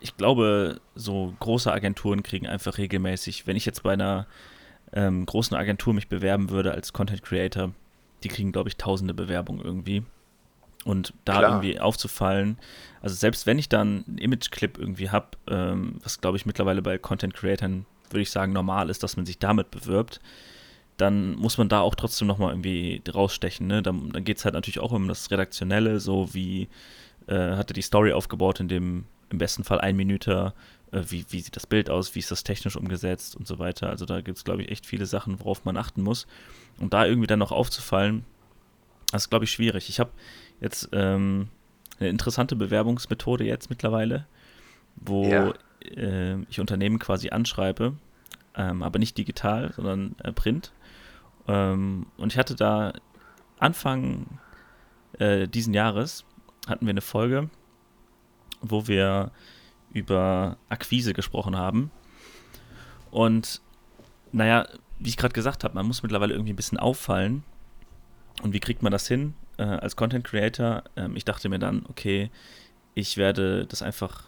ich 0.00 0.16
glaube, 0.16 0.80
so 0.94 1.34
große 1.40 1.72
Agenturen 1.72 2.22
kriegen 2.22 2.46
einfach 2.46 2.78
regelmäßig, 2.78 3.46
wenn 3.46 3.56
ich 3.56 3.66
jetzt 3.66 3.82
bei 3.82 3.92
einer 3.92 4.26
ähm, 4.92 5.26
großen 5.26 5.56
Agentur 5.56 5.94
mich 5.94 6.08
bewerben 6.08 6.50
würde 6.50 6.72
als 6.72 6.92
Content 6.92 7.22
Creator, 7.22 7.72
die 8.22 8.28
kriegen, 8.28 8.52
glaube 8.52 8.68
ich, 8.68 8.76
tausende 8.76 9.14
Bewerbungen 9.14 9.64
irgendwie. 9.64 10.04
Und 10.84 11.14
da 11.24 11.38
Klar. 11.38 11.50
irgendwie 11.50 11.78
aufzufallen, 11.78 12.58
also 13.00 13.14
selbst 13.14 13.46
wenn 13.46 13.58
ich 13.58 13.68
dann 13.68 14.04
einen 14.06 14.18
Image-Clip 14.18 14.78
irgendwie 14.78 15.10
habe, 15.10 15.28
ähm, 15.48 15.98
was 16.02 16.20
glaube 16.20 16.36
ich 16.36 16.46
mittlerweile 16.46 16.82
bei 16.82 16.98
Content 16.98 17.34
Creatern 17.34 17.86
würde 18.12 18.22
ich 18.22 18.30
sagen, 18.30 18.52
normal 18.52 18.90
ist, 18.90 19.02
dass 19.02 19.16
man 19.16 19.26
sich 19.26 19.38
damit 19.38 19.70
bewirbt. 19.70 20.20
dann 20.98 21.34
muss 21.36 21.58
man 21.58 21.68
da 21.68 21.80
auch 21.80 21.94
trotzdem 21.94 22.28
nochmal 22.28 22.50
irgendwie 22.52 23.02
rausstechen. 23.12 23.66
Ne? 23.66 23.82
Dann, 23.82 24.10
dann 24.12 24.24
geht 24.24 24.36
es 24.38 24.44
halt 24.44 24.54
natürlich 24.54 24.78
auch 24.78 24.92
um 24.92 25.08
das 25.08 25.30
Redaktionelle, 25.30 25.98
so 26.00 26.32
wie 26.34 26.68
äh, 27.26 27.56
hat 27.56 27.70
er 27.70 27.74
die 27.74 27.82
Story 27.82 28.12
aufgebaut, 28.12 28.60
in 28.60 28.68
dem 28.68 29.04
im 29.30 29.38
besten 29.38 29.64
Fall 29.64 29.80
ein 29.80 29.96
Minute, 29.96 30.52
äh, 30.92 31.02
wie, 31.08 31.24
wie 31.30 31.40
sieht 31.40 31.56
das 31.56 31.66
Bild 31.66 31.90
aus, 31.90 32.14
wie 32.14 32.20
ist 32.20 32.30
das 32.30 32.44
technisch 32.44 32.76
umgesetzt 32.76 33.34
und 33.34 33.46
so 33.46 33.58
weiter. 33.58 33.88
Also 33.88 34.04
da 34.04 34.20
gibt 34.20 34.38
es, 34.38 34.44
glaube 34.44 34.62
ich, 34.62 34.70
echt 34.70 34.86
viele 34.86 35.06
Sachen, 35.06 35.40
worauf 35.40 35.64
man 35.64 35.76
achten 35.76 36.02
muss. 36.02 36.26
Und 36.78 36.92
da 36.92 37.06
irgendwie 37.06 37.26
dann 37.26 37.38
noch 37.38 37.52
aufzufallen, 37.52 38.24
das 39.10 39.22
ist, 39.22 39.30
glaube 39.30 39.46
ich, 39.46 39.50
schwierig. 39.50 39.88
Ich 39.88 39.98
habe 39.98 40.10
jetzt 40.60 40.88
ähm, 40.92 41.48
eine 41.98 42.08
interessante 42.10 42.56
Bewerbungsmethode 42.56 43.44
jetzt 43.44 43.70
mittlerweile, 43.70 44.26
wo 44.96 45.24
ja. 45.26 45.54
Äh, 45.96 46.40
ich 46.48 46.60
Unternehmen 46.60 46.98
quasi 46.98 47.30
anschreibe, 47.30 47.96
ähm, 48.54 48.82
aber 48.82 48.98
nicht 48.98 49.16
digital, 49.18 49.72
sondern 49.74 50.16
äh, 50.22 50.32
print. 50.32 50.72
Ähm, 51.48 52.06
und 52.16 52.32
ich 52.32 52.38
hatte 52.38 52.54
da 52.54 52.92
Anfang 53.58 54.38
äh, 55.18 55.46
diesen 55.46 55.74
Jahres 55.74 56.24
hatten 56.66 56.86
wir 56.86 56.90
eine 56.90 57.00
Folge, 57.00 57.50
wo 58.60 58.86
wir 58.86 59.30
über 59.92 60.56
Akquise 60.68 61.12
gesprochen 61.12 61.56
haben. 61.56 61.90
Und 63.10 63.60
naja, 64.32 64.66
wie 64.98 65.10
ich 65.10 65.16
gerade 65.16 65.34
gesagt 65.34 65.64
habe, 65.64 65.74
man 65.74 65.86
muss 65.86 66.02
mittlerweile 66.02 66.32
irgendwie 66.32 66.52
ein 66.52 66.56
bisschen 66.56 66.78
auffallen. 66.78 67.42
Und 68.42 68.52
wie 68.52 68.60
kriegt 68.60 68.82
man 68.82 68.92
das 68.92 69.06
hin 69.06 69.34
äh, 69.58 69.64
als 69.64 69.96
Content 69.96 70.24
Creator? 70.24 70.84
Ähm, 70.96 71.16
ich 71.16 71.24
dachte 71.24 71.48
mir 71.48 71.58
dann, 71.58 71.84
okay, 71.88 72.30
ich 72.94 73.16
werde 73.16 73.66
das 73.66 73.82
einfach 73.82 74.24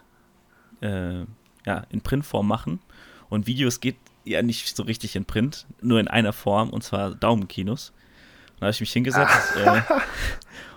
äh, 0.81 1.25
ja, 1.67 1.85
in 1.91 2.01
Printform 2.01 2.47
machen. 2.47 2.81
Und 3.29 3.47
Videos 3.47 3.81
geht 3.81 3.97
ja 4.25 4.43
nicht 4.43 4.77
so 4.77 4.83
richtig 4.83 5.17
in 5.17 5.25
Print, 5.25 5.67
nur 5.81 6.01
in 6.01 6.09
einer 6.09 6.33
Form, 6.33 6.71
und 6.71 6.83
zwar 6.83 7.15
Daumenkinos. 7.15 7.93
Da 8.59 8.67
habe 8.67 8.71
ich 8.71 8.81
mich 8.81 8.93
hingesetzt 8.93 9.57
äh, 9.57 9.83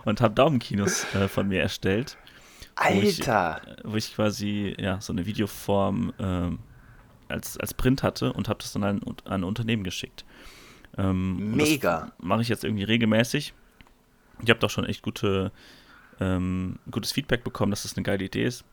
und 0.05 0.21
habe 0.21 0.33
Daumenkinos 0.33 1.05
äh, 1.13 1.27
von 1.27 1.47
mir 1.47 1.61
erstellt. 1.61 2.17
Alter! 2.75 3.61
Wo 3.83 3.89
ich, 3.89 3.91
wo 3.91 3.95
ich, 3.97 4.15
quasi 4.15 4.75
ja, 4.77 5.01
so 5.01 5.13
eine 5.13 5.25
Videoform 5.25 6.13
ähm, 6.19 6.59
als, 7.27 7.57
als 7.57 7.73
Print 7.73 8.03
hatte 8.03 8.33
und 8.33 8.49
habe 8.49 8.59
das 8.59 8.73
dann 8.73 8.83
an, 8.83 9.01
an 9.25 9.41
ein 9.41 9.43
Unternehmen 9.43 9.83
geschickt. 9.83 10.25
Ähm, 10.97 11.55
Mega! 11.55 12.11
Mache 12.19 12.41
ich 12.41 12.49
jetzt 12.49 12.63
irgendwie 12.63 12.83
regelmäßig. 12.83 13.53
Ich 14.43 14.49
habe 14.49 14.59
doch 14.59 14.69
schon 14.69 14.85
echt 14.85 15.01
gute, 15.01 15.51
ähm, 16.19 16.79
gutes 16.91 17.11
Feedback 17.11 17.43
bekommen, 17.43 17.71
dass 17.71 17.83
das 17.83 17.95
eine 17.95 18.03
geile 18.03 18.25
Idee 18.25 18.45
ist. 18.45 18.63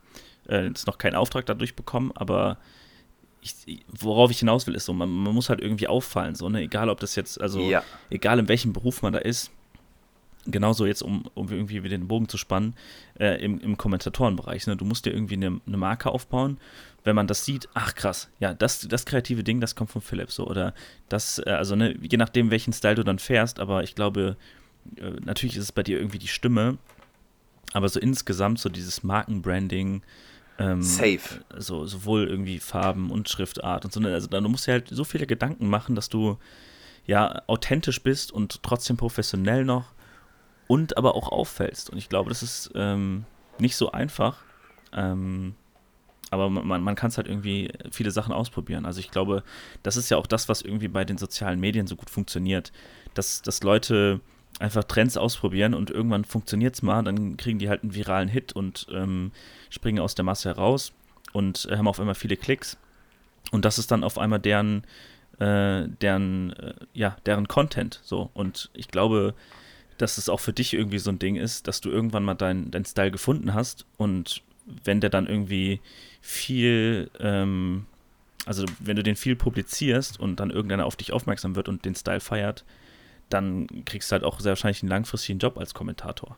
Äh, 0.49 0.67
jetzt 0.67 0.87
noch 0.87 0.99
keinen 0.99 1.15
Auftrag 1.15 1.47
dadurch 1.47 1.75
bekommen, 1.75 2.13
aber 2.15 2.59
ich, 3.41 3.85
worauf 3.89 4.31
ich 4.31 4.39
hinaus 4.39 4.67
will, 4.67 4.75
ist 4.75 4.87
so, 4.87 4.93
man, 4.93 5.11
man, 5.11 5.35
muss 5.35 5.49
halt 5.51 5.61
irgendwie 5.61 5.87
auffallen, 5.87 6.35
so, 6.35 6.49
ne? 6.49 6.63
Egal 6.63 6.89
ob 6.89 7.01
das 7.01 7.15
jetzt, 7.15 7.41
also 7.41 7.61
ja. 7.61 7.83
egal 8.11 8.39
in 8.39 8.49
welchem 8.49 8.73
Beruf 8.73 9.03
man 9.03 9.13
da 9.13 9.19
ist, 9.19 9.51
genauso 10.47 10.87
jetzt, 10.87 11.03
um, 11.03 11.25
um 11.35 11.51
irgendwie 11.51 11.83
wieder 11.83 11.97
den 11.97 12.09
Bogen 12.09 12.29
zu 12.29 12.39
spannen, 12.39 12.75
äh, 13.19 13.43
im, 13.43 13.61
im 13.61 13.77
Kommentatorenbereich, 13.77 14.67
ne? 14.67 14.77
Du 14.77 14.85
musst 14.85 15.05
dir 15.05 15.13
irgendwie 15.13 15.35
eine, 15.35 15.61
eine, 15.67 15.77
Marke 15.77 16.11
aufbauen, 16.11 16.59
wenn 17.05 17.15
man 17.15 17.27
das 17.27 17.45
sieht, 17.45 17.69
ach 17.75 17.95
krass, 17.95 18.31
ja, 18.41 18.55
das, 18.55 18.81
das 18.89 19.05
kreative 19.05 19.45
Ding, 19.45 19.61
das 19.61 19.75
kommt 19.75 19.91
von 19.91 20.01
Philipp, 20.01 20.31
so, 20.31 20.47
oder 20.47 20.75
das, 21.09 21.39
äh, 21.39 21.51
also, 21.51 21.77
ne, 21.77 21.97
je 22.01 22.17
nachdem, 22.17 22.51
welchen 22.51 22.73
Style 22.73 22.95
du 22.95 23.05
dann 23.05 23.19
fährst, 23.19 23.61
aber 23.61 23.83
ich 23.83 23.95
glaube, 23.95 24.37
äh, 24.97 25.11
natürlich 25.23 25.57
ist 25.57 25.65
es 25.65 25.73
bei 25.73 25.83
dir 25.83 25.99
irgendwie 25.99 26.19
die 26.19 26.29
Stimme, 26.29 26.79
aber 27.75 27.89
so 27.89 28.01
insgesamt 28.01 28.59
so 28.59 28.71
dieses 28.71 29.03
Markenbranding, 29.03 30.03
ähm, 30.59 30.83
Safe. 30.83 31.45
So, 31.57 31.87
sowohl 31.87 32.27
irgendwie 32.29 32.59
Farben 32.59 33.11
und 33.11 33.29
Schriftart 33.29 33.85
und 33.85 33.93
so. 33.93 34.01
Ne? 34.01 34.13
Also 34.13 34.29
da, 34.29 34.41
du 34.41 34.49
musst 34.49 34.67
dir 34.67 34.73
halt 34.73 34.89
so 34.89 35.05
viele 35.05 35.27
Gedanken 35.27 35.69
machen, 35.69 35.95
dass 35.95 36.09
du 36.09 36.39
ja 37.07 37.43
authentisch 37.47 38.03
bist 38.03 38.33
und 38.33 38.63
trotzdem 38.63 38.97
professionell 38.97 39.65
noch 39.65 39.93
und 40.69 40.97
aber 40.97 41.15
auch 41.15 41.31
auffällst. 41.31 41.91
Und 41.91 41.99
ich 41.99 42.09
glaube, 42.09 42.29
das 42.29 42.43
ist 42.43 42.71
ähm, 42.75 43.25
nicht 43.59 43.77
so 43.77 43.93
einfach. 43.93 44.39
Ähm, 44.93 45.55
aber 46.31 46.51
man, 46.51 46.83
man 46.83 46.95
kann 46.95 47.09
es 47.09 47.17
halt 47.17 47.29
irgendwie 47.29 47.71
viele 47.91 48.11
Sachen 48.11 48.33
ausprobieren. 48.33 48.87
Also 48.87 49.01
ich 49.01 49.11
glaube, 49.11 49.45
das 49.83 49.97
ist 49.97 50.11
ja 50.11 50.17
auch 50.17 50.27
das, 50.27 50.49
was 50.49 50.63
irgendwie 50.63 50.89
bei 50.89 51.05
den 51.05 51.19
sozialen 51.19 51.61
Medien 51.61 51.87
so 51.87 51.97
gut 51.97 52.11
funktioniert. 52.11 52.73
Dass, 53.15 53.43
dass 53.43 53.63
Leute 53.63 54.21
einfach 54.61 54.85
Trends 54.85 55.17
ausprobieren 55.17 55.75
und 55.75 55.91
irgendwann 55.91 56.25
funktioniert 56.25 56.75
es 56.75 56.83
mal, 56.83 57.03
dann 57.03 57.37
kriegen 57.37 57.59
die 57.59 57.69
halt 57.69 57.83
einen 57.83 57.95
viralen 57.95 58.29
Hit 58.29 58.53
und 58.53 58.87
ähm, 58.93 59.33
springen 59.71 59.99
aus 59.99 60.15
der 60.15 60.25
Masse 60.25 60.49
heraus 60.49 60.93
und 61.33 61.67
äh, 61.71 61.77
haben 61.77 61.89
auf 61.89 62.01
einmal 62.01 62.15
viele 62.15 62.37
Klicks. 62.37 62.77
Und 63.51 63.65
das 63.65 63.79
ist 63.79 63.91
dann 63.91 64.05
auf 64.05 64.19
einmal 64.19 64.39
deren, 64.39 64.85
äh, 65.39 65.89
deren, 66.01 66.53
äh, 66.53 66.75
ja, 66.95 67.17
deren 67.27 67.49
Content. 67.49 68.01
So. 68.05 68.31
Und 68.33 68.71
ich 68.75 68.89
glaube, 68.89 69.35
dass 69.99 70.19
es 70.19 70.29
auch 70.29 70.41
für 70.41 70.53
dich 70.53 70.75
irgendwie 70.75 70.99
so 70.99 71.11
ein 71.11 71.19
Ding 71.19 71.37
ist, 71.37 71.69
dass 71.69 71.81
du 71.81 71.91
irgendwann 71.91 72.25
mal 72.25 72.35
deinen 72.35 72.71
dein 72.71 72.85
Style 72.85 73.11
gefunden 73.11 73.55
hast 73.55 73.87
und 73.97 74.43
wenn 74.85 75.01
der 75.01 75.11
dann 75.11 75.27
irgendwie 75.27 75.81
viel, 76.21 77.11
ähm, 77.21 77.87
also 78.47 78.65
wenn 78.79 78.97
du 78.97 79.03
den 79.03 79.17
viel 79.17 79.37
publizierst 79.37 80.19
und 80.19 80.41
dann 80.41 80.51
irgendeiner 80.51 80.87
auf 80.87 80.97
dich 80.97 81.13
aufmerksam 81.13 81.55
wird 81.55 81.69
und 81.69 81.85
den 81.85 81.95
Style 81.95 82.21
feiert, 82.21 82.65
dann 83.29 83.67
kriegst 83.85 84.11
du 84.11 84.15
halt 84.15 84.25
auch 84.25 84.41
sehr 84.41 84.51
wahrscheinlich 84.53 84.83
einen 84.83 84.91
langfristigen 84.91 85.39
Job 85.39 85.59
als 85.59 85.75
Kommentator. 85.75 86.37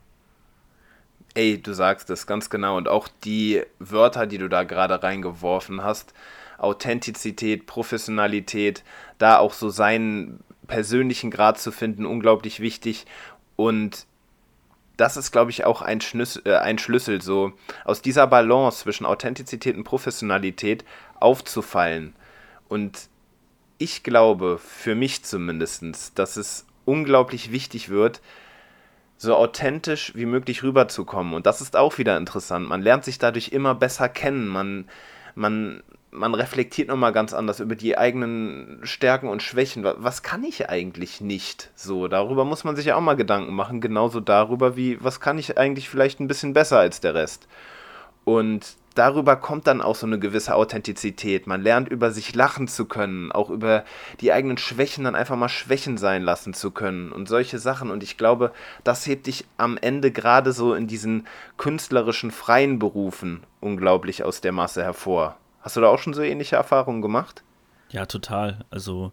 Ey, 1.35 1.61
du 1.61 1.75
sagst 1.75 2.09
es 2.11 2.27
ganz 2.27 2.49
genau. 2.49 2.77
Und 2.77 2.89
auch 2.89 3.09
die 3.25 3.63
Wörter, 3.79 4.27
die 4.27 4.39
du 4.39 4.49
da 4.49 4.65
gerade 4.65 5.03
reingeworfen 5.03 5.83
hast, 5.83 6.15
Authentizität, 6.59 7.67
Professionalität, 7.67 8.83
da 9.19 9.39
auch 9.39 9.53
so 9.53 9.69
seinen 9.69 10.41
persönlichen 10.67 11.31
Grad 11.31 11.61
zu 11.61 11.73
finden, 11.73 12.07
unglaublich 12.07 12.61
wichtig. 12.61 13.07
Und 13.57 14.07
das 14.97 15.17
ist, 15.17 15.31
glaube 15.31 15.51
ich, 15.51 15.65
auch 15.65 15.83
ein, 15.83 16.01
Schlüssel, 16.01 16.43
äh, 16.47 16.57
ein 16.57 16.79
Schlüssel, 16.79 17.21
so 17.21 17.53
aus 17.85 18.03
dieser 18.03 18.27
Balance 18.27 18.83
zwischen 18.83 19.07
Authentizität 19.07 19.77
und 19.77 19.85
Professionalität 19.85 20.85
aufzufallen. 21.21 22.15
Und 22.69 23.09
ich 23.79 24.03
glaube, 24.03 24.59
für 24.59 24.95
mich 24.95 25.23
zumindest, 25.23 26.19
dass 26.19 26.37
es 26.37 26.66
unglaublich 26.87 27.53
wichtig 27.53 27.91
wird, 27.91 28.23
so 29.19 29.35
authentisch 29.35 30.13
wie 30.15 30.27
möglich 30.27 30.63
rüberzukommen. 30.63 31.35
Und 31.35 31.47
das 31.47 31.61
ist 31.61 31.77
auch 31.77 31.99
wieder 31.99 32.17
interessant. 32.17 32.69
Man 32.69 32.83
lernt 32.83 33.05
sich 33.05 33.19
dadurch 33.19 33.49
immer 33.49 33.75
besser 33.75 34.09
kennen. 34.09 34.47
Man, 34.49 34.89
man, 35.35 35.83
man 36.11 36.35
reflektiert 36.35 36.89
nochmal 36.89 37.13
ganz 37.13 37.33
anders 37.33 37.61
über 37.61 37.77
die 37.77 37.97
eigenen 37.97 38.81
Stärken 38.83 39.29
und 39.29 39.43
Schwächen. 39.43 39.85
Was 39.85 40.23
kann 40.23 40.45
ich 40.45 40.69
eigentlich 40.69 41.21
nicht? 41.21 41.71
So, 41.75 42.09
darüber 42.09 42.45
muss 42.45 42.65
man 42.65 42.77
sich 42.77 42.87
ja 42.87 42.97
auch 42.97 43.01
mal 43.01 43.17
Gedanken 43.17 43.55
machen. 43.55 43.81
Genauso 43.81 44.21
darüber, 44.21 44.77
wie, 44.77 45.03
was 45.03 45.21
kann 45.21 45.39
ich 45.39 45.59
eigentlich 45.59 45.89
vielleicht 45.89 46.21
ein 46.21 46.29
bisschen 46.29 46.53
besser 46.53 46.79
als 46.79 47.01
der 47.01 47.15
Rest? 47.15 47.49
Und 48.25 48.77
darüber 48.97 49.37
kommt 49.37 49.67
dann 49.67 49.81
auch 49.81 49.95
so 49.95 50.07
eine 50.07 50.19
gewisse 50.19 50.55
Authentizität. 50.55 51.47
Man 51.47 51.63
lernt 51.63 51.89
über 51.89 52.11
sich 52.11 52.35
lachen 52.35 52.67
zu 52.67 52.87
können, 52.87 53.31
auch 53.31 53.51
über 53.51 53.85
die 54.21 54.33
eigenen 54.33 54.59
Schwächen 54.59 55.05
dann 55.05 55.15
einfach 55.15 55.37
mal 55.37 55.49
Schwächen 55.49 55.99
sein 55.99 56.23
lassen 56.23 56.55
zu 56.55 56.71
können 56.73 57.13
und 57.13 57.29
solche 57.29 57.59
Sachen. 57.59 57.91
Und 57.91 58.03
ich 58.03 58.17
glaube, 58.17 58.53
das 58.83 59.07
hebt 59.07 59.27
dich 59.27 59.45
am 59.57 59.79
Ende 59.79 60.11
gerade 60.11 60.53
so 60.53 60.75
in 60.75 60.87
diesen 60.87 61.27
künstlerischen 61.57 62.31
freien 62.31 62.79
Berufen 62.79 63.45
unglaublich 63.61 64.25
aus 64.25 64.41
der 64.41 64.53
Masse 64.53 64.83
hervor. 64.83 65.37
Hast 65.61 65.77
du 65.77 65.81
da 65.81 65.89
auch 65.89 65.99
schon 65.99 66.15
so 66.15 66.23
ähnliche 66.23 66.57
Erfahrungen 66.57 67.03
gemacht? 67.03 67.43
Ja, 67.91 68.07
total. 68.07 68.65
Also, 68.71 69.13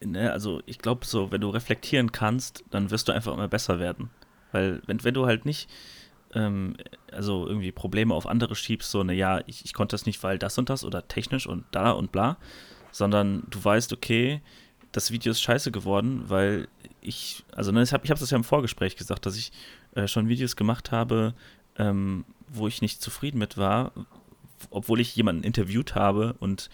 ne, 0.00 0.32
also 0.32 0.60
ich 0.66 0.78
glaube 0.78 1.06
so, 1.06 1.32
wenn 1.32 1.40
du 1.40 1.50
reflektieren 1.50 2.12
kannst, 2.12 2.64
dann 2.70 2.90
wirst 2.90 3.08
du 3.08 3.12
einfach 3.12 3.32
immer 3.32 3.48
besser 3.48 3.78
werden. 3.78 4.10
Weil 4.52 4.82
wenn, 4.86 5.02
wenn 5.04 5.14
du 5.14 5.26
halt 5.26 5.46
nicht 5.46 5.70
ähm, 6.34 6.76
also 7.12 7.46
irgendwie 7.46 7.72
Probleme 7.72 8.14
auf 8.14 8.26
andere 8.26 8.54
schiebst, 8.54 8.90
so, 8.90 9.02
naja, 9.02 9.40
ich, 9.46 9.64
ich 9.64 9.74
konnte 9.74 9.94
das 9.94 10.06
nicht, 10.06 10.22
weil 10.22 10.38
das 10.38 10.58
und 10.58 10.70
das 10.70 10.84
oder 10.84 11.08
technisch 11.08 11.46
und 11.46 11.64
da 11.72 11.90
und 11.90 12.12
bla, 12.12 12.36
sondern 12.92 13.44
du 13.50 13.62
weißt, 13.62 13.92
okay, 13.92 14.40
das 14.92 15.10
Video 15.10 15.30
ist 15.30 15.40
scheiße 15.40 15.70
geworden, 15.70 16.24
weil 16.26 16.68
ich, 17.00 17.44
also 17.52 17.72
ne, 17.72 17.82
ich 17.82 17.92
habe 17.92 18.04
ich 18.04 18.10
das 18.10 18.30
ja 18.30 18.36
im 18.36 18.44
Vorgespräch 18.44 18.96
gesagt, 18.96 19.26
dass 19.26 19.36
ich 19.36 19.52
äh, 19.94 20.06
schon 20.06 20.28
Videos 20.28 20.56
gemacht 20.56 20.90
habe, 20.92 21.34
ähm, 21.78 22.24
wo 22.48 22.66
ich 22.66 22.82
nicht 22.82 23.00
zufrieden 23.00 23.38
mit 23.38 23.56
war, 23.56 23.92
obwohl 24.70 25.00
ich 25.00 25.14
jemanden 25.14 25.44
interviewt 25.44 25.94
habe 25.94 26.34
und 26.40 26.70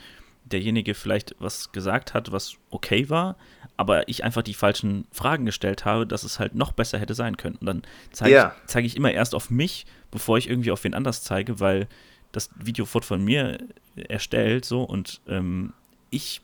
derjenige 0.52 0.94
vielleicht 0.94 1.34
was 1.38 1.72
gesagt 1.72 2.14
hat, 2.14 2.32
was 2.32 2.56
okay 2.70 3.08
war, 3.10 3.36
aber 3.76 4.08
ich 4.08 4.24
einfach 4.24 4.42
die 4.42 4.54
falschen 4.54 5.06
Fragen 5.12 5.44
gestellt 5.44 5.84
habe, 5.84 6.06
dass 6.06 6.24
es 6.24 6.38
halt 6.38 6.54
noch 6.54 6.72
besser 6.72 6.98
hätte 6.98 7.14
sein 7.14 7.36
können. 7.36 7.56
Und 7.56 7.66
dann 7.66 7.82
zeige 8.12 8.34
ja. 8.34 8.54
ich, 8.56 8.66
zeig 8.66 8.84
ich 8.84 8.96
immer 8.96 9.12
erst 9.12 9.34
auf 9.34 9.50
mich, 9.50 9.86
bevor 10.10 10.38
ich 10.38 10.48
irgendwie 10.48 10.70
auf 10.70 10.82
wen 10.84 10.94
anders 10.94 11.22
zeige, 11.22 11.60
weil 11.60 11.88
das 12.32 12.50
Video 12.56 12.86
wurde 12.92 13.06
von 13.06 13.24
mir 13.24 13.58
erstellt 13.96 14.64
so 14.64 14.82
und 14.82 15.20
ähm, 15.26 15.72
ich 16.10 16.40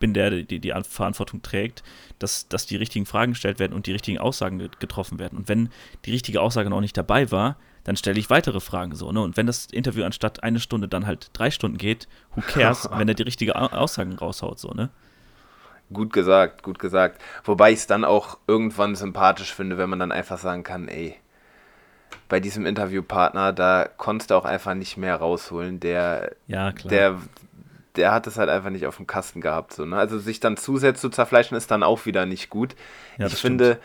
bin 0.00 0.12
der, 0.12 0.42
der 0.42 0.58
die 0.58 0.74
Verantwortung 0.82 1.40
trägt, 1.42 1.82
dass, 2.18 2.48
dass 2.48 2.66
die 2.66 2.76
richtigen 2.76 3.06
Fragen 3.06 3.32
gestellt 3.32 3.58
werden 3.58 3.72
und 3.72 3.86
die 3.86 3.92
richtigen 3.92 4.18
Aussagen 4.18 4.58
getroffen 4.80 5.18
werden. 5.18 5.38
Und 5.38 5.48
wenn 5.48 5.70
die 6.04 6.10
richtige 6.10 6.40
Aussage 6.40 6.68
noch 6.68 6.80
nicht 6.80 6.96
dabei 6.96 7.30
war, 7.30 7.56
dann 7.84 7.96
stelle 7.96 8.18
ich 8.18 8.30
weitere 8.30 8.60
Fragen 8.60 8.94
so. 8.94 9.12
Ne? 9.12 9.20
Und 9.20 9.36
wenn 9.36 9.46
das 9.46 9.66
Interview 9.66 10.04
anstatt 10.04 10.42
eine 10.42 10.60
Stunde 10.60 10.88
dann 10.88 11.06
halt 11.06 11.30
drei 11.32 11.50
Stunden 11.50 11.78
geht, 11.78 12.08
who 12.34 12.42
cares, 12.42 12.88
wenn 12.96 13.08
er 13.08 13.14
die 13.14 13.22
richtige 13.22 13.56
Aussagen 13.56 14.14
raushaut, 14.14 14.58
so, 14.58 14.70
ne? 14.70 14.90
Gut 15.90 16.12
gesagt, 16.12 16.62
gut 16.62 16.78
gesagt. 16.78 17.20
Wobei 17.44 17.72
ich 17.72 17.78
es 17.78 17.86
dann 17.86 18.04
auch 18.04 18.38
irgendwann 18.46 18.94
sympathisch 18.94 19.54
finde, 19.54 19.78
wenn 19.78 19.88
man 19.88 19.98
dann 19.98 20.12
einfach 20.12 20.36
sagen 20.36 20.62
kann, 20.62 20.86
ey, 20.86 21.16
bei 22.28 22.40
diesem 22.40 22.66
Interviewpartner, 22.66 23.52
da 23.54 23.88
konntest 23.96 24.30
du 24.30 24.34
auch 24.34 24.44
einfach 24.44 24.74
nicht 24.74 24.98
mehr 24.98 25.16
rausholen. 25.16 25.80
Der, 25.80 26.36
ja, 26.46 26.72
klar. 26.72 26.90
der, 26.90 27.18
der 27.96 28.12
hat 28.12 28.26
es 28.26 28.36
halt 28.36 28.50
einfach 28.50 28.70
nicht 28.70 28.86
auf 28.86 28.96
dem 28.96 29.06
Kasten 29.06 29.40
gehabt. 29.40 29.72
So, 29.72 29.86
ne? 29.86 29.96
Also 29.96 30.18
sich 30.18 30.40
dann 30.40 30.56
zusätzlich 30.56 31.00
zu 31.00 31.08
zerfleischen 31.08 31.56
ist 31.56 31.70
dann 31.70 31.82
auch 31.82 32.04
wieder 32.06 32.26
nicht 32.26 32.50
gut. 32.50 32.76
Ja, 33.16 33.26
ich 33.26 33.36
finde, 33.36 33.78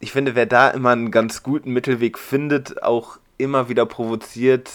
ich 0.00 0.12
finde, 0.12 0.34
wer 0.34 0.46
da 0.46 0.70
immer 0.70 0.90
einen 0.90 1.10
ganz 1.10 1.42
guten 1.42 1.72
Mittelweg 1.72 2.18
findet, 2.18 2.82
auch 2.82 3.18
immer 3.38 3.68
wieder 3.68 3.86
provoziert, 3.86 4.70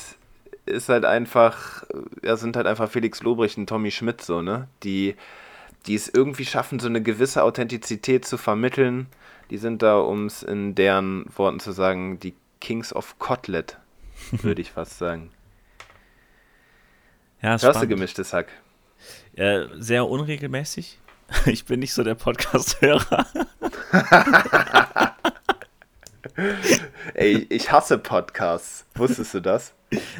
ist 0.65 0.89
halt 0.89 1.05
einfach, 1.05 1.83
ja, 2.23 2.37
sind 2.37 2.55
halt 2.55 2.67
einfach 2.67 2.89
Felix 2.89 3.21
Lobrecht 3.23 3.57
und 3.57 3.67
Tommy 3.67 3.91
Schmidt 3.91 4.21
so, 4.21 4.41
ne? 4.41 4.67
Die, 4.83 5.15
die 5.87 5.95
es 5.95 6.07
irgendwie 6.09 6.45
schaffen, 6.45 6.79
so 6.79 6.87
eine 6.87 7.01
gewisse 7.01 7.43
Authentizität 7.43 8.25
zu 8.25 8.37
vermitteln. 8.37 9.07
Die 9.49 9.57
sind 9.57 9.81
da, 9.81 9.97
um 9.97 10.27
es 10.27 10.43
in 10.43 10.75
deren 10.75 11.25
Worten 11.35 11.59
zu 11.59 11.71
sagen, 11.71 12.19
die 12.19 12.35
Kings 12.59 12.93
of 12.93 13.17
Kotlet, 13.19 13.77
würde 14.31 14.61
ich 14.61 14.71
fast 14.71 14.97
sagen. 14.97 15.31
Ja, 17.41 17.51
Hörst 17.51 17.63
spannend. 17.65 17.83
du 17.83 17.87
gemischtes 17.95 18.33
Hack? 18.33 18.49
Ja, 19.35 19.67
sehr 19.77 20.07
unregelmäßig. 20.07 20.97
Ich 21.45 21.63
bin 21.63 21.79
nicht 21.79 21.93
so 21.93 22.03
der 22.03 22.15
Podcast-Hörer. 22.15 23.25
Ey, 27.13 27.45
ich 27.49 27.71
hasse 27.71 27.97
Podcasts. 27.97 28.85
Wusstest 28.95 29.33
du 29.33 29.41
das? 29.41 29.73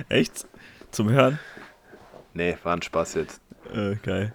Echt? 0.09 0.45
Zum 0.91 1.09
Hören? 1.09 1.39
Nee, 2.33 2.57
war 2.63 2.75
ein 2.75 2.81
Spaß 2.81 3.15
jetzt. 3.15 3.41
Äh, 3.73 3.95
geil. 3.95 4.33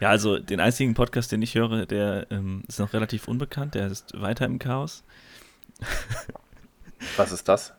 Ja, 0.00 0.10
also 0.10 0.38
den 0.38 0.60
einzigen 0.60 0.94
Podcast, 0.94 1.32
den 1.32 1.42
ich 1.42 1.54
höre, 1.54 1.86
der 1.86 2.26
ähm, 2.30 2.62
ist 2.68 2.78
noch 2.78 2.92
relativ 2.92 3.28
unbekannt. 3.28 3.74
Der 3.74 3.86
ist 3.88 4.20
weiter 4.20 4.46
im 4.46 4.58
Chaos. 4.58 5.02
Was 7.16 7.32
ist 7.32 7.48
das? 7.48 7.74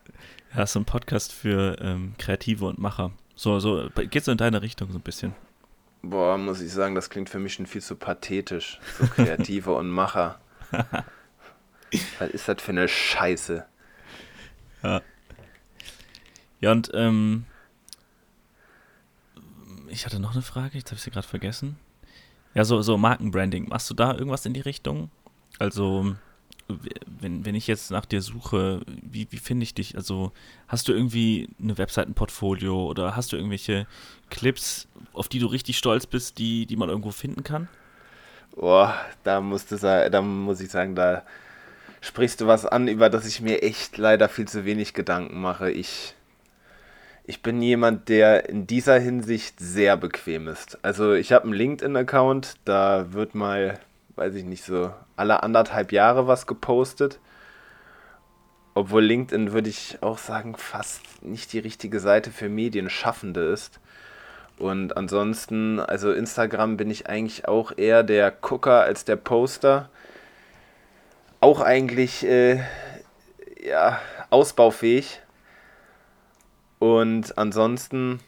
Ja, 0.54 0.66
so 0.66 0.80
ein 0.80 0.84
Podcast 0.84 1.32
für 1.32 1.76
ähm, 1.80 2.14
Kreative 2.18 2.66
und 2.66 2.78
Macher. 2.78 3.12
So, 3.34 3.60
so, 3.60 3.88
geht 4.10 4.24
so 4.24 4.32
in 4.32 4.38
deine 4.38 4.62
Richtung 4.62 4.90
so 4.90 4.98
ein 4.98 5.02
bisschen. 5.02 5.34
Boah, 6.02 6.38
muss 6.38 6.60
ich 6.60 6.72
sagen, 6.72 6.94
das 6.94 7.10
klingt 7.10 7.28
für 7.28 7.38
mich 7.38 7.54
schon 7.54 7.66
viel 7.66 7.82
zu 7.82 7.96
pathetisch. 7.96 8.80
So 8.98 9.06
Kreative 9.06 9.72
und 9.74 9.90
Macher. 9.90 10.38
Was 12.18 12.30
ist 12.30 12.48
das 12.48 12.62
für 12.62 12.72
eine 12.72 12.88
Scheiße? 12.88 13.64
Ja. 14.82 15.02
Ja, 16.60 16.72
und 16.72 16.90
ähm, 16.94 17.46
ich 19.88 20.06
hatte 20.06 20.20
noch 20.20 20.32
eine 20.32 20.42
Frage, 20.42 20.76
jetzt 20.76 20.90
habe 20.90 20.96
ich 20.96 21.02
sie 21.02 21.10
gerade 21.10 21.26
vergessen. 21.26 21.76
Ja, 22.54 22.64
so, 22.64 22.82
so 22.82 22.98
Markenbranding. 22.98 23.68
Machst 23.68 23.88
du 23.90 23.94
da 23.94 24.12
irgendwas 24.12 24.46
in 24.46 24.54
die 24.54 24.60
Richtung? 24.60 25.10
Also, 25.58 26.16
wenn, 27.06 27.44
wenn 27.44 27.54
ich 27.54 27.66
jetzt 27.66 27.90
nach 27.90 28.04
dir 28.04 28.20
suche, 28.20 28.82
wie, 28.86 29.28
wie 29.30 29.38
finde 29.38 29.64
ich 29.64 29.74
dich? 29.74 29.96
Also, 29.96 30.32
hast 30.66 30.88
du 30.88 30.92
irgendwie 30.92 31.48
eine 31.62 31.78
Webseitenportfolio 31.78 32.86
oder 32.86 33.16
hast 33.16 33.32
du 33.32 33.36
irgendwelche 33.36 33.86
Clips, 34.30 34.88
auf 35.12 35.28
die 35.28 35.38
du 35.38 35.46
richtig 35.46 35.78
stolz 35.78 36.06
bist, 36.06 36.38
die, 36.38 36.66
die 36.66 36.76
man 36.76 36.88
irgendwo 36.88 37.10
finden 37.10 37.44
kann? 37.44 37.68
Boah, 38.56 38.94
da, 39.22 39.40
musste, 39.40 39.78
da 40.10 40.20
muss 40.20 40.60
ich 40.60 40.70
sagen, 40.70 40.94
da 40.94 41.22
sprichst 42.00 42.40
du 42.40 42.46
was 42.46 42.66
an, 42.66 42.88
über 42.88 43.10
das 43.10 43.26
ich 43.26 43.40
mir 43.40 43.62
echt 43.62 43.96
leider 43.98 44.28
viel 44.28 44.46
zu 44.46 44.64
wenig 44.64 44.94
Gedanken 44.94 45.40
mache. 45.40 45.70
Ich, 45.70 46.14
ich 47.24 47.42
bin 47.42 47.60
jemand, 47.62 48.08
der 48.08 48.48
in 48.48 48.66
dieser 48.66 48.98
Hinsicht 48.98 49.58
sehr 49.60 49.96
bequem 49.96 50.48
ist. 50.48 50.78
Also 50.82 51.14
ich 51.14 51.32
habe 51.32 51.44
einen 51.44 51.54
LinkedIn-Account, 51.54 52.54
da 52.64 53.12
wird 53.12 53.34
mal, 53.34 53.78
weiß 54.16 54.34
ich 54.34 54.44
nicht, 54.44 54.64
so 54.64 54.92
alle 55.16 55.42
anderthalb 55.42 55.92
Jahre 55.92 56.26
was 56.26 56.46
gepostet. 56.46 57.18
Obwohl 58.74 59.02
LinkedIn, 59.02 59.52
würde 59.52 59.68
ich 59.68 59.98
auch 60.02 60.18
sagen, 60.18 60.54
fast 60.56 61.02
nicht 61.22 61.52
die 61.52 61.58
richtige 61.58 61.98
Seite 61.98 62.30
für 62.30 62.48
Medienschaffende 62.48 63.40
ist. 63.40 63.80
Und 64.56 64.96
ansonsten, 64.96 65.80
also 65.80 66.12
Instagram 66.12 66.76
bin 66.76 66.90
ich 66.90 67.08
eigentlich 67.08 67.48
auch 67.48 67.72
eher 67.76 68.02
der 68.02 68.30
Gucker 68.30 68.82
als 68.82 69.04
der 69.04 69.16
Poster 69.16 69.88
auch 71.40 71.60
eigentlich 71.60 72.24
äh, 72.24 72.60
ja, 73.62 74.00
ausbaufähig. 74.30 75.20
Und 76.78 77.36
ansonsten, 77.36 78.20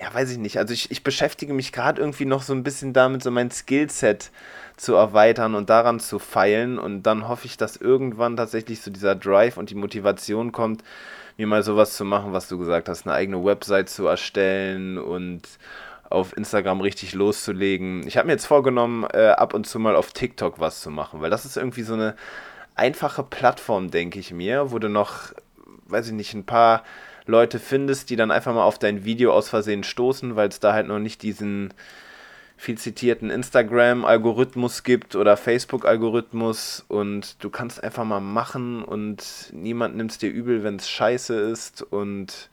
ja, 0.00 0.12
weiß 0.12 0.30
ich 0.30 0.38
nicht. 0.38 0.58
Also 0.58 0.74
ich, 0.74 0.90
ich 0.90 1.02
beschäftige 1.02 1.54
mich 1.54 1.72
gerade 1.72 2.00
irgendwie 2.00 2.24
noch 2.24 2.42
so 2.42 2.52
ein 2.52 2.64
bisschen 2.64 2.92
damit, 2.92 3.22
so 3.22 3.30
mein 3.30 3.50
Skillset 3.50 4.30
zu 4.76 4.94
erweitern 4.94 5.54
und 5.54 5.70
daran 5.70 6.00
zu 6.00 6.18
feilen. 6.18 6.78
Und 6.78 7.04
dann 7.04 7.28
hoffe 7.28 7.46
ich, 7.46 7.56
dass 7.56 7.76
irgendwann 7.76 8.36
tatsächlich 8.36 8.80
so 8.80 8.90
dieser 8.90 9.14
Drive 9.14 9.56
und 9.56 9.70
die 9.70 9.74
Motivation 9.74 10.50
kommt, 10.52 10.82
mir 11.36 11.46
mal 11.46 11.62
sowas 11.62 11.96
zu 11.96 12.04
machen, 12.04 12.32
was 12.32 12.48
du 12.48 12.58
gesagt 12.58 12.88
hast, 12.88 13.06
eine 13.06 13.14
eigene 13.14 13.44
Website 13.44 13.88
zu 13.88 14.06
erstellen 14.06 14.98
und 14.98 15.48
auf 16.12 16.36
Instagram 16.36 16.80
richtig 16.80 17.14
loszulegen. 17.14 18.06
Ich 18.06 18.16
habe 18.16 18.26
mir 18.26 18.32
jetzt 18.32 18.46
vorgenommen, 18.46 19.06
äh, 19.12 19.28
ab 19.28 19.54
und 19.54 19.66
zu 19.66 19.78
mal 19.78 19.96
auf 19.96 20.12
TikTok 20.12 20.60
was 20.60 20.80
zu 20.80 20.90
machen, 20.90 21.20
weil 21.20 21.30
das 21.30 21.44
ist 21.44 21.56
irgendwie 21.56 21.82
so 21.82 21.94
eine 21.94 22.14
einfache 22.74 23.22
Plattform, 23.22 23.90
denke 23.90 24.18
ich 24.18 24.32
mir, 24.32 24.70
wo 24.70 24.78
du 24.78 24.88
noch, 24.88 25.32
weiß 25.86 26.08
ich 26.08 26.12
nicht, 26.12 26.34
ein 26.34 26.46
paar 26.46 26.84
Leute 27.26 27.58
findest, 27.58 28.10
die 28.10 28.16
dann 28.16 28.30
einfach 28.30 28.54
mal 28.54 28.64
auf 28.64 28.78
dein 28.78 29.04
Video 29.04 29.32
aus 29.32 29.48
Versehen 29.48 29.84
stoßen, 29.84 30.36
weil 30.36 30.48
es 30.48 30.60
da 30.60 30.72
halt 30.72 30.88
noch 30.88 30.98
nicht 30.98 31.22
diesen 31.22 31.72
viel 32.56 32.78
zitierten 32.78 33.30
Instagram-Algorithmus 33.30 34.84
gibt 34.84 35.16
oder 35.16 35.36
Facebook-Algorithmus 35.36 36.84
und 36.86 37.42
du 37.42 37.50
kannst 37.50 37.82
einfach 37.82 38.04
mal 38.04 38.20
machen 38.20 38.84
und 38.84 39.50
niemand 39.52 39.96
nimmt 39.96 40.12
es 40.12 40.18
dir 40.18 40.30
übel, 40.30 40.62
wenn 40.62 40.76
es 40.76 40.88
scheiße 40.88 41.34
ist 41.34 41.82
und 41.82 42.50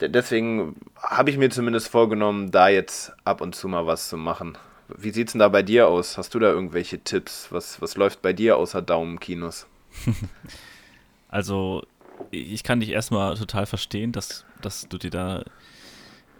deswegen 0.00 0.76
habe 0.96 1.30
ich 1.30 1.38
mir 1.38 1.50
zumindest 1.50 1.88
vorgenommen, 1.88 2.50
da 2.50 2.68
jetzt 2.68 3.12
ab 3.24 3.40
und 3.40 3.54
zu 3.54 3.68
mal 3.68 3.86
was 3.86 4.08
zu 4.08 4.16
machen. 4.16 4.58
Wie 4.88 5.10
sieht 5.10 5.28
es 5.28 5.32
denn 5.32 5.40
da 5.40 5.48
bei 5.48 5.62
dir 5.62 5.88
aus? 5.88 6.16
Hast 6.16 6.34
du 6.34 6.38
da 6.38 6.48
irgendwelche 6.48 7.00
Tipps? 7.00 7.48
Was, 7.50 7.80
was 7.80 7.96
läuft 7.96 8.22
bei 8.22 8.32
dir 8.32 8.56
außer 8.56 8.82
Daumenkinos? 8.82 9.66
also, 11.28 11.84
ich 12.30 12.62
kann 12.62 12.80
dich 12.80 12.90
erstmal 12.90 13.36
total 13.36 13.66
verstehen, 13.66 14.12
dass, 14.12 14.44
dass 14.62 14.88
du 14.88 14.98
dir 14.98 15.10
da, 15.10 15.44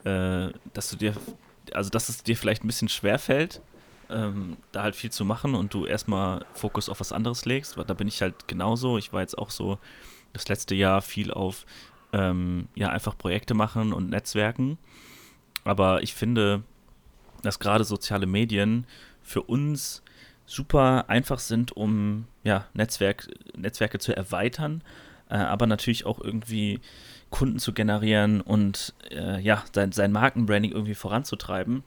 äh, 0.04 0.52
dass 0.74 0.90
du 0.90 0.96
dir, 0.96 1.14
also 1.72 1.90
dass 1.90 2.08
es 2.08 2.22
dir 2.22 2.36
vielleicht 2.36 2.62
ein 2.62 2.68
bisschen 2.68 2.88
schwer 2.88 3.18
fällt, 3.18 3.60
ähm, 4.08 4.56
da 4.70 4.84
halt 4.84 4.94
viel 4.94 5.10
zu 5.10 5.24
machen 5.24 5.56
und 5.56 5.74
du 5.74 5.86
erstmal 5.86 6.44
Fokus 6.52 6.88
auf 6.88 7.00
was 7.00 7.12
anderes 7.12 7.44
legst. 7.44 7.76
Da 7.76 7.94
bin 7.94 8.06
ich 8.06 8.22
halt 8.22 8.46
genauso. 8.46 8.98
Ich 8.98 9.12
war 9.12 9.22
jetzt 9.22 9.36
auch 9.36 9.50
so 9.50 9.78
das 10.32 10.48
letzte 10.48 10.76
Jahr 10.76 11.02
viel 11.02 11.32
auf 11.32 11.66
ähm, 12.12 12.68
ja 12.74 12.88
einfach 12.88 13.16
Projekte 13.16 13.54
machen 13.54 13.92
und 13.92 14.10
Netzwerken. 14.10 14.78
Aber 15.64 16.02
ich 16.02 16.14
finde, 16.14 16.62
dass 17.42 17.58
gerade 17.58 17.84
soziale 17.84 18.26
Medien 18.26 18.86
für 19.22 19.42
uns 19.42 20.02
super 20.46 21.08
einfach 21.08 21.40
sind, 21.40 21.76
um 21.76 22.26
ja, 22.44 22.66
Netzwerk, 22.72 23.28
Netzwerke 23.56 23.98
zu 23.98 24.16
erweitern, 24.16 24.82
äh, 25.28 25.36
aber 25.36 25.66
natürlich 25.66 26.06
auch 26.06 26.20
irgendwie 26.20 26.80
Kunden 27.30 27.58
zu 27.58 27.72
generieren 27.72 28.40
und 28.40 28.94
äh, 29.10 29.40
ja, 29.40 29.64
sein, 29.72 29.92
sein 29.92 30.12
Markenbranding 30.12 30.70
irgendwie 30.70 30.94
voranzutreiben. 30.94 31.82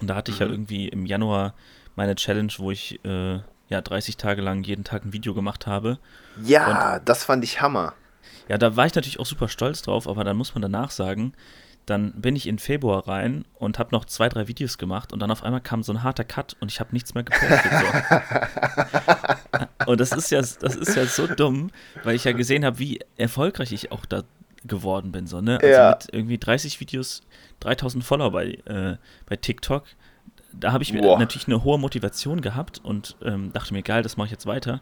Und 0.00 0.06
da 0.06 0.14
hatte 0.14 0.30
ich 0.30 0.38
ja 0.38 0.46
mhm. 0.46 0.52
irgendwie 0.52 0.88
im 0.88 1.06
Januar 1.06 1.54
meine 1.96 2.14
Challenge, 2.14 2.52
wo 2.58 2.70
ich 2.70 3.02
äh, 3.04 3.40
ja 3.68 3.80
30 3.80 4.16
Tage 4.16 4.42
lang 4.42 4.62
jeden 4.62 4.84
Tag 4.84 5.04
ein 5.04 5.12
Video 5.12 5.34
gemacht 5.34 5.66
habe. 5.66 5.98
Ja, 6.44 6.96
und, 6.96 7.08
das 7.08 7.24
fand 7.24 7.44
ich 7.44 7.60
Hammer. 7.60 7.94
Ja, 8.50 8.58
da 8.58 8.74
war 8.74 8.84
ich 8.84 8.96
natürlich 8.96 9.20
auch 9.20 9.26
super 9.26 9.46
stolz 9.46 9.82
drauf, 9.82 10.08
aber 10.08 10.24
dann 10.24 10.36
muss 10.36 10.56
man 10.56 10.62
danach 10.62 10.90
sagen, 10.90 11.34
dann 11.86 12.10
bin 12.20 12.34
ich 12.34 12.48
in 12.48 12.58
Februar 12.58 13.06
rein 13.06 13.44
und 13.54 13.78
habe 13.78 13.90
noch 13.92 14.04
zwei, 14.04 14.28
drei 14.28 14.48
Videos 14.48 14.76
gemacht 14.76 15.12
und 15.12 15.20
dann 15.20 15.30
auf 15.30 15.44
einmal 15.44 15.60
kam 15.60 15.84
so 15.84 15.92
ein 15.92 16.02
harter 16.02 16.24
Cut 16.24 16.56
und 16.58 16.68
ich 16.68 16.80
habe 16.80 16.92
nichts 16.92 17.14
mehr 17.14 17.22
gepostet. 17.22 17.70
So. 17.70 19.66
und 19.86 20.00
das 20.00 20.10
ist 20.10 20.32
ja, 20.32 20.40
das 20.40 20.74
ist 20.74 20.96
ja 20.96 21.06
so 21.06 21.28
dumm, 21.28 21.70
weil 22.02 22.16
ich 22.16 22.24
ja 22.24 22.32
gesehen 22.32 22.64
habe, 22.64 22.80
wie 22.80 22.98
erfolgreich 23.16 23.70
ich 23.70 23.92
auch 23.92 24.04
da 24.04 24.24
geworden 24.64 25.12
bin. 25.12 25.28
So, 25.28 25.40
ne? 25.40 25.60
Also 25.62 25.68
ja. 25.68 25.90
mit 25.90 26.08
irgendwie 26.12 26.38
30 26.38 26.80
Videos, 26.80 27.22
3000 27.60 28.02
Follower 28.02 28.32
bei, 28.32 28.58
äh, 28.64 28.96
bei 29.26 29.36
TikTok. 29.36 29.84
Da 30.52 30.72
habe 30.72 30.82
ich 30.82 30.92
Boah. 30.92 31.20
natürlich 31.20 31.46
eine 31.46 31.62
hohe 31.62 31.78
Motivation 31.78 32.40
gehabt 32.40 32.80
und 32.82 33.16
ähm, 33.22 33.52
dachte 33.52 33.74
mir, 33.74 33.84
geil, 33.84 34.02
das 34.02 34.16
mache 34.16 34.26
ich 34.26 34.32
jetzt 34.32 34.46
weiter. 34.46 34.80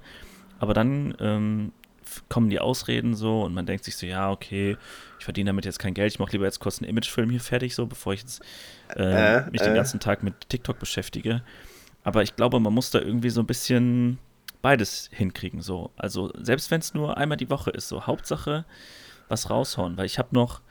Aber 0.59 0.73
dann 0.73 1.15
ähm, 1.21 1.73
kommen 2.29 2.51
die 2.51 2.61
Ausreden 2.61 3.15
so 3.15 3.43
und 3.43 3.55
man 3.55 3.67
denkt 3.67 3.85
sich 3.85 3.97
so, 3.97 4.07
ja, 4.07 4.31
okay, 4.31 4.77
ich 5.19 5.25
verdiene 5.25 5.49
damit 5.49 5.65
jetzt 5.65 5.79
kein 5.79 5.95
Geld, 5.95 6.13
ich 6.13 6.19
mache 6.19 6.33
lieber 6.33 6.45
jetzt 6.45 6.61
kurz 6.61 6.81
einen 6.81 6.89
Imagefilm 6.89 7.31
hier 7.31 7.41
fertig, 7.41 7.75
so, 7.75 7.87
bevor 7.87 8.13
ich 8.13 8.21
jetzt 8.21 8.43
äh, 8.97 9.39
äh, 9.39 9.51
mich 9.51 9.61
äh. 9.61 9.65
den 9.65 9.75
ganzen 9.75 10.01
Tag 10.01 10.23
mit 10.23 10.49
TikTok 10.49 10.79
beschäftige. 10.79 11.43
Aber 12.05 12.23
ich 12.23 12.37
glaube, 12.37 12.61
man 12.61 12.73
muss 12.73 12.91
da 12.91 13.01
irgendwie 13.01 13.31
so 13.31 13.41
ein 13.41 13.47
bisschen 13.47 14.19
beides 14.63 15.11
hinkriegen, 15.13 15.61
so. 15.61 15.91
Also, 15.97 16.33
selbst 16.37 16.71
wenn 16.71 16.81
es 16.81 16.95
nur 16.95 17.17
einmal 17.17 17.37
die 17.37 17.51
Woche 17.51 17.71
ist, 17.71 17.89
so, 17.89 18.07
Hauptsache 18.07 18.65
was 19.29 19.51
raushauen, 19.51 19.97
weil 19.97 20.07
ich 20.07 20.19
habe 20.19 20.31
noch 20.33 20.63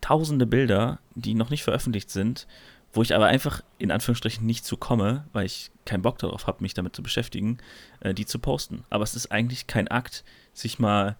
tausende 0.00 0.46
Bilder, 0.46 0.98
die 1.14 1.34
noch 1.34 1.50
nicht 1.50 1.64
veröffentlicht 1.64 2.10
sind, 2.10 2.46
wo 2.92 3.02
ich 3.02 3.14
aber 3.14 3.26
einfach 3.26 3.62
in 3.78 3.90
Anführungsstrichen 3.90 4.44
nicht 4.44 4.64
zu 4.64 4.76
komme, 4.76 5.24
weil 5.32 5.46
ich 5.46 5.70
keinen 5.84 6.02
Bock 6.02 6.18
darauf 6.18 6.46
habe, 6.46 6.62
mich 6.62 6.74
damit 6.74 6.94
zu 6.94 7.02
beschäftigen, 7.02 7.58
äh, 8.00 8.14
die 8.14 8.26
zu 8.26 8.38
posten. 8.38 8.84
Aber 8.90 9.04
es 9.04 9.14
ist 9.14 9.32
eigentlich 9.32 9.66
kein 9.66 9.88
Akt, 9.88 10.24
sich 10.52 10.78
mal 10.78 11.16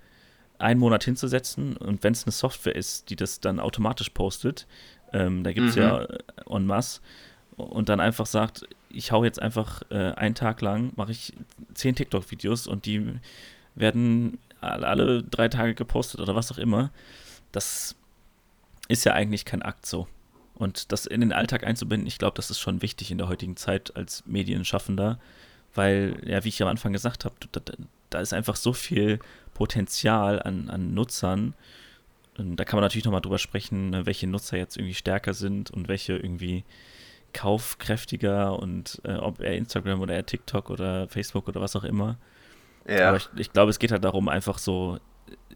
einen 0.58 0.78
Monat 0.78 1.04
hinzusetzen 1.04 1.76
und 1.76 2.04
wenn 2.04 2.12
es 2.12 2.24
eine 2.24 2.32
Software 2.32 2.76
ist, 2.76 3.10
die 3.10 3.16
das 3.16 3.40
dann 3.40 3.58
automatisch 3.58 4.10
postet, 4.10 4.66
ähm, 5.12 5.44
da 5.44 5.52
gibt 5.52 5.70
es 5.70 5.76
mhm. 5.76 5.82
ja 5.82 6.02
äh, 6.04 6.18
en 6.48 6.66
masse, 6.66 7.00
und 7.56 7.88
dann 7.88 8.00
einfach 8.00 8.26
sagt, 8.26 8.64
ich 8.88 9.12
hau 9.12 9.24
jetzt 9.24 9.40
einfach 9.40 9.82
äh, 9.90 10.12
einen 10.12 10.34
Tag 10.34 10.60
lang, 10.60 10.92
mache 10.96 11.12
ich 11.12 11.32
zehn 11.74 11.94
TikTok-Videos 11.94 12.66
und 12.66 12.86
die 12.86 13.18
werden 13.74 14.38
alle, 14.60 14.86
alle 14.86 15.22
drei 15.22 15.48
Tage 15.48 15.74
gepostet 15.74 16.20
oder 16.20 16.34
was 16.34 16.52
auch 16.52 16.58
immer. 16.58 16.90
Das 17.52 17.94
ist 18.88 19.04
ja 19.04 19.12
eigentlich 19.12 19.44
kein 19.44 19.62
Akt 19.62 19.86
so. 19.86 20.08
Und 20.54 20.92
das 20.92 21.06
in 21.06 21.20
den 21.20 21.32
Alltag 21.32 21.64
einzubinden, 21.64 22.06
ich 22.06 22.18
glaube, 22.18 22.36
das 22.36 22.50
ist 22.50 22.60
schon 22.60 22.82
wichtig 22.82 23.10
in 23.10 23.18
der 23.18 23.28
heutigen 23.28 23.56
Zeit 23.56 23.96
als 23.96 24.24
Medienschaffender, 24.26 25.18
weil, 25.74 26.20
ja, 26.24 26.44
wie 26.44 26.48
ich 26.48 26.62
am 26.62 26.68
Anfang 26.68 26.92
gesagt 26.92 27.24
habe, 27.24 27.34
da, 27.52 27.60
da, 28.10 28.20
ist 28.20 28.34
einfach 28.34 28.56
so 28.56 28.72
viel 28.72 29.18
Potenzial 29.54 30.42
an, 30.42 30.68
an 30.68 30.92
Nutzern. 30.94 31.54
Und 32.36 32.56
da 32.56 32.64
kann 32.64 32.76
man 32.76 32.82
natürlich 32.82 33.04
nochmal 33.04 33.22
drüber 33.22 33.38
sprechen, 33.38 33.90
ne, 33.90 34.06
welche 34.06 34.26
Nutzer 34.26 34.58
jetzt 34.58 34.76
irgendwie 34.76 34.94
stärker 34.94 35.34
sind 35.34 35.70
und 35.70 35.88
welche 35.88 36.16
irgendwie 36.16 36.64
kaufkräftiger 37.32 38.58
und 38.58 39.00
äh, 39.04 39.14
ob 39.14 39.40
er 39.40 39.56
Instagram 39.56 40.00
oder 40.00 40.14
er 40.14 40.26
TikTok 40.26 40.68
oder 40.68 41.08
Facebook 41.08 41.48
oder 41.48 41.60
was 41.60 41.76
auch 41.76 41.84
immer. 41.84 42.18
Ja. 42.86 43.08
Aber 43.08 43.16
ich, 43.16 43.28
ich 43.36 43.52
glaube, 43.52 43.70
es 43.70 43.78
geht 43.78 43.92
halt 43.92 44.04
darum, 44.04 44.28
einfach 44.28 44.58
so 44.58 44.98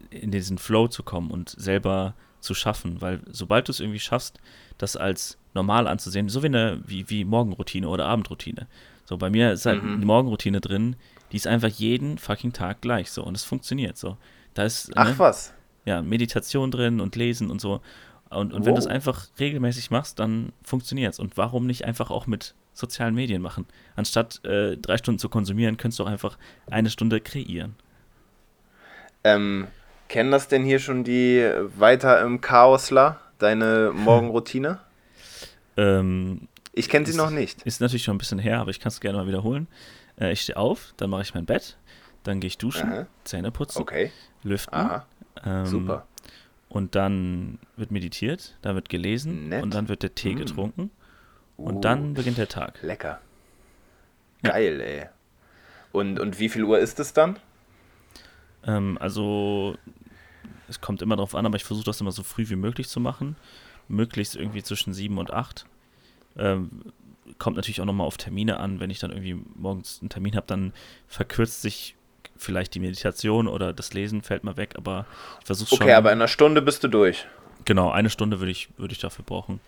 in 0.09 0.31
diesen 0.31 0.57
Flow 0.57 0.87
zu 0.87 1.03
kommen 1.03 1.29
und 1.29 1.49
selber 1.49 2.15
zu 2.39 2.53
schaffen, 2.53 3.01
weil 3.01 3.21
sobald 3.31 3.67
du 3.67 3.71
es 3.71 3.79
irgendwie 3.79 3.99
schaffst, 3.99 4.39
das 4.77 4.95
als 4.95 5.37
normal 5.53 5.87
anzusehen, 5.87 6.29
so 6.29 6.43
wie 6.43 6.47
eine 6.47 6.81
wie, 6.85 7.09
wie 7.09 7.25
Morgenroutine 7.25 7.87
oder 7.87 8.05
Abendroutine. 8.05 8.67
So 9.05 9.17
bei 9.17 9.29
mir 9.29 9.51
ist 9.53 9.65
halt 9.65 9.83
mhm. 9.83 9.95
eine 9.95 10.05
Morgenroutine 10.05 10.61
drin, 10.61 10.95
die 11.31 11.37
ist 11.37 11.47
einfach 11.47 11.69
jeden 11.69 12.17
fucking 12.17 12.53
Tag 12.53 12.81
gleich 12.81 13.11
so 13.11 13.23
und 13.23 13.35
es 13.35 13.43
funktioniert 13.43 13.97
so. 13.97 14.17
Da 14.53 14.63
ist 14.63 14.91
Ach 14.95 15.09
ne, 15.09 15.19
was. 15.19 15.53
Ja, 15.85 16.01
Meditation 16.01 16.71
drin 16.71 16.99
und 16.99 17.15
lesen 17.15 17.49
und 17.49 17.61
so. 17.61 17.81
Und, 18.29 18.53
und 18.53 18.61
wow. 18.61 18.65
wenn 18.65 18.75
du 18.75 18.79
es 18.79 18.87
einfach 18.87 19.27
regelmäßig 19.39 19.89
machst, 19.89 20.19
dann 20.19 20.51
funktioniert 20.61 21.13
es. 21.13 21.19
Und 21.19 21.37
warum 21.37 21.65
nicht 21.65 21.85
einfach 21.85 22.11
auch 22.11 22.27
mit 22.27 22.55
sozialen 22.73 23.15
Medien 23.15 23.41
machen? 23.41 23.65
Anstatt 23.95 24.43
äh, 24.43 24.75
drei 24.77 24.97
Stunden 24.97 25.19
zu 25.19 25.29
konsumieren, 25.29 25.77
könntest 25.77 25.99
du 25.99 26.03
auch 26.03 26.09
einfach 26.09 26.37
eine 26.69 26.89
Stunde 26.89 27.21
kreieren. 27.21 27.75
Ähm, 29.23 29.67
kennen 30.07 30.31
das 30.31 30.47
denn 30.47 30.63
hier 30.63 30.79
schon 30.79 31.03
die 31.03 31.49
Weiter 31.77 32.21
im 32.21 32.41
Chaosler, 32.41 33.19
deine 33.37 33.91
Morgenroutine? 33.95 34.79
ähm, 35.77 36.47
ich 36.73 36.89
kenne 36.89 37.05
sie 37.05 37.17
noch 37.17 37.31
nicht. 37.31 37.63
Ist 37.63 37.81
natürlich 37.81 38.03
schon 38.03 38.15
ein 38.15 38.19
bisschen 38.19 38.39
her, 38.39 38.59
aber 38.59 38.69
ich 38.69 38.79
kann 38.79 38.89
es 38.89 38.99
gerne 38.99 39.17
mal 39.17 39.27
wiederholen. 39.27 39.67
Äh, 40.19 40.31
ich 40.31 40.41
stehe 40.41 40.57
auf, 40.57 40.93
dann 40.97 41.09
mache 41.09 41.23
ich 41.23 41.33
mein 41.33 41.45
Bett, 41.45 41.77
dann 42.23 42.39
gehe 42.39 42.47
ich 42.47 42.57
duschen, 42.57 42.91
Aha. 42.91 43.07
Zähne 43.23 43.51
putzen, 43.51 43.81
okay. 43.81 44.11
lüften. 44.43 45.01
Ähm, 45.43 45.65
Super. 45.65 46.05
Und 46.69 46.95
dann 46.95 47.59
wird 47.77 47.91
meditiert, 47.91 48.57
dann 48.61 48.75
wird 48.75 48.89
gelesen 48.89 49.49
Nett. 49.49 49.63
und 49.63 49.73
dann 49.73 49.87
wird 49.87 50.03
der 50.03 50.13
Tee 50.13 50.35
mm. 50.35 50.37
getrunken. 50.37 50.91
Und 51.55 51.77
uh, 51.77 51.81
dann 51.81 52.13
beginnt 52.13 52.37
der 52.37 52.49
Tag. 52.49 52.81
Lecker. 52.83 53.21
Geil, 54.43 54.79
ja. 54.79 54.85
ey. 54.85 55.05
Und, 55.91 56.19
und 56.19 56.39
wie 56.39 56.49
viel 56.49 56.63
Uhr 56.63 56.77
ist 56.77 56.99
es 56.99 57.13
dann? 57.13 57.39
Ähm, 58.67 58.97
also, 58.99 59.75
es 60.67 60.81
kommt 60.81 61.01
immer 61.01 61.15
darauf 61.15 61.33
an, 61.33 61.45
aber 61.45 61.55
ich 61.55 61.63
versuche 61.63 61.85
das 61.85 62.01
immer 62.01 62.11
so 62.11 62.21
früh 62.23 62.47
wie 62.49 62.55
möglich 62.55 62.89
zu 62.89 62.99
machen. 62.99 63.35
Möglichst 63.87 64.35
irgendwie 64.35 64.61
zwischen 64.61 64.93
sieben 64.93 65.17
und 65.17 65.31
acht. 65.31 65.65
Ähm, 66.37 66.69
kommt 67.39 67.55
natürlich 67.55 67.81
auch 67.81 67.85
nochmal 67.85 68.05
auf 68.05 68.17
Termine 68.17 68.59
an. 68.59 68.79
Wenn 68.79 68.89
ich 68.89 68.99
dann 68.99 69.11
irgendwie 69.11 69.37
morgens 69.55 69.99
einen 70.01 70.09
Termin 70.09 70.35
habe, 70.35 70.47
dann 70.47 70.73
verkürzt 71.07 71.61
sich 71.61 71.95
vielleicht 72.35 72.75
die 72.75 72.79
Meditation 72.79 73.47
oder 73.47 73.73
das 73.73 73.93
Lesen 73.93 74.21
fällt 74.21 74.43
mal 74.43 74.57
weg, 74.57 74.73
aber 74.77 75.05
ich 75.39 75.47
versuche 75.47 75.69
schon. 75.69 75.81
Okay, 75.81 75.93
aber 75.93 76.11
in 76.11 76.19
einer 76.19 76.27
Stunde 76.27 76.61
bist 76.61 76.83
du 76.83 76.87
durch. 76.87 77.25
Genau, 77.65 77.89
eine 77.89 78.09
Stunde 78.09 78.39
würde 78.39 78.51
ich, 78.51 78.69
würd 78.77 78.91
ich 78.91 78.99
dafür 78.99 79.25
brauchen. 79.25 79.59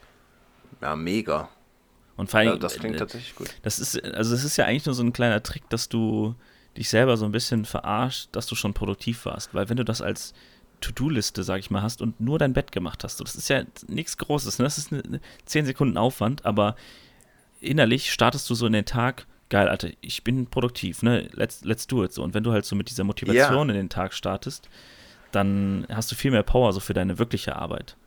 Ja, 0.82 0.96
mega. 0.96 1.50
Und 2.16 2.30
vor 2.30 2.42
allem, 2.42 2.50
ja, 2.50 2.56
das 2.58 2.78
klingt 2.78 2.96
äh, 2.96 3.00
tatsächlich 3.00 3.36
gut. 3.36 3.56
Das 3.64 3.80
ist, 3.80 4.04
also 4.04 4.36
es 4.36 4.44
ist 4.44 4.58
ja 4.58 4.66
eigentlich 4.66 4.86
nur 4.86 4.96
so 4.96 5.04
ein 5.04 5.14
kleiner 5.14 5.42
Trick, 5.42 5.70
dass 5.70 5.90
du 5.90 6.36
dich 6.80 6.90
selber 6.90 7.18
so 7.18 7.26
ein 7.26 7.32
bisschen 7.34 7.66
verarscht, 7.66 8.30
dass 8.32 8.48
du 8.48 8.56
schon 8.56 8.74
produktiv 8.74 9.26
warst. 9.26 9.54
Weil 9.54 9.70
wenn 9.70 9.78
du 9.78 9.84
das 9.84 10.02
als 10.02 10.34
To-Do-Liste, 10.80 11.44
sag 11.44 11.60
ich 11.60 11.70
mal, 11.70 11.82
hast 11.82 12.02
und 12.02 12.22
nur 12.22 12.40
dein 12.40 12.54
Bett 12.54 12.72
gemacht 12.72 13.04
hast, 13.04 13.18
so, 13.18 13.24
das 13.26 13.36
ist 13.36 13.50
ja 13.50 13.64
nichts 13.88 14.18
Großes, 14.18 14.60
ne? 14.60 14.64
das 14.64 14.78
ist 14.78 14.94
eine, 14.94 15.04
eine 15.04 15.22
10 15.46 15.66
Sekunden 15.66 15.98
Aufwand, 15.98 16.46
aber 16.46 16.78
innerlich 17.60 18.14
startest 18.14 18.50
du 18.50 18.56
so 18.56 18.66
in 18.66 18.72
den 18.72 18.86
Tag, 18.86 19.28
geil, 19.50 19.68
Alter, 19.68 19.90
ich 20.00 20.24
bin 20.24 20.48
produktiv, 20.48 21.04
ne? 21.04 21.28
Let's, 21.34 21.66
let's 21.66 21.86
do 21.86 22.06
it 22.06 22.14
so. 22.14 22.24
Und 22.24 22.34
wenn 22.34 22.44
du 22.44 22.54
halt 22.54 22.64
so 22.64 22.78
mit 22.78 22.90
dieser 22.90 23.04
Motivation 23.04 23.68
ja. 23.68 23.76
in 23.76 23.82
den 23.82 23.90
Tag 23.90 24.14
startest, 24.14 24.70
dann 25.34 25.86
hast 25.92 26.10
du 26.12 26.16
viel 26.16 26.32
mehr 26.32 26.44
Power 26.44 26.72
so 26.72 26.80
für 26.80 26.94
deine 26.94 27.20
wirkliche 27.20 27.58
Arbeit. 27.58 27.98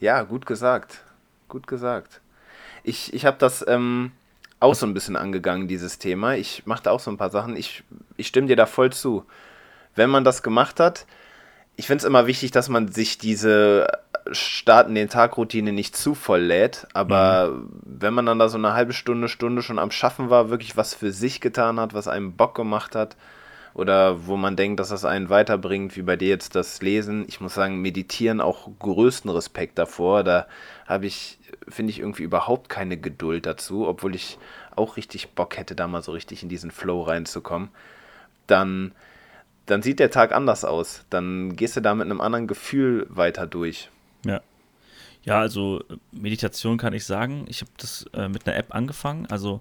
Ja, 0.00 0.22
gut 0.22 0.44
gesagt. 0.44 1.02
Gut 1.48 1.66
gesagt. 1.66 2.20
Ich, 2.84 3.14
ich 3.14 3.24
habe 3.24 3.38
das 3.38 3.64
ähm, 3.66 4.12
auch 4.60 4.74
so 4.74 4.86
ein 4.86 4.94
bisschen 4.94 5.16
angegangen, 5.16 5.68
dieses 5.68 5.98
Thema. 5.98 6.34
Ich 6.34 6.66
machte 6.66 6.90
auch 6.90 7.00
so 7.00 7.10
ein 7.10 7.16
paar 7.16 7.30
Sachen. 7.30 7.56
Ich, 7.56 7.84
ich 8.16 8.26
stimme 8.26 8.48
dir 8.48 8.56
da 8.56 8.66
voll 8.66 8.92
zu. 8.92 9.24
Wenn 9.94 10.10
man 10.10 10.24
das 10.24 10.42
gemacht 10.42 10.80
hat, 10.80 11.06
ich 11.76 11.86
finde 11.86 12.02
es 12.02 12.04
immer 12.04 12.26
wichtig, 12.26 12.50
dass 12.50 12.68
man 12.68 12.88
sich 12.88 13.18
diese 13.18 13.86
Starten 14.32 14.94
den 14.94 15.08
Tagroutine 15.08 15.72
nicht 15.72 15.96
zu 15.96 16.14
voll 16.14 16.40
lädt, 16.40 16.86
aber 16.92 17.50
mhm. 17.50 17.68
wenn 17.84 18.14
man 18.14 18.26
dann 18.26 18.38
da 18.38 18.48
so 18.48 18.58
eine 18.58 18.74
halbe 18.74 18.92
Stunde, 18.92 19.28
Stunde 19.28 19.62
schon 19.62 19.78
am 19.78 19.90
Schaffen 19.90 20.28
war, 20.28 20.50
wirklich 20.50 20.76
was 20.76 20.94
für 20.94 21.12
sich 21.12 21.40
getan 21.40 21.78
hat, 21.78 21.94
was 21.94 22.08
einem 22.08 22.32
Bock 22.32 22.54
gemacht 22.54 22.94
hat 22.94 23.16
oder 23.78 24.26
wo 24.26 24.36
man 24.36 24.56
denkt, 24.56 24.80
dass 24.80 24.88
das 24.88 25.04
einen 25.04 25.30
weiterbringt, 25.30 25.96
wie 25.96 26.02
bei 26.02 26.16
dir 26.16 26.28
jetzt 26.28 26.56
das 26.56 26.82
Lesen, 26.82 27.24
ich 27.28 27.40
muss 27.40 27.54
sagen, 27.54 27.80
meditieren 27.80 28.40
auch 28.40 28.68
größten 28.80 29.30
Respekt 29.30 29.78
davor, 29.78 30.24
da 30.24 30.48
habe 30.86 31.06
ich, 31.06 31.38
finde 31.68 31.90
ich 31.90 32.00
irgendwie 32.00 32.24
überhaupt 32.24 32.68
keine 32.68 32.96
Geduld 32.96 33.46
dazu, 33.46 33.86
obwohl 33.86 34.16
ich 34.16 34.36
auch 34.74 34.96
richtig 34.96 35.30
Bock 35.30 35.56
hätte, 35.56 35.76
da 35.76 35.86
mal 35.86 36.02
so 36.02 36.10
richtig 36.12 36.42
in 36.42 36.48
diesen 36.48 36.72
Flow 36.72 37.02
reinzukommen, 37.02 37.68
dann 38.48 38.92
dann 39.66 39.82
sieht 39.82 40.00
der 40.00 40.10
Tag 40.10 40.32
anders 40.32 40.64
aus. 40.64 41.04
Dann 41.10 41.54
gehst 41.54 41.76
du 41.76 41.82
da 41.82 41.94
mit 41.94 42.06
einem 42.06 42.22
anderen 42.22 42.46
Gefühl 42.46 43.06
weiter 43.10 43.46
durch. 43.46 43.90
Ja. 44.24 44.40
Ja, 45.24 45.40
also 45.40 45.84
Meditation 46.10 46.78
kann 46.78 46.94
ich 46.94 47.04
sagen. 47.04 47.44
Ich 47.48 47.60
habe 47.60 47.70
das 47.76 48.06
äh, 48.14 48.28
mit 48.28 48.46
einer 48.46 48.56
App 48.56 48.74
angefangen. 48.74 49.26
Also 49.26 49.60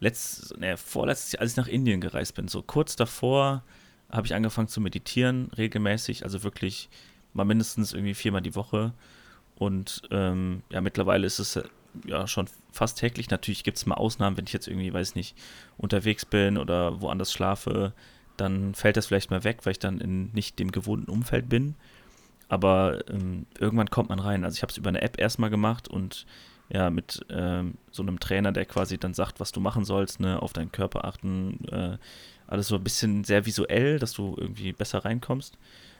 letzt, 0.00 0.56
ne, 0.58 0.76
vorletztes 0.76 1.32
Jahr, 1.32 1.42
als 1.42 1.52
ich 1.52 1.56
nach 1.56 1.68
Indien 1.68 2.00
gereist 2.00 2.34
bin, 2.34 2.48
so 2.48 2.62
kurz 2.62 2.96
davor 2.96 3.62
habe 4.10 4.26
ich 4.26 4.34
angefangen 4.34 4.68
zu 4.68 4.80
meditieren, 4.80 5.50
regelmäßig, 5.56 6.22
also 6.22 6.42
wirklich 6.42 6.88
mal 7.32 7.44
mindestens 7.44 7.92
irgendwie 7.92 8.14
viermal 8.14 8.42
die 8.42 8.54
Woche. 8.54 8.92
Und 9.56 10.02
ähm, 10.10 10.62
ja, 10.70 10.80
mittlerweile 10.80 11.26
ist 11.26 11.38
es 11.38 11.56
äh, 11.56 11.64
ja 12.06 12.26
schon 12.26 12.46
fast 12.72 12.98
täglich. 12.98 13.30
Natürlich 13.30 13.64
gibt 13.64 13.78
es 13.78 13.86
mal 13.86 13.94
Ausnahmen, 13.94 14.36
wenn 14.36 14.46
ich 14.46 14.52
jetzt 14.52 14.68
irgendwie, 14.68 14.92
weiß 14.92 15.14
nicht, 15.14 15.36
unterwegs 15.76 16.24
bin 16.24 16.58
oder 16.58 17.00
woanders 17.00 17.32
schlafe, 17.32 17.92
dann 18.36 18.74
fällt 18.74 18.96
das 18.96 19.06
vielleicht 19.06 19.30
mal 19.30 19.44
weg, 19.44 19.60
weil 19.64 19.72
ich 19.72 19.78
dann 19.78 20.00
in 20.00 20.30
nicht 20.32 20.58
dem 20.58 20.72
gewohnten 20.72 21.10
Umfeld 21.10 21.48
bin. 21.48 21.74
Aber 22.48 23.02
ähm, 23.08 23.46
irgendwann 23.58 23.90
kommt 23.90 24.10
man 24.10 24.20
rein. 24.20 24.44
Also 24.44 24.56
ich 24.56 24.62
habe 24.62 24.70
es 24.70 24.76
über 24.76 24.88
eine 24.88 25.02
App 25.02 25.18
erstmal 25.18 25.50
gemacht 25.50 25.88
und 25.88 26.26
ja, 26.68 26.90
mit 26.90 27.24
ähm, 27.30 27.74
so 27.90 28.02
einem 28.02 28.18
Trainer, 28.18 28.52
der 28.52 28.66
quasi 28.66 28.98
dann 28.98 29.14
sagt, 29.14 29.40
was 29.40 29.52
du 29.52 29.60
machen 29.60 29.84
sollst, 29.84 30.20
ne, 30.20 30.42
auf 30.42 30.52
deinen 30.52 30.72
Körper 30.72 31.04
achten, 31.04 31.64
äh, 31.70 31.98
alles 32.46 32.68
so 32.68 32.76
ein 32.76 32.84
bisschen 32.84 33.24
sehr 33.24 33.46
visuell, 33.46 33.98
dass 33.98 34.12
du 34.12 34.34
irgendwie 34.38 34.72
besser 34.72 35.04
reinkommst. 35.04 35.58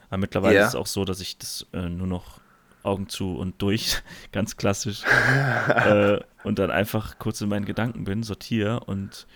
Aber 0.09 0.19
mittlerweile 0.19 0.57
ja. 0.57 0.63
ist 0.63 0.71
es 0.71 0.75
auch 0.75 0.87
so, 0.87 1.05
dass 1.05 1.21
ich 1.21 1.39
das 1.39 1.67
äh, 1.73 1.89
nur 1.89 2.07
noch 2.07 2.41
Augen 2.83 3.09
zu 3.09 3.37
und 3.37 3.61
durch, 3.63 4.03
ganz 4.33 4.57
klassisch, 4.57 5.03
äh, 5.69 6.19
und 6.45 6.59
dann 6.59 6.71
einfach 6.71 7.19
kurz 7.19 7.41
in 7.41 7.49
meinen 7.49 7.65
Gedanken 7.65 8.05
bin, 8.05 8.23
sortiere 8.23 8.81
und 8.81 9.27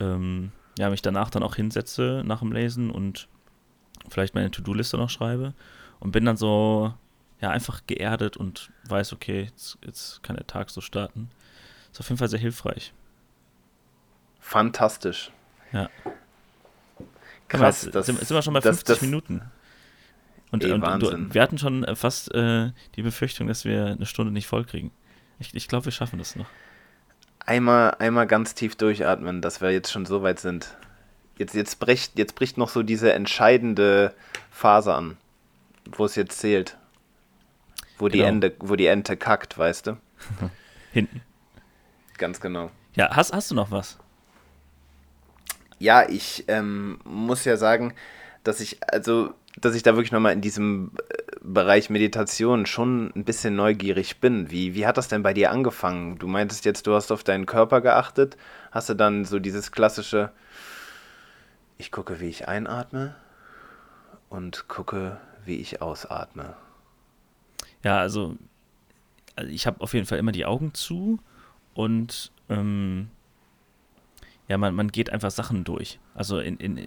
ähm, 0.00 0.52
ja, 0.78 0.90
mich 0.90 1.02
danach 1.02 1.30
dann 1.30 1.42
auch 1.42 1.56
hinsetze 1.56 2.22
nach 2.24 2.40
dem 2.40 2.52
Lesen 2.52 2.90
und 2.90 3.28
vielleicht 4.08 4.34
meine 4.34 4.50
To-Do-Liste 4.50 4.96
noch 4.96 5.10
schreibe 5.10 5.54
und 6.00 6.12
bin 6.12 6.24
dann 6.24 6.36
so, 6.36 6.94
ja, 7.42 7.50
einfach 7.50 7.82
geerdet 7.86 8.36
und 8.36 8.70
weiß, 8.88 9.12
okay, 9.12 9.42
jetzt, 9.42 9.76
jetzt 9.84 10.22
kann 10.22 10.36
der 10.36 10.46
Tag 10.46 10.70
so 10.70 10.80
starten. 10.80 11.30
Ist 11.90 12.00
auf 12.00 12.08
jeden 12.08 12.18
Fall 12.18 12.28
sehr 12.28 12.38
hilfreich. 12.38 12.94
Fantastisch. 14.40 15.30
Ja. 15.72 15.90
Krass. 17.48 17.84
Jetzt, 17.84 17.94
das, 17.94 18.06
sind, 18.06 18.30
wir 18.30 18.42
schon 18.42 18.54
bei 18.54 18.62
50 18.62 18.84
das, 18.84 18.98
das, 18.98 19.02
Minuten. 19.02 19.42
Und, 20.50 20.64
ey, 20.64 20.72
und, 20.72 20.84
und, 20.84 21.34
wir 21.34 21.42
hatten 21.42 21.58
schon 21.58 21.84
fast 21.96 22.34
äh, 22.34 22.72
die 22.96 23.02
Befürchtung, 23.02 23.46
dass 23.46 23.64
wir 23.64 23.86
eine 23.86 24.06
Stunde 24.06 24.32
nicht 24.32 24.46
voll 24.46 24.64
kriegen. 24.64 24.90
Ich, 25.38 25.54
ich 25.54 25.68
glaube, 25.68 25.86
wir 25.86 25.92
schaffen 25.92 26.18
das 26.18 26.36
noch. 26.36 26.46
Einmal, 27.44 27.96
einmal 27.98 28.26
ganz 28.26 28.54
tief 28.54 28.76
durchatmen, 28.76 29.42
dass 29.42 29.60
wir 29.60 29.70
jetzt 29.70 29.90
schon 29.90 30.06
so 30.06 30.22
weit 30.22 30.38
sind. 30.38 30.76
Jetzt, 31.38 31.54
jetzt, 31.54 31.80
bricht, 31.80 32.18
jetzt 32.18 32.34
bricht 32.34 32.56
noch 32.56 32.68
so 32.68 32.82
diese 32.82 33.12
entscheidende 33.12 34.14
Phase 34.50 34.94
an 34.94 35.16
wo 35.96 36.04
es 36.04 36.14
jetzt 36.14 36.38
zählt. 36.38 36.76
Wo, 38.02 38.06
genau. 38.06 38.14
die 38.14 38.28
Ende, 38.28 38.52
wo 38.58 38.74
die 38.74 38.86
Ente 38.86 39.16
kackt, 39.16 39.56
weißt 39.56 39.86
du? 39.86 39.96
Hinten. 40.92 41.20
Ganz 42.18 42.40
genau. 42.40 42.72
Ja, 42.96 43.14
hast, 43.14 43.32
hast 43.32 43.52
du 43.52 43.54
noch 43.54 43.70
was? 43.70 43.96
Ja, 45.78 46.08
ich 46.08 46.44
ähm, 46.48 46.98
muss 47.04 47.44
ja 47.44 47.56
sagen, 47.56 47.94
dass 48.42 48.58
ich, 48.58 48.78
also, 48.92 49.34
dass 49.56 49.76
ich 49.76 49.84
da 49.84 49.94
wirklich 49.94 50.10
nochmal 50.10 50.32
in 50.32 50.40
diesem 50.40 50.90
äh, 50.96 51.22
Bereich 51.42 51.90
Meditation 51.90 52.66
schon 52.66 53.12
ein 53.14 53.24
bisschen 53.24 53.54
neugierig 53.54 54.18
bin. 54.18 54.50
Wie, 54.50 54.74
wie 54.74 54.84
hat 54.84 54.96
das 54.96 55.06
denn 55.06 55.22
bei 55.22 55.32
dir 55.32 55.52
angefangen? 55.52 56.18
Du 56.18 56.26
meintest 56.26 56.64
jetzt, 56.64 56.88
du 56.88 56.94
hast 56.94 57.12
auf 57.12 57.22
deinen 57.22 57.46
Körper 57.46 57.80
geachtet. 57.80 58.36
Hast 58.72 58.88
du 58.88 58.94
dann 58.94 59.24
so 59.24 59.38
dieses 59.38 59.70
klassische, 59.70 60.32
ich 61.78 61.92
gucke, 61.92 62.18
wie 62.18 62.28
ich 62.28 62.48
einatme 62.48 63.14
und 64.28 64.66
gucke, 64.66 65.20
wie 65.44 65.58
ich 65.58 65.80
ausatme. 65.80 66.56
Ja, 67.84 67.98
also, 67.98 68.36
also 69.36 69.50
ich 69.50 69.66
habe 69.66 69.80
auf 69.80 69.94
jeden 69.94 70.06
Fall 70.06 70.18
immer 70.18 70.32
die 70.32 70.46
Augen 70.46 70.74
zu 70.74 71.18
und 71.74 72.32
ähm, 72.48 73.08
ja, 74.48 74.58
man, 74.58 74.74
man 74.74 74.88
geht 74.88 75.10
einfach 75.10 75.30
Sachen 75.30 75.64
durch. 75.64 75.98
Also 76.14 76.38
in, 76.38 76.56
in, 76.58 76.86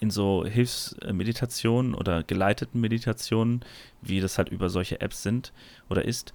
in 0.00 0.10
so 0.10 0.44
Hilfsmeditationen 0.44 1.94
oder 1.94 2.22
geleiteten 2.22 2.80
Meditationen, 2.80 3.64
wie 4.00 4.20
das 4.20 4.38
halt 4.38 4.48
über 4.48 4.70
solche 4.70 5.00
Apps 5.00 5.22
sind 5.22 5.52
oder 5.88 6.04
ist, 6.04 6.32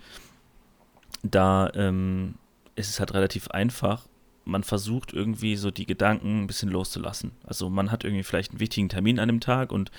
da 1.24 1.72
ähm, 1.74 2.36
ist 2.76 2.89
es 2.89 2.99
halt 2.99 3.14
relativ 3.14 3.49
einfach. 3.49 4.08
Man 4.45 4.64
versucht 4.64 5.12
irgendwie 5.12 5.55
so 5.55 5.72
die 5.72 5.86
Gedanken 5.86 6.43
ein 6.43 6.47
bisschen 6.47 6.70
loszulassen. 6.70 7.32
Also 7.43 7.70
man 7.70 7.91
hat 7.91 8.03
irgendwie 8.03 8.24
vielleicht 8.24 8.51
einen 8.51 8.60
wichtigen 8.60 8.88
Termin 8.88 9.20
an 9.20 9.28
dem 9.28 9.39
Tag 9.39 9.72
und, 9.72 9.91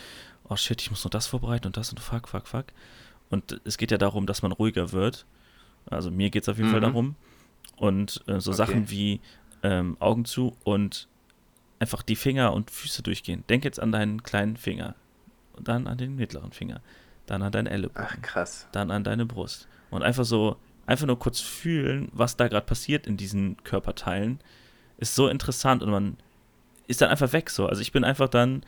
oh 0.49 0.57
shit, 0.57 0.81
ich 0.81 0.91
muss 0.91 1.05
noch 1.05 1.11
das 1.11 1.27
vorbereiten 1.27 1.67
und 1.67 1.77
das 1.77 1.91
und 1.91 2.01
fuck, 2.01 2.29
fuck, 2.29 2.47
fuck. 2.47 2.67
Und 3.31 3.61
es 3.65 3.79
geht 3.79 3.91
ja 3.91 3.99
darum, 3.99 4.27
dass 4.27 4.43
man 4.43 4.53
ruhiger 4.53 4.93
wird. 4.93 5.27
Also 5.91 6.11
mir 6.11 6.31
geht 6.31 6.43
es 6.43 6.49
auf 6.49 6.57
jeden 6.57 6.69
mhm. 6.69 6.73
Fall 6.73 6.81
darum. 6.81 7.17
Und 7.77 8.23
äh, 8.27 8.41
so 8.41 8.51
okay. 8.51 8.57
Sachen 8.57 8.91
wie 8.91 9.21
ähm, 9.63 9.97
Augen 10.01 10.25
zu 10.25 10.57
und 10.65 11.09
einfach 11.79 12.03
die 12.03 12.17
Finger 12.17 12.53
und 12.53 12.71
Füße 12.71 13.03
durchgehen. 13.03 13.45
Denk 13.49 13.65
jetzt 13.65 13.81
an 13.81 13.93
deinen 13.93 14.23
kleinen 14.23 14.57
Finger, 14.57 14.95
dann 15.61 15.87
an 15.87 15.99
den 15.99 16.17
mittleren 16.17 16.53
Finger, 16.53 16.81
dann 17.27 17.43
an 17.43 17.53
deinen 17.53 17.67
Ellenbogen. 17.67 18.07
Ach 18.09 18.21
krass. 18.23 18.69
Dann 18.73 18.91
an 18.91 19.05
deine 19.05 19.27
Brust. 19.27 19.69
Und 19.91 20.03
einfach 20.03 20.25
so, 20.25 20.57
einfach 20.87 21.07
nur 21.07 21.19
kurz 21.19 21.41
fühlen, 21.41 22.09
was 22.13 22.37
da 22.37 22.49
gerade 22.49 22.67
passiert 22.67 23.07
in 23.07 23.17
diesen 23.17 23.63
Körperteilen, 23.65 24.41
ist 24.99 25.15
so 25.15 25.29
interessant 25.29 25.83
und 25.83 25.91
man 25.91 26.17
ist 26.87 27.01
dann 27.01 27.11
einfach 27.11 27.33
weg 27.33 27.51
so. 27.51 27.67
Also 27.67 27.83
ich 27.83 27.93
bin 27.93 28.03
einfach 28.05 28.29
dann 28.29 28.65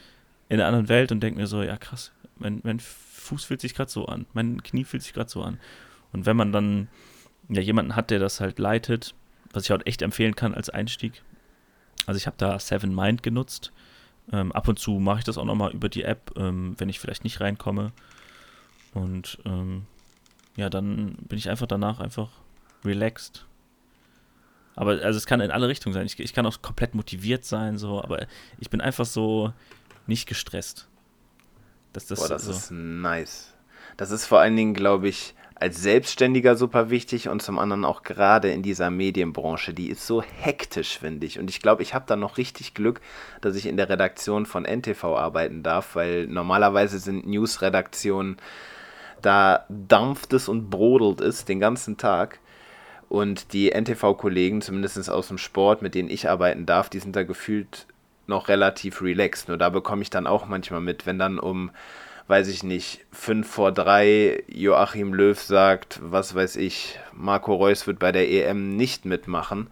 in 0.51 0.57
einer 0.57 0.66
anderen 0.66 0.88
Welt 0.88 1.12
und 1.12 1.20
denke 1.20 1.40
mir 1.40 1.46
so, 1.46 1.62
ja 1.62 1.76
krass, 1.78 2.12
mein, 2.36 2.61
mein 2.64 2.80
Fuß 2.80 3.44
fühlt 3.44 3.61
sich 3.61 3.74
gerade 3.74 3.90
so 3.90 4.07
an, 4.07 4.26
mein 4.34 4.62
Knie 4.62 4.84
fühlt 4.84 5.03
sich 5.03 5.14
gerade 5.14 5.30
so 5.30 5.42
an. 5.42 5.59
Und 6.12 6.26
wenn 6.26 6.36
man 6.36 6.53
dann 6.53 6.88
ja 7.48 7.62
jemanden 7.62 7.96
hat, 7.96 8.11
der 8.11 8.18
das 8.18 8.40
halt 8.40 8.59
leitet, 8.59 9.14
was 9.53 9.64
ich 9.64 9.72
auch 9.72 9.80
echt 9.84 10.03
empfehlen 10.03 10.34
kann 10.34 10.55
als 10.55 10.68
Einstieg. 10.68 11.22
Also 12.07 12.18
ich 12.18 12.26
habe 12.26 12.36
da 12.36 12.59
Seven 12.59 12.94
Mind 12.94 13.22
genutzt. 13.22 13.72
Ähm, 14.32 14.53
ab 14.53 14.68
und 14.68 14.78
zu 14.78 14.98
mache 14.98 15.20
ich 15.20 15.24
das 15.24 15.38
auch 15.38 15.44
nochmal 15.44 15.72
über 15.72 15.88
die 15.88 16.03
App, 16.03 16.32
ähm, 16.36 16.74
wenn 16.78 16.88
ich 16.88 17.01
vielleicht 17.01 17.24
nicht 17.24 17.40
reinkomme. 17.40 17.92
Und 18.92 19.38
ähm, 19.44 19.86
ja, 20.57 20.68
dann 20.68 21.14
bin 21.28 21.38
ich 21.38 21.48
einfach 21.48 21.66
danach 21.66 22.01
einfach 22.01 22.30
relaxed. 22.84 23.46
Aber 24.74 24.92
also 25.03 25.16
es 25.16 25.26
kann 25.26 25.40
in 25.40 25.51
alle 25.51 25.68
Richtungen 25.68 25.92
sein. 25.92 26.07
Ich, 26.07 26.18
ich 26.18 26.32
kann 26.32 26.46
auch 26.46 26.61
komplett 26.62 26.94
motiviert 26.94 27.44
sein, 27.44 27.78
so, 27.78 28.03
aber 28.03 28.26
ich 28.59 28.70
bin 28.70 28.80
einfach 28.80 29.07
so 29.07 29.53
nicht 30.11 30.28
gestresst. 30.28 30.88
Das, 31.94 32.06
das, 32.06 32.20
Boah, 32.20 32.28
das 32.28 32.44
so. 32.44 32.50
ist 32.50 32.70
nice. 32.70 33.54
Das 33.96 34.11
ist 34.11 34.26
vor 34.26 34.40
allen 34.40 34.56
Dingen, 34.56 34.74
glaube 34.74 35.08
ich, 35.08 35.34
als 35.54 35.82
Selbstständiger 35.82 36.56
super 36.56 36.88
wichtig 36.90 37.28
und 37.28 37.42
zum 37.42 37.58
anderen 37.58 37.84
auch 37.84 38.02
gerade 38.02 38.50
in 38.50 38.62
dieser 38.62 38.90
Medienbranche. 38.90 39.74
Die 39.74 39.88
ist 39.88 40.06
so 40.06 40.22
hektisch, 40.22 40.98
finde 40.98 41.26
ich. 41.26 41.38
Und 41.38 41.50
ich 41.50 41.61
glaube, 41.61 41.82
ich 41.82 41.94
habe 41.94 42.06
da 42.08 42.16
noch 42.16 42.38
richtig 42.38 42.74
Glück, 42.74 43.00
dass 43.40 43.56
ich 43.56 43.66
in 43.66 43.76
der 43.76 43.88
Redaktion 43.88 44.46
von 44.46 44.64
NTV 44.64 45.04
arbeiten 45.04 45.62
darf, 45.62 45.94
weil 45.94 46.26
normalerweise 46.26 46.98
sind 46.98 47.26
News-Redaktionen, 47.26 48.38
da 49.20 49.66
dampft 49.68 50.32
es 50.32 50.48
und 50.48 50.70
brodelt 50.70 51.20
es 51.20 51.44
den 51.44 51.61
ganzen 51.61 51.98
Tag. 51.98 52.40
Und 53.11 53.52
die 53.52 53.70
NTV-Kollegen, 53.70 54.62
zumindest 54.62 55.11
aus 55.11 55.28
dem 55.28 55.38
Sport, 55.38 55.82
mit 55.82 55.94
denen 55.94 56.08
ich 56.08 56.28
arbeiten 56.30 56.64
darf, 56.64 56.88
die 56.88 57.00
sind 57.00 57.16
da 57.16 57.24
gefühlt 57.24 57.86
noch 58.31 58.49
relativ 58.49 59.03
relaxed. 59.03 59.49
Nur 59.49 59.59
da 59.59 59.68
bekomme 59.68 60.01
ich 60.01 60.09
dann 60.09 60.26
auch 60.26 60.47
manchmal 60.47 60.81
mit, 60.81 61.05
wenn 61.05 61.18
dann 61.18 61.39
um 61.39 61.70
weiß 62.31 62.47
ich 62.47 62.62
nicht, 62.62 63.05
5 63.11 63.45
vor 63.45 63.72
3 63.72 64.45
Joachim 64.47 65.12
Löw 65.12 65.39
sagt, 65.39 65.99
was 66.01 66.33
weiß 66.33 66.57
ich, 66.57 66.97
Marco 67.12 67.53
Reus 67.53 67.89
wird 67.89 67.99
bei 67.99 68.12
der 68.12 68.31
EM 68.31 68.76
nicht 68.76 69.05
mitmachen 69.05 69.66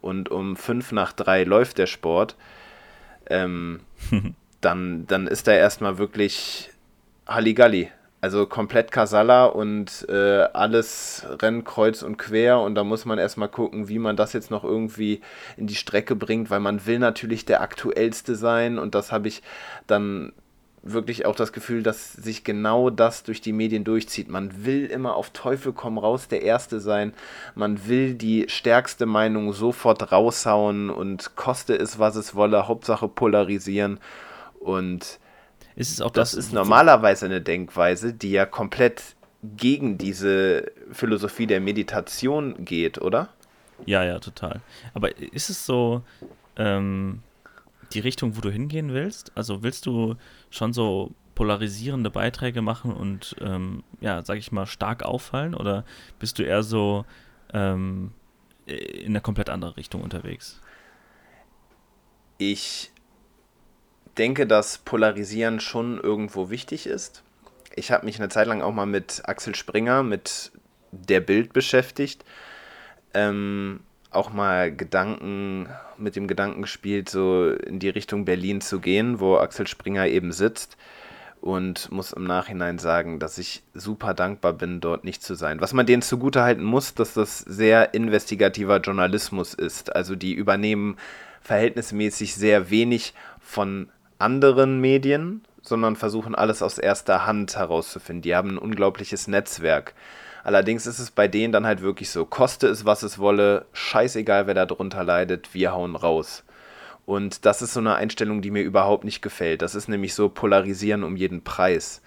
und 0.00 0.30
um 0.30 0.54
5 0.54 0.92
nach 0.92 1.12
3 1.12 1.42
läuft 1.42 1.78
der 1.78 1.88
Sport, 1.88 2.36
ähm, 3.28 3.80
dann, 4.60 5.08
dann 5.08 5.26
ist 5.26 5.48
da 5.48 5.54
erstmal 5.54 5.98
wirklich 5.98 6.70
Halligalli. 7.26 7.90
Also 8.24 8.46
komplett 8.46 8.90
Kasala 8.90 9.44
und 9.44 10.06
äh, 10.08 10.44
alles 10.54 11.26
rennt 11.42 11.66
kreuz 11.66 12.02
und 12.02 12.16
quer 12.16 12.58
und 12.58 12.74
da 12.74 12.82
muss 12.82 13.04
man 13.04 13.18
erstmal 13.18 13.50
gucken, 13.50 13.90
wie 13.90 13.98
man 13.98 14.16
das 14.16 14.32
jetzt 14.32 14.50
noch 14.50 14.64
irgendwie 14.64 15.20
in 15.58 15.66
die 15.66 15.74
Strecke 15.74 16.16
bringt, 16.16 16.48
weil 16.48 16.60
man 16.60 16.86
will 16.86 16.98
natürlich 16.98 17.44
der 17.44 17.60
aktuellste 17.60 18.34
sein 18.34 18.78
und 18.78 18.94
das 18.94 19.12
habe 19.12 19.28
ich 19.28 19.42
dann 19.86 20.32
wirklich 20.82 21.26
auch 21.26 21.36
das 21.36 21.52
Gefühl, 21.52 21.82
dass 21.82 22.14
sich 22.14 22.44
genau 22.44 22.88
das 22.88 23.24
durch 23.24 23.42
die 23.42 23.52
Medien 23.52 23.84
durchzieht. 23.84 24.30
Man 24.30 24.64
will 24.64 24.86
immer 24.86 25.16
auf 25.16 25.28
Teufel 25.28 25.74
komm 25.74 25.98
raus 25.98 26.26
der 26.26 26.40
Erste 26.40 26.80
sein. 26.80 27.12
Man 27.54 27.86
will 27.88 28.14
die 28.14 28.46
stärkste 28.48 29.04
Meinung 29.04 29.52
sofort 29.52 30.12
raushauen 30.12 30.88
und 30.88 31.36
koste 31.36 31.74
es, 31.74 31.98
was 31.98 32.16
es 32.16 32.34
wolle, 32.34 32.68
Hauptsache 32.68 33.06
polarisieren. 33.06 34.00
Und 34.60 35.18
ist 35.76 35.92
es 35.92 36.00
auch 36.00 36.10
das, 36.10 36.32
das 36.32 36.46
ist 36.46 36.52
normalerweise 36.52 37.26
eine 37.26 37.40
Denkweise, 37.40 38.12
die 38.12 38.30
ja 38.30 38.46
komplett 38.46 39.02
gegen 39.56 39.98
diese 39.98 40.72
Philosophie 40.90 41.46
der 41.46 41.60
Meditation 41.60 42.64
geht, 42.64 43.00
oder? 43.00 43.28
Ja, 43.86 44.04
ja, 44.04 44.18
total. 44.18 44.60
Aber 44.94 45.16
ist 45.18 45.50
es 45.50 45.66
so, 45.66 46.02
ähm, 46.56 47.22
die 47.92 48.00
Richtung, 48.00 48.36
wo 48.36 48.40
du 48.40 48.50
hingehen 48.50 48.92
willst? 48.92 49.32
Also 49.34 49.62
willst 49.62 49.86
du 49.86 50.16
schon 50.50 50.72
so 50.72 51.12
polarisierende 51.34 52.10
Beiträge 52.10 52.62
machen 52.62 52.92
und 52.92 53.36
ähm, 53.40 53.82
ja, 54.00 54.24
sag 54.24 54.38
ich 54.38 54.52
mal, 54.52 54.66
stark 54.66 55.02
auffallen 55.02 55.54
oder 55.54 55.84
bist 56.18 56.38
du 56.38 56.44
eher 56.44 56.62
so 56.62 57.04
ähm, 57.52 58.12
in 58.66 59.06
eine 59.06 59.20
komplett 59.20 59.50
andere 59.50 59.76
Richtung 59.76 60.02
unterwegs? 60.02 60.60
Ich 62.38 62.92
denke, 64.14 64.46
dass 64.46 64.78
Polarisieren 64.78 65.60
schon 65.60 65.98
irgendwo 65.98 66.50
wichtig 66.50 66.86
ist. 66.86 67.22
Ich 67.74 67.90
habe 67.90 68.06
mich 68.06 68.18
eine 68.18 68.28
Zeit 68.28 68.46
lang 68.46 68.62
auch 68.62 68.72
mal 68.72 68.86
mit 68.86 69.22
Axel 69.24 69.54
Springer, 69.54 70.02
mit 70.02 70.52
der 70.92 71.20
Bild 71.20 71.52
beschäftigt. 71.52 72.24
Ähm, 73.12 73.80
auch 74.10 74.32
mal 74.32 74.74
Gedanken, 74.74 75.68
mit 75.98 76.16
dem 76.16 76.28
Gedanken 76.28 76.62
gespielt, 76.62 77.08
so 77.08 77.50
in 77.50 77.80
die 77.80 77.88
Richtung 77.88 78.24
Berlin 78.24 78.60
zu 78.60 78.80
gehen, 78.80 79.18
wo 79.18 79.36
Axel 79.36 79.66
Springer 79.66 80.06
eben 80.06 80.32
sitzt. 80.32 80.76
Und 81.40 81.92
muss 81.92 82.12
im 82.12 82.24
Nachhinein 82.24 82.78
sagen, 82.78 83.18
dass 83.18 83.36
ich 83.36 83.62
super 83.74 84.14
dankbar 84.14 84.54
bin, 84.54 84.80
dort 84.80 85.04
nicht 85.04 85.22
zu 85.22 85.34
sein. 85.34 85.60
Was 85.60 85.74
man 85.74 85.84
denen 85.84 86.00
zugutehalten 86.00 86.64
muss, 86.64 86.94
dass 86.94 87.12
das 87.12 87.40
sehr 87.40 87.92
investigativer 87.92 88.80
Journalismus 88.80 89.52
ist. 89.52 89.94
Also 89.94 90.16
die 90.16 90.32
übernehmen 90.32 90.96
verhältnismäßig 91.42 92.34
sehr 92.34 92.70
wenig 92.70 93.12
von 93.40 93.90
anderen 94.18 94.80
Medien, 94.80 95.44
sondern 95.62 95.96
versuchen 95.96 96.34
alles 96.34 96.62
aus 96.62 96.78
erster 96.78 97.26
Hand 97.26 97.56
herauszufinden. 97.56 98.22
Die 98.22 98.34
haben 98.34 98.50
ein 98.50 98.58
unglaubliches 98.58 99.28
Netzwerk. 99.28 99.94
Allerdings 100.44 100.86
ist 100.86 100.98
es 100.98 101.10
bei 101.10 101.26
denen 101.26 101.52
dann 101.52 101.66
halt 101.66 101.80
wirklich 101.80 102.10
so, 102.10 102.26
koste 102.26 102.66
es, 102.68 102.84
was 102.84 103.02
es 103.02 103.18
wolle, 103.18 103.64
scheißegal, 103.72 104.46
wer 104.46 104.54
da 104.54 104.66
drunter 104.66 105.02
leidet, 105.02 105.54
wir 105.54 105.72
hauen 105.72 105.96
raus. 105.96 106.44
Und 107.06 107.46
das 107.46 107.62
ist 107.62 107.72
so 107.72 107.80
eine 107.80 107.96
Einstellung, 107.96 108.42
die 108.42 108.50
mir 108.50 108.62
überhaupt 108.62 109.04
nicht 109.04 109.22
gefällt. 109.22 109.62
Das 109.62 109.74
ist 109.74 109.88
nämlich 109.88 110.14
so 110.14 110.28
polarisieren 110.28 111.02
um 111.02 111.16
jeden 111.16 111.42
Preis. 111.42 112.02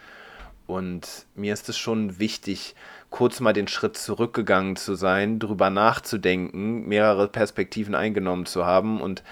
Und 0.68 1.26
mir 1.34 1.53
ist 1.53 1.70
es 1.70 1.78
schon 1.78 2.20
wichtig, 2.20 2.76
kurz 3.10 3.39
mal 3.39 3.53
den 3.53 3.68
Schritt 3.68 3.97
zurückgegangen 3.97 4.76
zu 4.76 4.95
sein, 4.95 5.39
drüber 5.39 5.70
nachzudenken, 5.70 6.88
mehrere 6.88 7.28
Perspektiven 7.28 7.95
eingenommen 7.95 8.45
zu 8.45 8.66
haben 8.66 8.99
und 9.01 9.24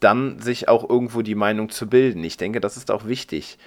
dann 0.00 0.40
sich 0.40 0.68
auch 0.68 0.88
irgendwo 0.88 1.22
die 1.22 1.34
Meinung 1.34 1.70
zu 1.70 1.88
bilden. 1.88 2.24
Ich 2.24 2.36
denke, 2.36 2.60
das 2.60 2.76
ist 2.76 2.90
auch 2.90 3.06
wichtig. 3.06 3.58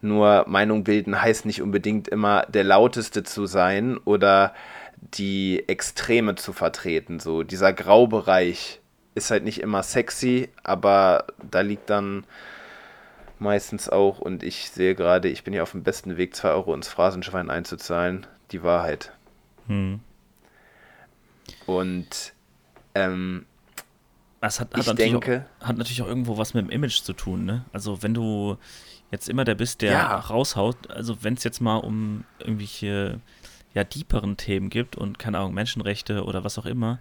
Nur 0.00 0.44
Meinung 0.46 0.84
bilden 0.84 1.20
heißt 1.20 1.46
nicht 1.46 1.62
unbedingt 1.62 2.08
immer 2.08 2.44
der 2.46 2.64
lauteste 2.64 3.22
zu 3.22 3.46
sein 3.46 3.98
oder 4.04 4.54
die 4.96 5.64
Extreme 5.68 6.34
zu 6.34 6.52
vertreten. 6.52 7.20
So 7.20 7.42
dieser 7.42 7.72
Graubereich 7.72 8.80
ist 9.14 9.30
halt 9.30 9.44
nicht 9.44 9.60
immer 9.60 9.82
sexy, 9.82 10.48
aber 10.62 11.26
da 11.50 11.60
liegt 11.60 11.90
dann 11.90 12.24
meistens 13.38 13.88
auch, 13.88 14.18
und 14.18 14.42
ich 14.42 14.70
sehe 14.70 14.94
gerade, 14.94 15.28
ich 15.28 15.44
bin 15.44 15.54
ja 15.54 15.62
auf 15.62 15.72
dem 15.72 15.82
besten 15.82 16.16
Weg, 16.16 16.34
2 16.34 16.50
Euro 16.50 16.74
ins 16.74 16.88
Phrasenschwein 16.88 17.50
einzuzahlen, 17.50 18.26
die 18.52 18.62
Wahrheit. 18.62 19.12
Hm. 19.66 20.00
Und 21.66 22.32
ähm, 22.94 23.46
das 24.46 24.60
hat, 24.60 24.72
hat, 24.72 24.80
ich 24.80 24.86
natürlich 24.86 25.12
denke, 25.12 25.46
auch, 25.60 25.68
hat 25.68 25.76
natürlich 25.76 26.02
auch 26.02 26.08
irgendwo 26.08 26.38
was 26.38 26.54
mit 26.54 26.64
dem 26.64 26.70
Image 26.70 27.02
zu 27.02 27.12
tun, 27.12 27.44
ne? 27.44 27.64
Also 27.72 28.02
wenn 28.02 28.14
du 28.14 28.56
jetzt 29.10 29.28
immer 29.28 29.44
der 29.44 29.54
bist, 29.54 29.82
der 29.82 29.92
ja. 29.92 30.16
raushaut, 30.16 30.90
also 30.90 31.22
wenn 31.22 31.34
es 31.34 31.44
jetzt 31.44 31.60
mal 31.60 31.76
um 31.76 32.24
irgendwelche 32.38 33.20
ja 33.74 33.84
deeperen 33.84 34.36
Themen 34.36 34.70
gibt 34.70 34.96
und 34.96 35.18
keine 35.18 35.38
Ahnung, 35.38 35.54
Menschenrechte 35.54 36.24
oder 36.24 36.44
was 36.44 36.58
auch 36.58 36.66
immer, 36.66 36.98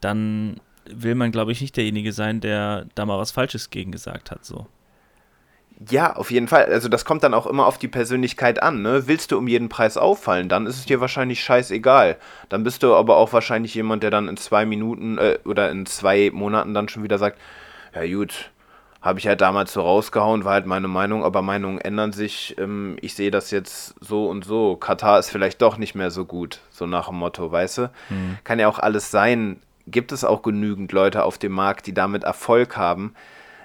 dann 0.00 0.60
will 0.86 1.14
man, 1.14 1.32
glaube 1.32 1.52
ich, 1.52 1.60
nicht 1.60 1.76
derjenige 1.76 2.12
sein, 2.12 2.40
der 2.40 2.86
da 2.94 3.06
mal 3.06 3.18
was 3.18 3.30
Falsches 3.30 3.70
gegen 3.70 3.92
gesagt 3.92 4.30
hat, 4.30 4.44
so. 4.44 4.66
Ja, 5.90 6.14
auf 6.14 6.30
jeden 6.30 6.48
Fall. 6.48 6.66
Also 6.66 6.88
das 6.88 7.04
kommt 7.04 7.22
dann 7.22 7.34
auch 7.34 7.46
immer 7.46 7.66
auf 7.66 7.78
die 7.78 7.88
Persönlichkeit 7.88 8.62
an. 8.62 8.82
Ne? 8.82 9.06
Willst 9.06 9.32
du 9.32 9.38
um 9.38 9.48
jeden 9.48 9.68
Preis 9.68 9.96
auffallen, 9.96 10.48
dann 10.48 10.66
ist 10.66 10.76
es 10.76 10.86
dir 10.86 11.00
wahrscheinlich 11.00 11.42
scheißegal. 11.42 12.16
Dann 12.48 12.62
bist 12.62 12.82
du 12.82 12.94
aber 12.94 13.16
auch 13.16 13.32
wahrscheinlich 13.32 13.74
jemand, 13.74 14.02
der 14.02 14.10
dann 14.10 14.28
in 14.28 14.36
zwei 14.36 14.66
Minuten 14.66 15.18
äh, 15.18 15.38
oder 15.44 15.70
in 15.70 15.86
zwei 15.86 16.30
Monaten 16.32 16.74
dann 16.74 16.88
schon 16.88 17.02
wieder 17.02 17.18
sagt, 17.18 17.38
ja 17.94 18.06
gut, 18.06 18.50
habe 19.00 19.18
ich 19.18 19.26
halt 19.26 19.40
damals 19.40 19.72
so 19.72 19.80
rausgehauen, 19.80 20.44
war 20.44 20.52
halt 20.52 20.66
meine 20.66 20.88
Meinung, 20.88 21.24
aber 21.24 21.42
Meinungen 21.42 21.80
ändern 21.80 22.12
sich. 22.12 22.56
Ähm, 22.58 22.96
ich 23.00 23.14
sehe 23.14 23.30
das 23.30 23.50
jetzt 23.50 23.94
so 24.00 24.26
und 24.28 24.44
so. 24.44 24.76
Katar 24.76 25.18
ist 25.18 25.30
vielleicht 25.30 25.62
doch 25.62 25.78
nicht 25.78 25.94
mehr 25.94 26.10
so 26.10 26.24
gut, 26.24 26.60
so 26.70 26.86
nach 26.86 27.08
dem 27.08 27.16
Motto, 27.16 27.50
weißt 27.50 27.78
du? 27.78 27.90
Mhm. 28.10 28.38
Kann 28.44 28.58
ja 28.58 28.68
auch 28.68 28.78
alles 28.78 29.10
sein. 29.10 29.60
Gibt 29.88 30.12
es 30.12 30.22
auch 30.22 30.42
genügend 30.42 30.92
Leute 30.92 31.24
auf 31.24 31.38
dem 31.38 31.52
Markt, 31.52 31.88
die 31.88 31.94
damit 31.94 32.22
Erfolg 32.22 32.76
haben 32.76 33.14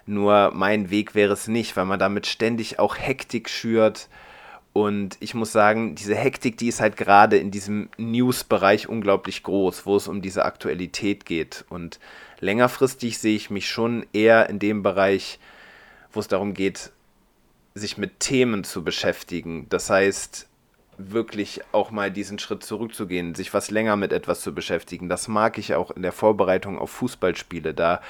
nur 0.08 0.52
mein 0.54 0.90
Weg 0.90 1.16
wäre 1.16 1.34
es 1.34 1.48
nicht, 1.48 1.76
weil 1.76 1.86
man 1.86 2.00
damit 2.00 2.26
ständig 2.28 2.80
auch 2.80 2.98
Hektik 2.98 3.50
schürt. 3.50 4.08
Und 4.74 5.18
ich 5.20 5.34
muss 5.34 5.52
sagen, 5.52 5.96
diese 5.96 6.16
Hektik, 6.16 6.58
die 6.58 6.68
ist 6.68 6.82
halt 6.82 6.98
gerade 6.98 7.38
in 7.38 7.52
diesem 7.52 7.90
News-Bereich 7.98 8.88
unglaublich 8.88 9.44
groß, 9.44 9.86
wo 9.86 9.96
es 9.98 10.08
um 10.08 10.22
diese 10.22 10.46
Aktualität 10.46 11.26
geht. 11.26 11.66
Und 11.70 12.00
längerfristig 12.40 13.18
sehe 13.18 13.36
ich 13.36 13.50
mich 13.50 13.68
schon 13.70 14.06
eher 14.14 14.50
in 14.50 14.60
dem 14.60 14.84
Bereich, 14.84 15.40
wo 16.12 16.20
es 16.20 16.28
darum 16.28 16.54
geht, 16.54 16.92
sich 17.74 17.98
mit 17.98 18.20
Themen 18.20 18.64
zu 18.64 18.84
beschäftigen. 18.84 19.68
Das 19.70 19.90
heißt, 19.90 20.48
wirklich 20.98 21.62
auch 21.72 21.92
mal 21.92 22.12
diesen 22.12 22.40
Schritt 22.40 22.64
zurückzugehen, 22.64 23.36
sich 23.36 23.54
was 23.54 23.72
länger 23.72 23.96
mit 23.96 24.14
etwas 24.14 24.42
zu 24.42 24.54
beschäftigen. 24.54 25.10
Das 25.10 25.28
mag 25.28 25.58
ich 25.58 25.76
auch 25.76 25.92
in 25.92 26.02
der 26.02 26.12
Vorbereitung 26.12 26.80
auf 26.80 26.92
Fußballspiele. 26.92 27.74
Da 27.74 28.02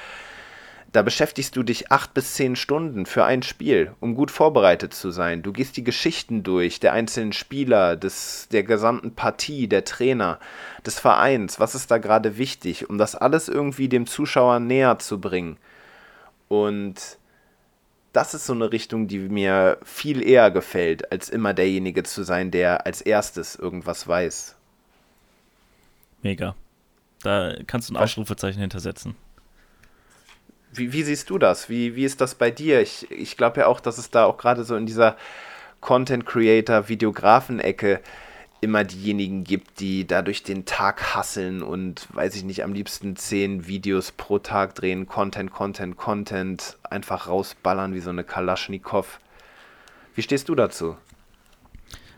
da 0.92 1.02
beschäftigst 1.02 1.54
du 1.54 1.62
dich 1.62 1.92
acht 1.92 2.14
bis 2.14 2.34
zehn 2.34 2.56
Stunden 2.56 3.04
für 3.04 3.24
ein 3.24 3.42
Spiel, 3.42 3.92
um 4.00 4.14
gut 4.14 4.30
vorbereitet 4.30 4.94
zu 4.94 5.10
sein. 5.10 5.42
Du 5.42 5.52
gehst 5.52 5.76
die 5.76 5.84
Geschichten 5.84 6.42
durch, 6.42 6.80
der 6.80 6.94
einzelnen 6.94 7.34
Spieler, 7.34 7.94
des, 7.96 8.48
der 8.50 8.62
gesamten 8.62 9.14
Partie, 9.14 9.68
der 9.68 9.84
Trainer, 9.84 10.38
des 10.86 10.98
Vereins. 10.98 11.60
Was 11.60 11.74
ist 11.74 11.90
da 11.90 11.98
gerade 11.98 12.38
wichtig, 12.38 12.88
um 12.88 12.96
das 12.96 13.14
alles 13.14 13.48
irgendwie 13.48 13.88
dem 13.88 14.06
Zuschauer 14.06 14.60
näher 14.60 14.98
zu 14.98 15.20
bringen? 15.20 15.58
Und 16.48 17.18
das 18.14 18.32
ist 18.32 18.46
so 18.46 18.54
eine 18.54 18.72
Richtung, 18.72 19.08
die 19.08 19.18
mir 19.18 19.76
viel 19.84 20.26
eher 20.26 20.50
gefällt, 20.50 21.12
als 21.12 21.28
immer 21.28 21.52
derjenige 21.52 22.02
zu 22.02 22.22
sein, 22.22 22.50
der 22.50 22.86
als 22.86 23.02
erstes 23.02 23.56
irgendwas 23.56 24.08
weiß. 24.08 24.56
Mega. 26.22 26.56
Da 27.22 27.54
kannst 27.66 27.90
du 27.90 27.94
ein 27.94 27.98
Ausrufezeichen 27.98 28.60
hintersetzen. 28.60 29.16
Wie, 30.78 30.92
wie 30.92 31.02
siehst 31.02 31.30
du 31.30 31.38
das? 31.38 31.68
Wie, 31.68 31.96
wie 31.96 32.04
ist 32.04 32.20
das 32.20 32.34
bei 32.34 32.50
dir? 32.50 32.80
Ich, 32.80 33.10
ich 33.10 33.36
glaube 33.36 33.60
ja 33.60 33.66
auch, 33.66 33.80
dass 33.80 33.98
es 33.98 34.10
da 34.10 34.24
auch 34.24 34.38
gerade 34.38 34.64
so 34.64 34.76
in 34.76 34.86
dieser 34.86 35.16
Content 35.80 36.26
Creator, 36.26 36.88
Videografen-Ecke 36.88 38.00
immer 38.60 38.84
diejenigen 38.84 39.44
gibt, 39.44 39.78
die 39.80 40.06
dadurch 40.06 40.42
den 40.42 40.64
Tag 40.64 41.14
hasseln 41.14 41.62
und, 41.62 42.08
weiß 42.12 42.34
ich 42.34 42.44
nicht, 42.44 42.64
am 42.64 42.72
liebsten 42.72 43.14
zehn 43.14 43.66
Videos 43.68 44.10
pro 44.10 44.38
Tag 44.38 44.74
drehen, 44.74 45.06
Content, 45.06 45.52
Content, 45.52 45.96
Content, 45.96 46.76
einfach 46.82 47.28
rausballern 47.28 47.94
wie 47.94 48.00
so 48.00 48.10
eine 48.10 48.24
Kalaschnikow. 48.24 49.20
Wie 50.14 50.22
stehst 50.22 50.48
du 50.48 50.56
dazu? 50.56 50.96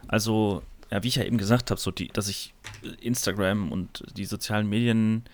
Also, 0.09 0.63
ja, 0.91 1.03
wie 1.03 1.09
ich 1.09 1.17
ja 1.17 1.25
eben 1.25 1.37
gesagt 1.37 1.71
habe, 1.71 1.81
so 1.81 1.91
dass 1.91 2.29
ich 2.29 2.55
Instagram 3.03 3.71
und 3.71 4.05
die 4.17 4.25
sozialen 4.25 4.69
Medien 4.69 5.25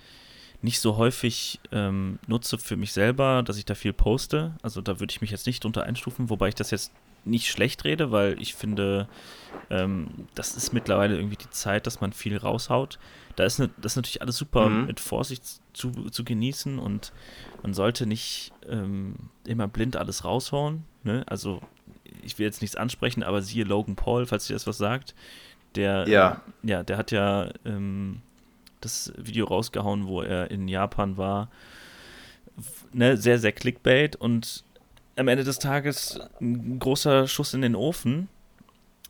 nicht 0.66 0.80
so 0.80 0.96
häufig 0.96 1.60
ähm, 1.70 2.18
nutze 2.26 2.58
für 2.58 2.76
mich 2.76 2.92
selber, 2.92 3.44
dass 3.44 3.56
ich 3.56 3.64
da 3.64 3.76
viel 3.76 3.92
poste. 3.92 4.56
Also 4.62 4.80
da 4.80 4.98
würde 4.98 5.12
ich 5.12 5.20
mich 5.20 5.30
jetzt 5.30 5.46
nicht 5.46 5.62
drunter 5.62 5.84
einstufen, 5.84 6.28
wobei 6.28 6.48
ich 6.48 6.56
das 6.56 6.72
jetzt 6.72 6.90
nicht 7.24 7.46
schlecht 7.46 7.84
rede, 7.84 8.10
weil 8.10 8.42
ich 8.42 8.56
finde, 8.56 9.06
ähm, 9.70 10.08
das 10.34 10.56
ist 10.56 10.72
mittlerweile 10.72 11.16
irgendwie 11.16 11.36
die 11.36 11.50
Zeit, 11.50 11.86
dass 11.86 12.00
man 12.00 12.12
viel 12.12 12.36
raushaut. 12.36 12.98
Da 13.36 13.44
ist 13.44 13.60
ne, 13.60 13.70
das 13.76 13.92
ist 13.92 13.96
natürlich 13.96 14.22
alles 14.22 14.36
super 14.36 14.68
mhm. 14.68 14.86
mit 14.86 14.98
Vorsicht 14.98 15.44
zu, 15.72 15.92
zu 16.10 16.24
genießen 16.24 16.80
und 16.80 17.12
man 17.62 17.72
sollte 17.72 18.04
nicht 18.04 18.52
ähm, 18.68 19.14
immer 19.46 19.68
blind 19.68 19.96
alles 19.96 20.24
raushauen. 20.24 20.82
Ne? 21.04 21.22
Also 21.28 21.60
ich 22.24 22.40
will 22.40 22.46
jetzt 22.46 22.60
nichts 22.60 22.76
ansprechen, 22.76 23.22
aber 23.22 23.40
siehe 23.40 23.64
Logan 23.64 23.94
Paul, 23.94 24.26
falls 24.26 24.50
ihr 24.50 24.56
das 24.56 24.66
was 24.66 24.78
sagt, 24.78 25.14
der, 25.76 26.08
ja, 26.08 26.42
äh, 26.64 26.70
ja 26.70 26.82
der 26.82 26.96
hat 26.96 27.12
ja 27.12 27.50
ähm, 27.64 28.22
das 28.80 29.12
Video 29.16 29.46
rausgehauen, 29.46 30.06
wo 30.06 30.22
er 30.22 30.50
in 30.50 30.68
Japan 30.68 31.16
war. 31.16 31.48
Ne, 32.92 33.16
sehr, 33.16 33.38
sehr 33.38 33.52
Clickbait 33.52 34.16
und 34.16 34.64
am 35.16 35.28
Ende 35.28 35.44
des 35.44 35.58
Tages 35.58 36.20
ein 36.40 36.78
großer 36.78 37.26
Schuss 37.26 37.54
in 37.54 37.62
den 37.62 37.74
Ofen. 37.74 38.28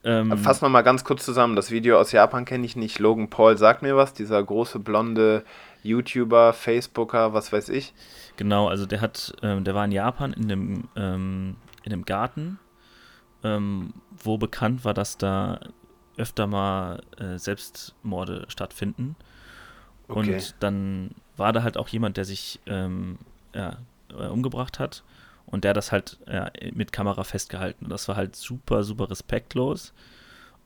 Ähm, 0.05 0.37
Fassen 0.39 0.63
wir 0.63 0.69
mal 0.69 0.83
ganz 0.83 1.03
kurz 1.03 1.25
zusammen. 1.25 1.57
Das 1.57 1.71
Video 1.71 1.99
aus 1.99 2.13
Japan 2.13 2.45
kenne 2.45 2.65
ich 2.65 2.77
nicht. 2.77 2.99
Logan 3.01 3.29
Paul 3.29 3.59
sagt 3.59 3.83
mir 3.83 3.97
was, 3.97 4.15
dieser 4.15 4.43
große 4.43 4.79
blonde 4.79 5.45
YouTuber, 5.83 6.53
Facebooker, 6.53 7.33
was 7.33 7.53
weiß 7.53 7.69
ich. 7.71 7.93
Genau, 8.37 8.69
also 8.69 8.87
der 8.87 9.01
hat, 9.01 9.35
ähm, 9.43 9.65
der 9.65 9.75
war 9.75 9.85
in 9.85 9.93
Japan 9.93 10.33
in 10.33 10.49
dem, 10.49 10.89
ähm, 10.95 11.57
in 11.83 11.91
dem 11.91 12.05
Garten, 12.05 12.59
ähm, 13.43 13.95
wo 14.23 14.39
bekannt 14.39 14.85
war, 14.85 14.95
dass 14.95 15.19
da 15.19 15.61
öfter 16.17 16.47
mal 16.47 17.03
äh, 17.19 17.39
Selbstmorde 17.39 18.47
stattfinden. 18.49 19.17
Okay. 20.09 20.35
Und 20.35 20.55
dann 20.61 21.11
war 21.37 21.53
da 21.53 21.63
halt 21.63 21.77
auch 21.77 21.89
jemand, 21.89 22.17
der 22.17 22.25
sich 22.25 22.61
ähm, 22.67 23.19
ja, 23.55 23.79
äh, 24.11 24.27
umgebracht 24.27 24.79
hat 24.79 25.03
und 25.47 25.65
der 25.65 25.75
das 25.75 25.93
halt 25.93 26.19
ja, 26.27 26.51
mit 26.73 26.93
Kamera 26.93 27.25
festgehalten. 27.25 27.87
Und 27.87 27.91
das 27.91 28.09
war 28.09 28.17
halt 28.17 28.37
super, 28.37 28.85
super 28.85 29.11
respektlos 29.11 29.93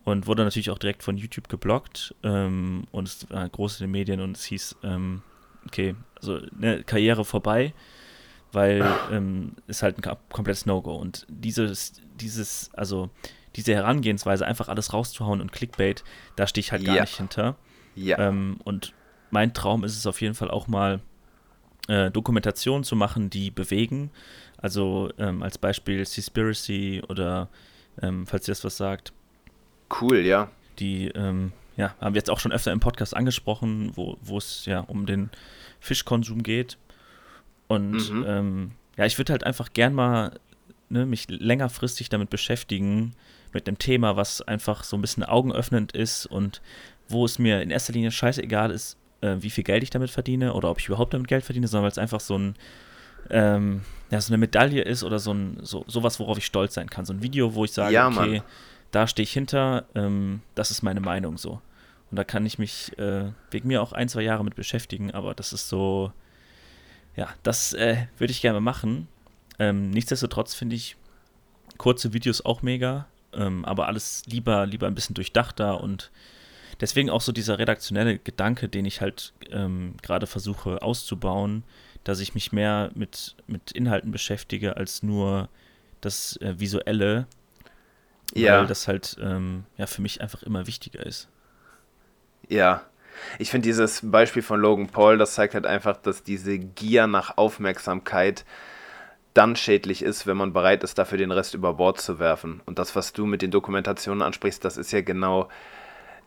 und 0.04 0.26
wurde 0.26 0.44
natürlich 0.44 0.70
auch 0.70 0.78
direkt 0.78 1.02
von 1.02 1.16
YouTube 1.16 1.48
geblockt 1.48 2.14
ähm, 2.22 2.84
und 2.90 3.08
es 3.08 3.30
war 3.30 3.48
groß 3.48 3.80
in 3.80 3.86
den 3.86 3.92
Medien 3.92 4.20
und 4.20 4.36
es 4.36 4.44
hieß, 4.44 4.76
ähm, 4.82 5.22
okay, 5.66 5.94
also 6.16 6.40
eine 6.56 6.82
Karriere 6.84 7.24
vorbei, 7.24 7.74
weil 8.52 8.84
ähm, 9.12 9.52
ist 9.66 9.82
halt 9.82 9.98
ein 9.98 10.16
komplettes 10.30 10.66
No-Go. 10.66 10.96
Und 10.96 11.26
dieses, 11.28 11.92
dieses, 12.18 12.70
also 12.74 13.10
diese 13.56 13.74
Herangehensweise, 13.74 14.46
einfach 14.46 14.68
alles 14.68 14.92
rauszuhauen 14.92 15.40
und 15.40 15.52
Clickbait, 15.52 16.02
da 16.36 16.46
stehe 16.46 16.60
ich 16.60 16.72
halt 16.72 16.84
gar 16.84 16.96
ja. 16.96 17.02
nicht 17.02 17.16
hinter. 17.16 17.56
Ja. 17.94 18.18
Ähm, 18.18 18.58
und 18.64 18.94
mein 19.30 19.54
Traum 19.54 19.84
ist 19.84 19.96
es 19.96 20.06
auf 20.06 20.20
jeden 20.20 20.34
Fall 20.34 20.50
auch 20.50 20.68
mal, 20.68 21.00
äh, 21.88 22.10
Dokumentationen 22.10 22.84
zu 22.84 22.96
machen, 22.96 23.30
die 23.30 23.50
bewegen. 23.50 24.10
Also 24.58 25.10
ähm, 25.18 25.42
als 25.42 25.58
Beispiel 25.58 26.04
Seaspiracy 26.04 27.02
oder 27.08 27.48
ähm, 28.02 28.26
falls 28.26 28.46
ihr 28.46 28.52
das 28.52 28.64
was 28.64 28.76
sagt. 28.76 29.12
Cool, 30.00 30.18
ja. 30.18 30.50
Die 30.78 31.08
ähm, 31.08 31.52
ja, 31.76 31.94
haben 32.00 32.14
wir 32.14 32.20
jetzt 32.20 32.30
auch 32.30 32.40
schon 32.40 32.52
öfter 32.52 32.72
im 32.72 32.80
Podcast 32.80 33.16
angesprochen, 33.16 33.92
wo 33.96 34.38
es 34.38 34.66
ja 34.66 34.80
um 34.80 35.06
den 35.06 35.30
Fischkonsum 35.80 36.42
geht. 36.42 36.78
Und 37.66 38.10
mhm. 38.10 38.24
Ähm, 38.26 38.70
ja, 38.96 39.06
ich 39.06 39.16
würde 39.18 39.32
halt 39.32 39.44
einfach 39.44 39.72
gern 39.72 39.94
mal 39.94 40.38
ne, 40.90 41.06
mich 41.06 41.28
längerfristig 41.28 42.08
damit 42.08 42.30
beschäftigen, 42.30 43.14
mit 43.52 43.66
einem 43.66 43.78
Thema, 43.78 44.16
was 44.16 44.42
einfach 44.42 44.84
so 44.84 44.96
ein 44.96 45.00
bisschen 45.00 45.24
augenöffnend 45.24 45.92
ist 45.92 46.26
und 46.26 46.60
wo 47.08 47.24
es 47.24 47.38
mir 47.38 47.62
in 47.62 47.70
erster 47.70 47.92
Linie 47.92 48.12
scheißegal 48.12 48.70
ist, 48.70 48.96
äh, 49.20 49.36
wie 49.40 49.50
viel 49.50 49.64
Geld 49.64 49.82
ich 49.82 49.90
damit 49.90 50.10
verdiene 50.10 50.54
oder 50.54 50.70
ob 50.70 50.78
ich 50.78 50.88
überhaupt 50.88 51.14
damit 51.14 51.28
Geld 51.28 51.44
verdiene, 51.44 51.68
sondern 51.68 51.84
weil 51.84 51.92
es 51.92 51.98
einfach 51.98 52.20
so 52.20 52.36
ein 52.38 52.54
ähm, 53.28 53.82
ja, 54.10 54.20
so 54.20 54.32
eine 54.32 54.38
Medaille 54.38 54.82
ist 54.82 55.04
oder 55.04 55.18
so 55.18 55.32
ein 55.32 55.58
so 55.62 55.84
sowas, 55.86 56.18
worauf 56.18 56.38
ich 56.38 56.46
stolz 56.46 56.74
sein 56.74 56.90
kann. 56.90 57.04
So 57.04 57.12
ein 57.12 57.22
Video, 57.22 57.54
wo 57.54 57.64
ich 57.64 57.72
sage, 57.72 57.94
ja, 57.94 58.08
okay, 58.08 58.42
da 58.90 59.06
stehe 59.06 59.24
ich 59.24 59.32
hinter, 59.32 59.84
ähm, 59.94 60.42
das 60.54 60.70
ist 60.70 60.82
meine 60.82 61.00
Meinung 61.00 61.38
so. 61.38 61.60
Und 62.10 62.16
da 62.16 62.24
kann 62.24 62.44
ich 62.44 62.58
mich 62.58 62.98
äh, 62.98 63.30
wegen 63.50 63.68
mir 63.68 63.82
auch 63.82 63.92
ein, 63.92 64.08
zwei 64.08 64.22
Jahre 64.22 64.42
mit 64.42 64.56
beschäftigen, 64.56 65.12
aber 65.12 65.34
das 65.34 65.52
ist 65.52 65.68
so, 65.68 66.12
ja, 67.14 67.28
das 67.44 67.72
äh, 67.72 68.06
würde 68.18 68.32
ich 68.32 68.40
gerne 68.40 68.60
machen. 68.60 69.06
Ähm, 69.60 69.90
nichtsdestotrotz 69.90 70.54
finde 70.54 70.74
ich 70.74 70.96
kurze 71.78 72.12
Videos 72.12 72.44
auch 72.44 72.62
mega, 72.62 73.06
ähm, 73.32 73.64
aber 73.64 73.86
alles 73.86 74.24
lieber, 74.26 74.66
lieber 74.66 74.88
ein 74.88 74.94
bisschen 74.94 75.14
durchdachter 75.14 75.80
und 75.80 76.10
deswegen 76.80 77.10
auch 77.10 77.20
so 77.20 77.32
dieser 77.32 77.58
redaktionelle 77.58 78.18
Gedanke, 78.18 78.68
den 78.68 78.84
ich 78.84 79.00
halt 79.00 79.32
ähm, 79.50 79.94
gerade 80.02 80.26
versuche 80.26 80.82
auszubauen, 80.82 81.64
dass 82.04 82.20
ich 82.20 82.34
mich 82.34 82.52
mehr 82.52 82.90
mit, 82.94 83.36
mit 83.46 83.72
Inhalten 83.72 84.10
beschäftige 84.10 84.76
als 84.76 85.02
nur 85.02 85.48
das 86.00 86.36
äh, 86.38 86.58
Visuelle, 86.58 87.26
ja. 88.34 88.58
weil 88.58 88.66
das 88.66 88.88
halt 88.88 89.16
ähm, 89.20 89.64
ja 89.76 89.86
für 89.86 90.02
mich 90.02 90.20
einfach 90.20 90.42
immer 90.42 90.66
wichtiger 90.66 91.04
ist. 91.04 91.28
Ja, 92.48 92.82
Ich 93.38 93.50
finde 93.50 93.66
dieses 93.66 94.00
Beispiel 94.02 94.42
von 94.42 94.60
Logan 94.60 94.88
Paul, 94.88 95.18
das 95.18 95.34
zeigt 95.34 95.54
halt 95.54 95.66
einfach, 95.66 95.96
dass 95.96 96.22
diese 96.22 96.58
Gier 96.58 97.06
nach 97.06 97.36
Aufmerksamkeit 97.36 98.44
dann 99.34 99.54
schädlich 99.56 100.02
ist, 100.02 100.26
wenn 100.26 100.36
man 100.36 100.52
bereit 100.52 100.82
ist, 100.82 100.98
dafür 100.98 101.18
den 101.18 101.30
Rest 101.30 101.54
über 101.54 101.74
Bord 101.74 102.00
zu 102.00 102.18
werfen. 102.18 102.60
Und 102.66 102.78
das, 102.78 102.96
was 102.96 103.12
du 103.12 103.26
mit 103.26 103.42
den 103.42 103.50
Dokumentationen 103.50 104.22
ansprichst, 104.22 104.64
das 104.64 104.76
ist 104.76 104.90
ja 104.90 105.02
genau 105.02 105.48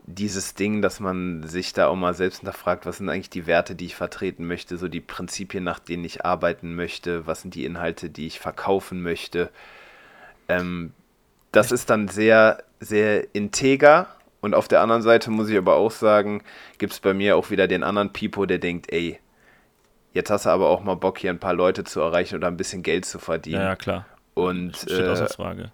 dieses 0.05 0.53
Ding, 0.53 0.81
dass 0.81 0.99
man 0.99 1.43
sich 1.47 1.73
da 1.73 1.87
auch 1.87 1.95
mal 1.95 2.13
selbst 2.13 2.39
hinterfragt, 2.39 2.85
was 2.85 2.97
sind 2.97 3.09
eigentlich 3.09 3.29
die 3.29 3.47
Werte, 3.47 3.75
die 3.75 3.85
ich 3.85 3.95
vertreten 3.95 4.45
möchte, 4.45 4.77
so 4.77 4.87
die 4.87 5.01
Prinzipien, 5.01 5.63
nach 5.63 5.79
denen 5.79 6.03
ich 6.03 6.25
arbeiten 6.25 6.75
möchte, 6.75 7.25
was 7.25 7.41
sind 7.41 7.55
die 7.55 7.65
Inhalte, 7.65 8.09
die 8.09 8.27
ich 8.27 8.39
verkaufen 8.39 9.01
möchte. 9.01 9.49
Ähm, 10.49 10.91
das 11.51 11.71
ist 11.71 11.89
dann 11.89 12.07
sehr, 12.09 12.63
sehr 12.79 13.33
integer. 13.33 14.07
Und 14.41 14.55
auf 14.55 14.67
der 14.67 14.81
anderen 14.81 15.03
Seite 15.03 15.31
muss 15.31 15.49
ich 15.49 15.57
aber 15.57 15.75
auch 15.75 15.91
sagen, 15.91 16.43
gibt 16.77 16.91
es 16.91 16.99
bei 16.99 17.13
mir 17.13 17.37
auch 17.37 17.49
wieder 17.49 17.67
den 17.67 17.83
anderen 17.83 18.11
Pipo, 18.11 18.45
der 18.45 18.57
denkt, 18.57 18.91
ey, 18.91 19.19
jetzt 20.11 20.29
hast 20.29 20.45
du 20.45 20.49
aber 20.49 20.67
auch 20.67 20.83
mal 20.83 20.95
Bock, 20.95 21.17
hier 21.17 21.29
ein 21.29 21.39
paar 21.39 21.53
Leute 21.53 21.85
zu 21.85 22.01
erreichen 22.01 22.35
oder 22.35 22.47
ein 22.47 22.57
bisschen 22.57 22.83
Geld 22.83 23.05
zu 23.05 23.19
verdienen. 23.19 23.61
Ja, 23.61 23.69
ja 23.69 23.75
klar. 23.77 24.05
Und 24.33 24.89
äh, 24.89 25.27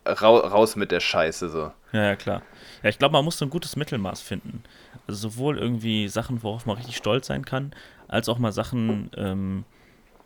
ra 0.06 0.30
raus 0.30 0.76
mit 0.76 0.92
der 0.92 1.00
Scheiße 1.00 1.50
so. 1.50 1.72
Ja, 1.92 2.04
ja, 2.04 2.16
klar. 2.16 2.44
Ja, 2.84 2.90
ich 2.90 3.00
glaube, 3.00 3.14
man 3.14 3.26
muss 3.26 3.38
so 3.38 3.46
ein 3.46 3.50
gutes 3.50 3.76
Mittelmaß 3.76 4.22
finden. 4.22 4.64
Also 5.08 5.30
sowohl 5.30 5.58
irgendwie 5.58 6.08
Sachen, 6.08 6.44
worauf 6.44 6.66
man 6.66 6.76
richtig 6.78 6.98
stolz 6.98 7.28
sein 7.28 7.46
kann, 7.46 7.72
als 8.08 8.30
auch 8.30 8.38
mal 8.38 8.52
Sachen, 8.52 9.10
ähm, 9.18 9.66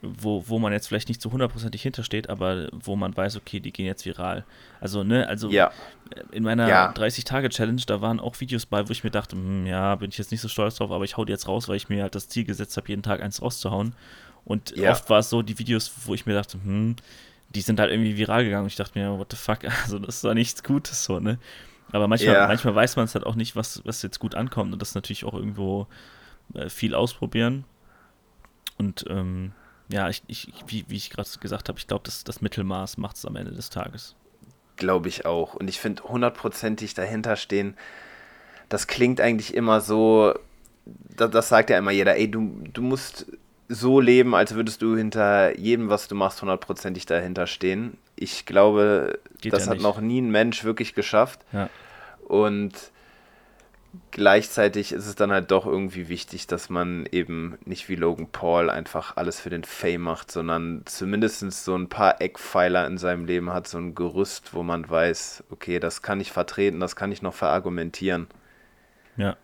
wo, 0.01 0.43
wo 0.49 0.59
man 0.59 0.73
jetzt 0.73 0.87
vielleicht 0.89 1.07
nicht 1.07 1.21
so 1.21 1.31
hundertprozentig 1.31 1.81
hintersteht, 1.81 2.29
aber 2.29 2.67
wo 2.73 2.97
man 2.97 3.15
weiß, 3.15 3.37
okay, 3.37 3.61
die 3.61 3.71
gehen 3.71 3.85
jetzt 3.85 4.05
viral. 4.05 4.43
Also, 4.81 5.03
ne, 5.05 5.25
also 5.29 5.49
ja. 5.49 5.71
in 6.33 6.43
meiner 6.43 6.67
Ja. 6.67 6.87
30-Tage-Challenge, 6.93 7.83
da 7.87 8.01
waren 8.01 8.19
auch 8.19 8.37
Videos 8.41 8.65
bei, 8.65 8.85
wo 8.85 8.91
ich 8.91 9.05
mir 9.05 9.11
dachte, 9.11 9.37
hm, 9.37 9.65
ja, 9.65 9.95
bin 9.95 10.09
ich 10.09 10.17
jetzt 10.17 10.31
nicht 10.31 10.41
so 10.41 10.49
stolz 10.49 10.75
drauf, 10.75 10.91
aber 10.91 11.05
ich 11.05 11.15
hau 11.15 11.23
die 11.23 11.31
jetzt 11.31 11.47
raus, 11.47 11.69
weil 11.69 11.77
ich 11.77 11.87
mir 11.87 12.03
halt 12.03 12.15
das 12.15 12.27
Ziel 12.27 12.43
gesetzt 12.43 12.75
habe, 12.75 12.89
jeden 12.89 13.03
Tag 13.03 13.21
eins 13.21 13.41
rauszuhauen. 13.41 13.95
Und 14.43 14.75
Ja. 14.75 14.91
oft 14.91 15.09
war 15.09 15.19
es 15.19 15.29
so, 15.29 15.41
die 15.41 15.57
Videos, 15.57 15.89
wo 16.05 16.13
ich 16.13 16.25
mir 16.25 16.33
dachte, 16.33 16.57
hm, 16.61 16.97
die 17.55 17.61
sind 17.61 17.79
halt 17.79 17.91
irgendwie 17.91 18.17
viral 18.17 18.43
gegangen 18.43 18.63
und 18.63 18.69
ich 18.71 18.75
dachte 18.75 18.97
mir, 18.99 19.17
what 19.17 19.31
the 19.31 19.37
fuck, 19.37 19.59
also 19.83 19.99
das 19.99 20.15
ist 20.15 20.23
doch 20.23 20.33
nichts 20.33 20.63
Gutes 20.63 21.03
so, 21.03 21.19
ne? 21.19 21.39
Aber 21.91 22.07
manchmal, 22.07 22.35
Ja. 22.35 22.47
manchmal 22.47 22.75
weiß 22.75 22.95
man 22.95 23.05
es 23.05 23.15
halt 23.15 23.25
auch 23.25 23.35
nicht, 23.35 23.55
was, 23.55 23.81
was 23.85 24.01
jetzt 24.01 24.19
gut 24.19 24.35
ankommt 24.35 24.73
und 24.73 24.81
das 24.81 24.89
ist 24.89 24.95
natürlich 24.95 25.25
auch 25.25 25.33
irgendwo 25.35 25.87
äh, 26.55 26.69
viel 26.69 26.95
ausprobieren. 26.95 27.65
Und 28.77 29.05
ähm, 29.09 29.53
ja, 29.89 30.09
ich, 30.09 30.23
ich, 30.27 30.53
wie, 30.67 30.85
wie 30.87 30.95
ich 30.95 31.09
gerade 31.09 31.29
gesagt 31.39 31.69
habe, 31.69 31.79
ich 31.79 31.87
glaube, 31.87 32.03
das, 32.05 32.23
das 32.23 32.41
Mittelmaß 32.41 32.97
macht 32.97 33.15
es 33.17 33.25
am 33.25 33.35
Ende 33.35 33.51
des 33.51 33.69
Tages. 33.69 34.15
Glaube 34.75 35.07
ich 35.07 35.25
auch. 35.25 35.53
Und 35.53 35.67
ich 35.69 35.79
finde 35.79 36.03
hundertprozentig 36.03 36.93
dahinter 36.95 37.35
stehen, 37.35 37.77
das 38.69 38.87
klingt 38.87 39.21
eigentlich 39.21 39.53
immer 39.55 39.81
so, 39.81 40.33
das, 40.85 41.31
das 41.31 41.49
sagt 41.49 41.69
ja 41.69 41.77
immer 41.77 41.91
jeder, 41.91 42.17
ey, 42.17 42.29
du, 42.31 42.61
du 42.73 42.81
musst 42.81 43.27
so 43.73 43.99
leben, 43.99 44.35
als 44.35 44.55
würdest 44.55 44.81
du 44.81 44.95
hinter 44.95 45.57
jedem, 45.57 45.89
was 45.89 46.07
du 46.07 46.15
machst, 46.15 46.41
hundertprozentig 46.41 47.05
dahinter 47.05 47.47
stehen. 47.47 47.97
Ich 48.15 48.45
glaube, 48.45 49.19
Geht 49.41 49.53
das 49.53 49.65
ja 49.65 49.71
hat 49.71 49.81
noch 49.81 49.99
nie 49.99 50.21
ein 50.21 50.31
Mensch 50.31 50.63
wirklich 50.63 50.93
geschafft. 50.93 51.41
Ja. 51.51 51.69
Und 52.27 52.73
gleichzeitig 54.11 54.91
ist 54.91 55.05
es 55.05 55.15
dann 55.15 55.31
halt 55.31 55.51
doch 55.51 55.65
irgendwie 55.65 56.07
wichtig, 56.09 56.47
dass 56.47 56.69
man 56.69 57.07
eben 57.11 57.57
nicht 57.65 57.89
wie 57.89 57.95
Logan 57.95 58.27
Paul 58.27 58.69
einfach 58.69 59.17
alles 59.17 59.39
für 59.39 59.49
den 59.49 59.63
Fame 59.63 60.01
macht, 60.01 60.31
sondern 60.31 60.83
zumindest 60.85 61.39
so 61.51 61.75
ein 61.75 61.89
paar 61.89 62.21
Eckpfeiler 62.21 62.87
in 62.87 62.97
seinem 62.97 63.25
Leben 63.25 63.51
hat, 63.51 63.67
so 63.67 63.77
ein 63.77 63.95
Gerüst, 63.95 64.53
wo 64.53 64.63
man 64.63 64.89
weiß, 64.89 65.43
okay, 65.49 65.79
das 65.79 66.01
kann 66.01 66.21
ich 66.21 66.31
vertreten, 66.31 66.79
das 66.79 66.95
kann 66.95 67.11
ich 67.11 67.21
noch 67.21 67.33
verargumentieren. 67.33 68.27
Ja. 69.17 69.35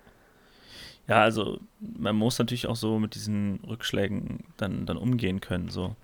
Ja, 1.09 1.23
also 1.23 1.59
man 1.79 2.15
muss 2.15 2.37
natürlich 2.37 2.67
auch 2.67 2.75
so 2.75 2.99
mit 2.99 3.15
diesen 3.15 3.59
Rückschlägen 3.67 4.43
dann, 4.57 4.85
dann 4.85 4.95
umgehen 4.95 5.41
können. 5.41 5.69
So. 5.69 5.95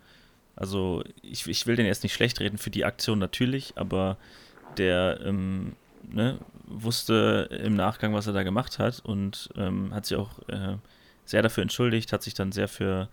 Also 0.55 1.03
ich, 1.21 1.47
ich 1.47 1.67
will 1.67 1.75
den 1.75 1.85
jetzt 1.85 2.01
nicht 2.01 2.13
schlecht 2.13 2.39
reden 2.39 2.57
für 2.57 2.71
die 2.71 2.85
Aktion 2.85 3.19
natürlich, 3.19 3.73
aber 3.75 4.17
der 4.77 5.19
ähm, 5.23 5.73
ne, 6.11 6.39
wusste 6.65 7.47
im 7.63 7.75
Nachgang, 7.75 8.15
was 8.15 8.25
er 8.25 8.33
da 8.33 8.41
gemacht 8.41 8.79
hat 8.79 8.99
und 9.05 9.49
ähm, 9.55 9.93
hat 9.93 10.07
sich 10.07 10.17
auch 10.17 10.39
äh, 10.49 10.77
sehr 11.23 11.43
dafür 11.43 11.61
entschuldigt, 11.61 12.11
hat 12.11 12.23
sich 12.23 12.33
dann 12.33 12.51
sehr 12.51 12.67
für 12.67 13.07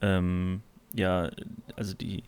ähm, 0.00 0.62
ja, 0.94 1.30
also 1.76 1.92
die 1.92 2.22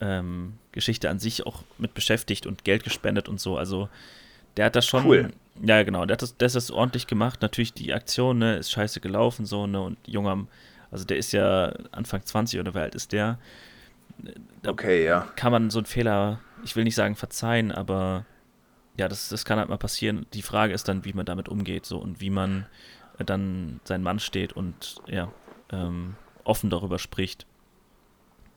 ähm, 0.00 0.54
Geschichte 0.70 1.10
an 1.10 1.18
sich 1.18 1.46
auch 1.46 1.64
mit 1.78 1.94
beschäftigt 1.94 2.46
und 2.46 2.62
Geld 2.62 2.84
gespendet 2.84 3.28
und 3.28 3.40
so. 3.40 3.56
Also 3.56 3.88
der 4.56 4.66
hat 4.66 4.76
das 4.76 4.86
schon. 4.86 5.06
Cool. 5.06 5.30
Ja, 5.62 5.82
genau. 5.82 6.06
Der 6.06 6.14
hat 6.14 6.22
das, 6.22 6.36
der 6.36 6.46
ist 6.46 6.56
das 6.56 6.70
ordentlich 6.70 7.06
gemacht. 7.06 7.42
Natürlich 7.42 7.74
die 7.74 7.92
Aktion, 7.92 8.38
ne, 8.38 8.56
ist 8.56 8.70
scheiße 8.70 9.00
gelaufen, 9.00 9.44
so, 9.44 9.66
ne, 9.66 9.80
und 9.80 9.98
junger, 10.06 10.46
also 10.90 11.04
der 11.04 11.18
ist 11.18 11.32
ja 11.32 11.72
Anfang 11.92 12.24
20 12.24 12.58
oder 12.60 12.74
wie 12.74 12.78
alt 12.78 12.94
ist 12.94 13.12
der? 13.12 13.38
Da 14.62 14.70
Okay, 14.70 15.04
ja. 15.04 15.28
kann 15.36 15.52
man 15.52 15.70
so 15.70 15.78
einen 15.78 15.86
Fehler, 15.86 16.40
ich 16.64 16.76
will 16.76 16.84
nicht 16.84 16.94
sagen 16.94 17.14
verzeihen, 17.16 17.72
aber 17.72 18.24
ja, 18.96 19.08
das, 19.08 19.28
das 19.28 19.44
kann 19.44 19.58
halt 19.58 19.68
mal 19.68 19.78
passieren. 19.78 20.26
Die 20.34 20.42
Frage 20.42 20.72
ist 20.72 20.88
dann, 20.88 21.04
wie 21.04 21.12
man 21.12 21.26
damit 21.26 21.48
umgeht, 21.48 21.86
so, 21.86 21.98
und 21.98 22.20
wie 22.20 22.30
man 22.30 22.66
dann 23.18 23.80
sein 23.84 24.02
Mann 24.02 24.18
steht 24.18 24.52
und 24.54 24.96
ja, 25.06 25.30
ähm, 25.72 26.16
offen 26.44 26.70
darüber 26.70 26.98
spricht. 26.98 27.46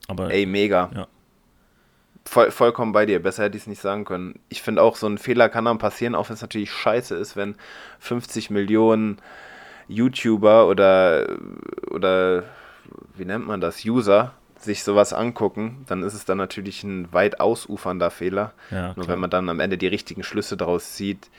Aber 0.07 0.31
Ey, 0.31 0.45
mega. 0.45 0.89
Ja. 0.95 1.07
Voll, 2.25 2.51
vollkommen 2.51 2.93
bei 2.93 3.05
dir. 3.05 3.21
Besser 3.21 3.43
hätte 3.43 3.57
ich 3.57 3.63
es 3.63 3.67
nicht 3.67 3.81
sagen 3.81 4.05
können. 4.05 4.39
Ich 4.49 4.61
finde 4.61 4.81
auch, 4.81 4.95
so 4.95 5.07
ein 5.07 5.17
Fehler 5.17 5.49
kann 5.49 5.65
dann 5.65 5.77
passieren, 5.77 6.15
auch 6.15 6.29
wenn 6.29 6.35
es 6.35 6.41
natürlich 6.41 6.71
scheiße 6.71 7.15
ist, 7.15 7.35
wenn 7.35 7.55
50 7.99 8.49
Millionen 8.49 9.17
YouTuber 9.87 10.67
oder, 10.67 11.27
oder 11.91 12.43
wie 13.15 13.25
nennt 13.25 13.45
man 13.45 13.59
das, 13.61 13.83
User 13.85 14.33
sich 14.57 14.83
sowas 14.83 15.11
angucken, 15.11 15.83
dann 15.87 16.03
ist 16.03 16.13
es 16.13 16.23
dann 16.23 16.37
natürlich 16.37 16.83
ein 16.83 17.11
weit 17.11 17.41
ausufernder 17.41 18.09
Fehler. 18.09 18.53
ja, 18.71 18.93
Nur 18.95 19.09
wenn 19.09 19.19
man 19.19 19.29
dann 19.29 19.49
am 19.49 19.59
Ende 19.59 19.77
die 19.77 19.87
richtigen 19.87 20.23
Schlüsse 20.23 20.55
daraus 20.55 20.93
zieht, 20.93 21.29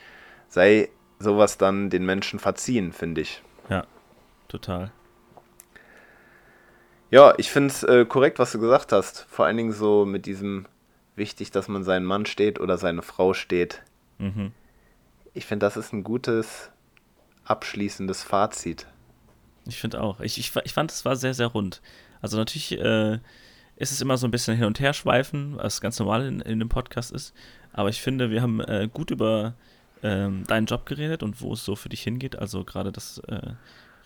sei 0.49 0.91
sowas 1.19 1.57
dann 1.57 1.89
den 1.89 2.05
Menschen 2.05 2.39
verziehen, 2.39 2.93
finde 2.93 3.23
ich. 3.23 3.43
ja, 3.71 3.85
total. 4.49 4.93
Ja, 7.11 7.33
ich 7.37 7.51
finde 7.51 7.69
es 7.69 7.83
äh, 7.85 8.05
korrekt, 8.05 8.39
was 8.39 8.53
du 8.53 8.59
gesagt 8.59 8.91
hast. 8.91 9.27
Vor 9.31 9.47
allen 9.47 9.57
Dingen 9.57 9.73
so 9.73 10.05
mit 10.05 10.27
diesem 10.27 10.67
wichtig, 11.17 11.51
dass 11.51 11.69
man 11.69 11.85
seinen 11.85 12.05
Mann 12.05 12.27
steht 12.27 12.61
oder 12.61 12.79
seine 12.79 13.03
Frau 13.03 13.35
steht. 13.35 13.83
Mhm. 14.19 14.53
Ich 15.33 15.47
finde, 15.47 15.67
das 15.67 15.77
ist 15.77 15.93
ein 15.93 16.05
gutes 16.05 16.71
abschließendes 17.45 18.23
Fazit. 18.23 18.87
Ich 19.67 19.79
finde 19.79 20.01
auch. 20.03 20.21
Ich, 20.21 20.39
ich, 20.39 20.53
ich 20.65 20.73
fand, 20.73 20.91
es 20.91 21.05
war 21.05 21.17
sehr, 21.17 21.35
sehr 21.35 21.49
rund. 21.49 21.81
Also 22.21 22.37
natürlich 22.37 22.73
äh, 22.73 23.19
ist 23.77 23.93
es 23.93 24.01
immer 24.01 24.17
so 24.17 24.27
ein 24.27 24.31
bisschen 24.31 24.57
hin 24.57 24.67
und 24.67 24.81
her 24.81 24.93
schweifen, 24.93 25.57
was 25.57 25.81
ganz 25.81 25.99
normal 25.99 26.27
in, 26.27 26.41
in 26.41 26.59
dem 26.59 26.69
Podcast 26.69 27.13
ist. 27.13 27.35
Aber 27.73 27.89
ich 27.89 28.01
finde, 28.01 28.31
wir 28.31 28.43
haben 28.43 28.61
äh, 28.61 28.89
gut 28.93 29.11
über 29.11 29.55
ähm, 30.03 30.45
deinen 30.47 30.67
Job 30.67 30.87
geredet 30.87 31.23
und 31.23 31.41
wo 31.41 31.53
es 31.55 31.65
so 31.65 31.77
für 31.77 31.89
dich 31.89 32.03
hingeht. 32.03 32.37
Also 32.37 32.65
gerade 32.65 32.93
das 32.93 33.19
äh, 33.27 33.53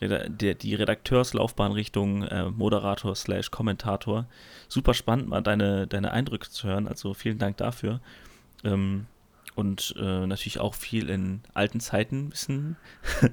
die 0.00 0.74
Redakteurslaufbahn 0.74 1.72
Richtung 1.72 2.22
äh, 2.22 2.50
Moderator 2.50 3.14
slash 3.16 3.50
Kommentator. 3.50 4.26
Super 4.68 4.94
spannend, 4.94 5.28
mal 5.28 5.42
deine, 5.42 5.86
deine 5.86 6.12
Eindrücke 6.12 6.48
zu 6.50 6.68
hören. 6.68 6.86
Also 6.86 7.14
vielen 7.14 7.38
Dank 7.38 7.56
dafür. 7.56 8.00
Ähm, 8.64 9.06
und 9.54 9.94
äh, 9.98 10.26
natürlich 10.26 10.60
auch 10.60 10.74
viel 10.74 11.10
in 11.10 11.40
alten 11.52 11.80
Zeiten 11.80 12.26
ein 12.26 12.30
bisschen 12.30 12.76
Ja, 13.22 13.30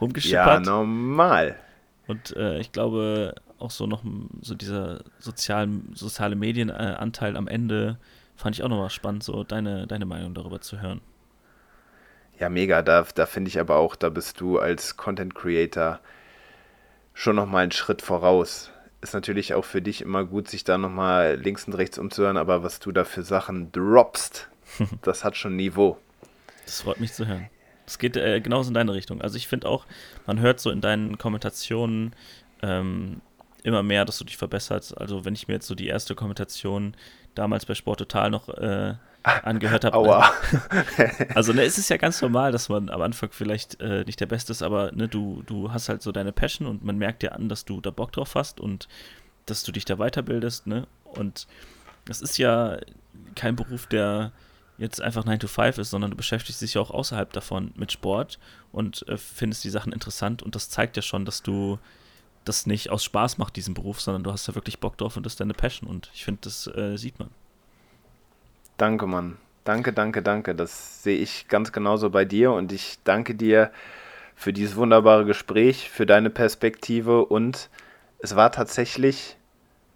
rumgeschippert. 0.00 0.66
normal. 0.66 1.56
Und 2.06 2.36
äh, 2.36 2.60
ich 2.60 2.70
glaube, 2.72 3.34
auch 3.58 3.70
so 3.70 3.86
noch 3.86 4.04
so 4.40 4.54
dieser 4.54 5.02
sozialen, 5.18 5.90
soziale 5.94 6.36
Medienanteil 6.36 6.96
Anteil 6.96 7.36
am 7.36 7.48
Ende 7.48 7.98
fand 8.36 8.54
ich 8.56 8.62
auch 8.62 8.68
nochmal 8.68 8.90
spannend, 8.90 9.24
so 9.24 9.42
deine, 9.42 9.86
deine 9.88 10.06
Meinung 10.06 10.32
darüber 10.32 10.60
zu 10.60 10.80
hören. 10.80 11.00
Ja, 12.38 12.48
mega. 12.48 12.82
Da, 12.82 13.06
da 13.14 13.26
finde 13.26 13.48
ich 13.48 13.58
aber 13.58 13.76
auch, 13.76 13.96
da 13.96 14.10
bist 14.10 14.40
du 14.40 14.58
als 14.58 14.96
Content 14.96 15.34
Creator 15.34 16.00
schon 17.14 17.36
nochmal 17.36 17.64
einen 17.64 17.72
Schritt 17.72 18.02
voraus. 18.02 18.70
Ist 19.00 19.14
natürlich 19.14 19.54
auch 19.54 19.64
für 19.64 19.82
dich 19.82 20.02
immer 20.02 20.24
gut, 20.24 20.48
sich 20.48 20.64
da 20.64 20.78
nochmal 20.78 21.36
links 21.36 21.64
und 21.66 21.74
rechts 21.74 21.98
umzuhören, 21.98 22.36
aber 22.36 22.62
was 22.62 22.80
du 22.80 22.92
da 22.92 23.04
für 23.04 23.22
Sachen 23.22 23.70
droppst, 23.72 24.48
das 25.02 25.24
hat 25.24 25.36
schon 25.36 25.56
Niveau. 25.56 25.98
Das 26.64 26.82
freut 26.82 27.00
mich 27.00 27.12
zu 27.12 27.26
hören. 27.26 27.48
Es 27.86 27.98
geht 27.98 28.16
äh, 28.16 28.40
genauso 28.40 28.68
in 28.68 28.74
deine 28.74 28.92
Richtung. 28.92 29.22
Also 29.22 29.36
ich 29.36 29.48
finde 29.48 29.68
auch, 29.68 29.86
man 30.26 30.40
hört 30.40 30.60
so 30.60 30.70
in 30.70 30.80
deinen 30.80 31.16
Kommentationen 31.16 32.14
ähm, 32.62 33.22
immer 33.62 33.82
mehr, 33.82 34.04
dass 34.04 34.18
du 34.18 34.24
dich 34.24 34.36
verbesserst. 34.36 34.96
Also 34.98 35.24
wenn 35.24 35.34
ich 35.34 35.48
mir 35.48 35.54
jetzt 35.54 35.66
so 35.66 35.74
die 35.74 35.86
erste 35.86 36.14
Kommentation 36.14 36.94
damals 37.34 37.66
bei 37.66 37.74
Sport 37.74 38.00
Total 38.00 38.30
noch 38.30 38.48
äh, 38.48 38.94
angehört 39.44 39.84
habe, 39.84 39.96
Aua. 39.96 40.32
Also, 41.34 41.52
ne, 41.52 41.62
es 41.62 41.78
ist 41.78 41.90
ja 41.90 41.96
ganz 41.96 42.20
normal, 42.20 42.52
dass 42.52 42.68
man 42.68 42.90
am 42.90 43.02
Anfang 43.02 43.30
vielleicht 43.32 43.80
äh, 43.80 44.04
nicht 44.04 44.20
der 44.20 44.26
Beste 44.26 44.52
ist, 44.52 44.62
aber 44.62 44.92
ne, 44.92 45.08
du, 45.08 45.42
du 45.46 45.72
hast 45.72 45.88
halt 45.88 46.02
so 46.02 46.12
deine 46.12 46.32
Passion 46.32 46.66
und 46.66 46.84
man 46.84 46.98
merkt 46.98 47.22
dir 47.22 47.34
an, 47.34 47.48
dass 47.48 47.64
du 47.64 47.80
da 47.80 47.90
Bock 47.90 48.12
drauf 48.12 48.34
hast 48.34 48.60
und 48.60 48.88
dass 49.46 49.62
du 49.62 49.72
dich 49.72 49.84
da 49.84 49.96
weiterbildest, 49.96 50.66
ne? 50.66 50.86
Und 51.04 51.46
das 52.04 52.20
ist 52.20 52.38
ja 52.38 52.78
kein 53.34 53.56
Beruf, 53.56 53.86
der 53.86 54.32
jetzt 54.78 55.00
einfach 55.00 55.24
9 55.24 55.40
to 55.40 55.48
5 55.48 55.78
ist, 55.78 55.90
sondern 55.90 56.12
du 56.12 56.16
beschäftigst 56.16 56.62
dich 56.62 56.74
ja 56.74 56.80
auch 56.80 56.90
außerhalb 56.90 57.32
davon 57.32 57.72
mit 57.76 57.92
Sport 57.92 58.38
und 58.72 59.06
äh, 59.08 59.16
findest 59.16 59.64
die 59.64 59.70
Sachen 59.70 59.92
interessant 59.92 60.42
und 60.42 60.54
das 60.54 60.70
zeigt 60.70 60.96
ja 60.96 61.02
schon, 61.02 61.24
dass 61.24 61.42
du 61.42 61.78
das 62.44 62.66
nicht 62.66 62.90
aus 62.90 63.04
Spaß 63.04 63.38
machst, 63.38 63.56
diesen 63.56 63.74
Beruf, 63.74 64.00
sondern 64.00 64.22
du 64.22 64.32
hast 64.32 64.48
da 64.48 64.54
wirklich 64.54 64.78
Bock 64.78 64.96
drauf 64.96 65.16
und 65.16 65.26
das 65.26 65.34
ist 65.34 65.40
deine 65.40 65.54
Passion 65.54 65.90
und 65.90 66.10
ich 66.14 66.24
finde, 66.24 66.40
das 66.42 66.66
äh, 66.68 66.96
sieht 66.96 67.18
man. 67.18 67.30
Danke, 68.78 69.06
Mann. 69.08 69.36
Danke, 69.64 69.92
danke, 69.92 70.22
danke. 70.22 70.54
Das 70.54 71.02
sehe 71.02 71.18
ich 71.18 71.48
ganz 71.48 71.72
genauso 71.72 72.10
bei 72.10 72.24
dir 72.24 72.52
und 72.52 72.72
ich 72.72 72.98
danke 73.02 73.34
dir 73.34 73.72
für 74.36 74.52
dieses 74.52 74.76
wunderbare 74.76 75.24
Gespräch, 75.24 75.90
für 75.90 76.06
deine 76.06 76.30
Perspektive 76.30 77.24
und 77.24 77.68
es 78.20 78.36
war 78.36 78.52
tatsächlich 78.52 79.36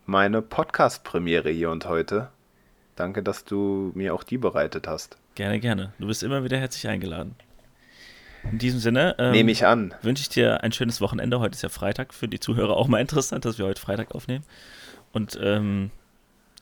meine 0.04 0.42
Podcast-Premiere 0.42 1.48
hier 1.50 1.70
und 1.70 1.86
heute. 1.86 2.30
Danke, 2.96 3.22
dass 3.22 3.44
du 3.44 3.92
mir 3.94 4.14
auch 4.14 4.24
die 4.24 4.36
bereitet 4.36 4.88
hast. 4.88 5.16
Gerne, 5.36 5.60
gerne. 5.60 5.92
Du 6.00 6.08
bist 6.08 6.24
immer 6.24 6.42
wieder 6.42 6.58
herzlich 6.58 6.88
eingeladen. 6.88 7.36
In 8.50 8.58
diesem 8.58 8.80
Sinne 8.80 9.14
ähm, 9.18 9.30
nehme 9.30 9.52
ich 9.52 9.64
an. 9.64 9.94
Wünsche 10.02 10.22
ich 10.22 10.28
dir 10.28 10.64
ein 10.64 10.72
schönes 10.72 11.00
Wochenende. 11.00 11.38
Heute 11.38 11.54
ist 11.54 11.62
ja 11.62 11.68
Freitag. 11.68 12.12
Für 12.12 12.26
die 12.26 12.40
Zuhörer 12.40 12.76
auch 12.76 12.88
mal 12.88 13.00
interessant, 13.00 13.44
dass 13.44 13.58
wir 13.58 13.66
heute 13.66 13.80
Freitag 13.80 14.12
aufnehmen. 14.12 14.44
Und 15.12 15.38
ähm, 15.40 15.92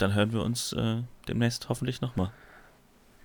dann 0.01 0.15
hören 0.15 0.33
wir 0.33 0.43
uns 0.43 0.73
äh, 0.73 1.03
demnächst 1.29 1.69
hoffentlich 1.69 2.01
nochmal. 2.01 2.33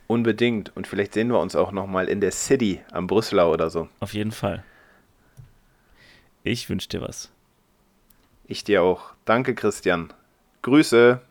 Unbedingt. 0.07 0.75
Und 0.75 0.87
vielleicht 0.87 1.13
sehen 1.13 1.29
wir 1.29 1.39
uns 1.39 1.55
auch 1.55 1.71
nochmal 1.71 2.07
in 2.07 2.21
der 2.21 2.31
City 2.31 2.81
am 2.91 3.07
Brüsseler 3.07 3.49
oder 3.49 3.69
so. 3.69 3.89
Auf 3.99 4.13
jeden 4.13 4.31
Fall. 4.31 4.63
Ich 6.43 6.69
wünsche 6.69 6.89
dir 6.89 7.01
was. 7.01 7.31
Ich 8.45 8.63
dir 8.63 8.83
auch. 8.83 9.13
Danke, 9.25 9.55
Christian. 9.55 10.13
Grüße. 10.61 11.21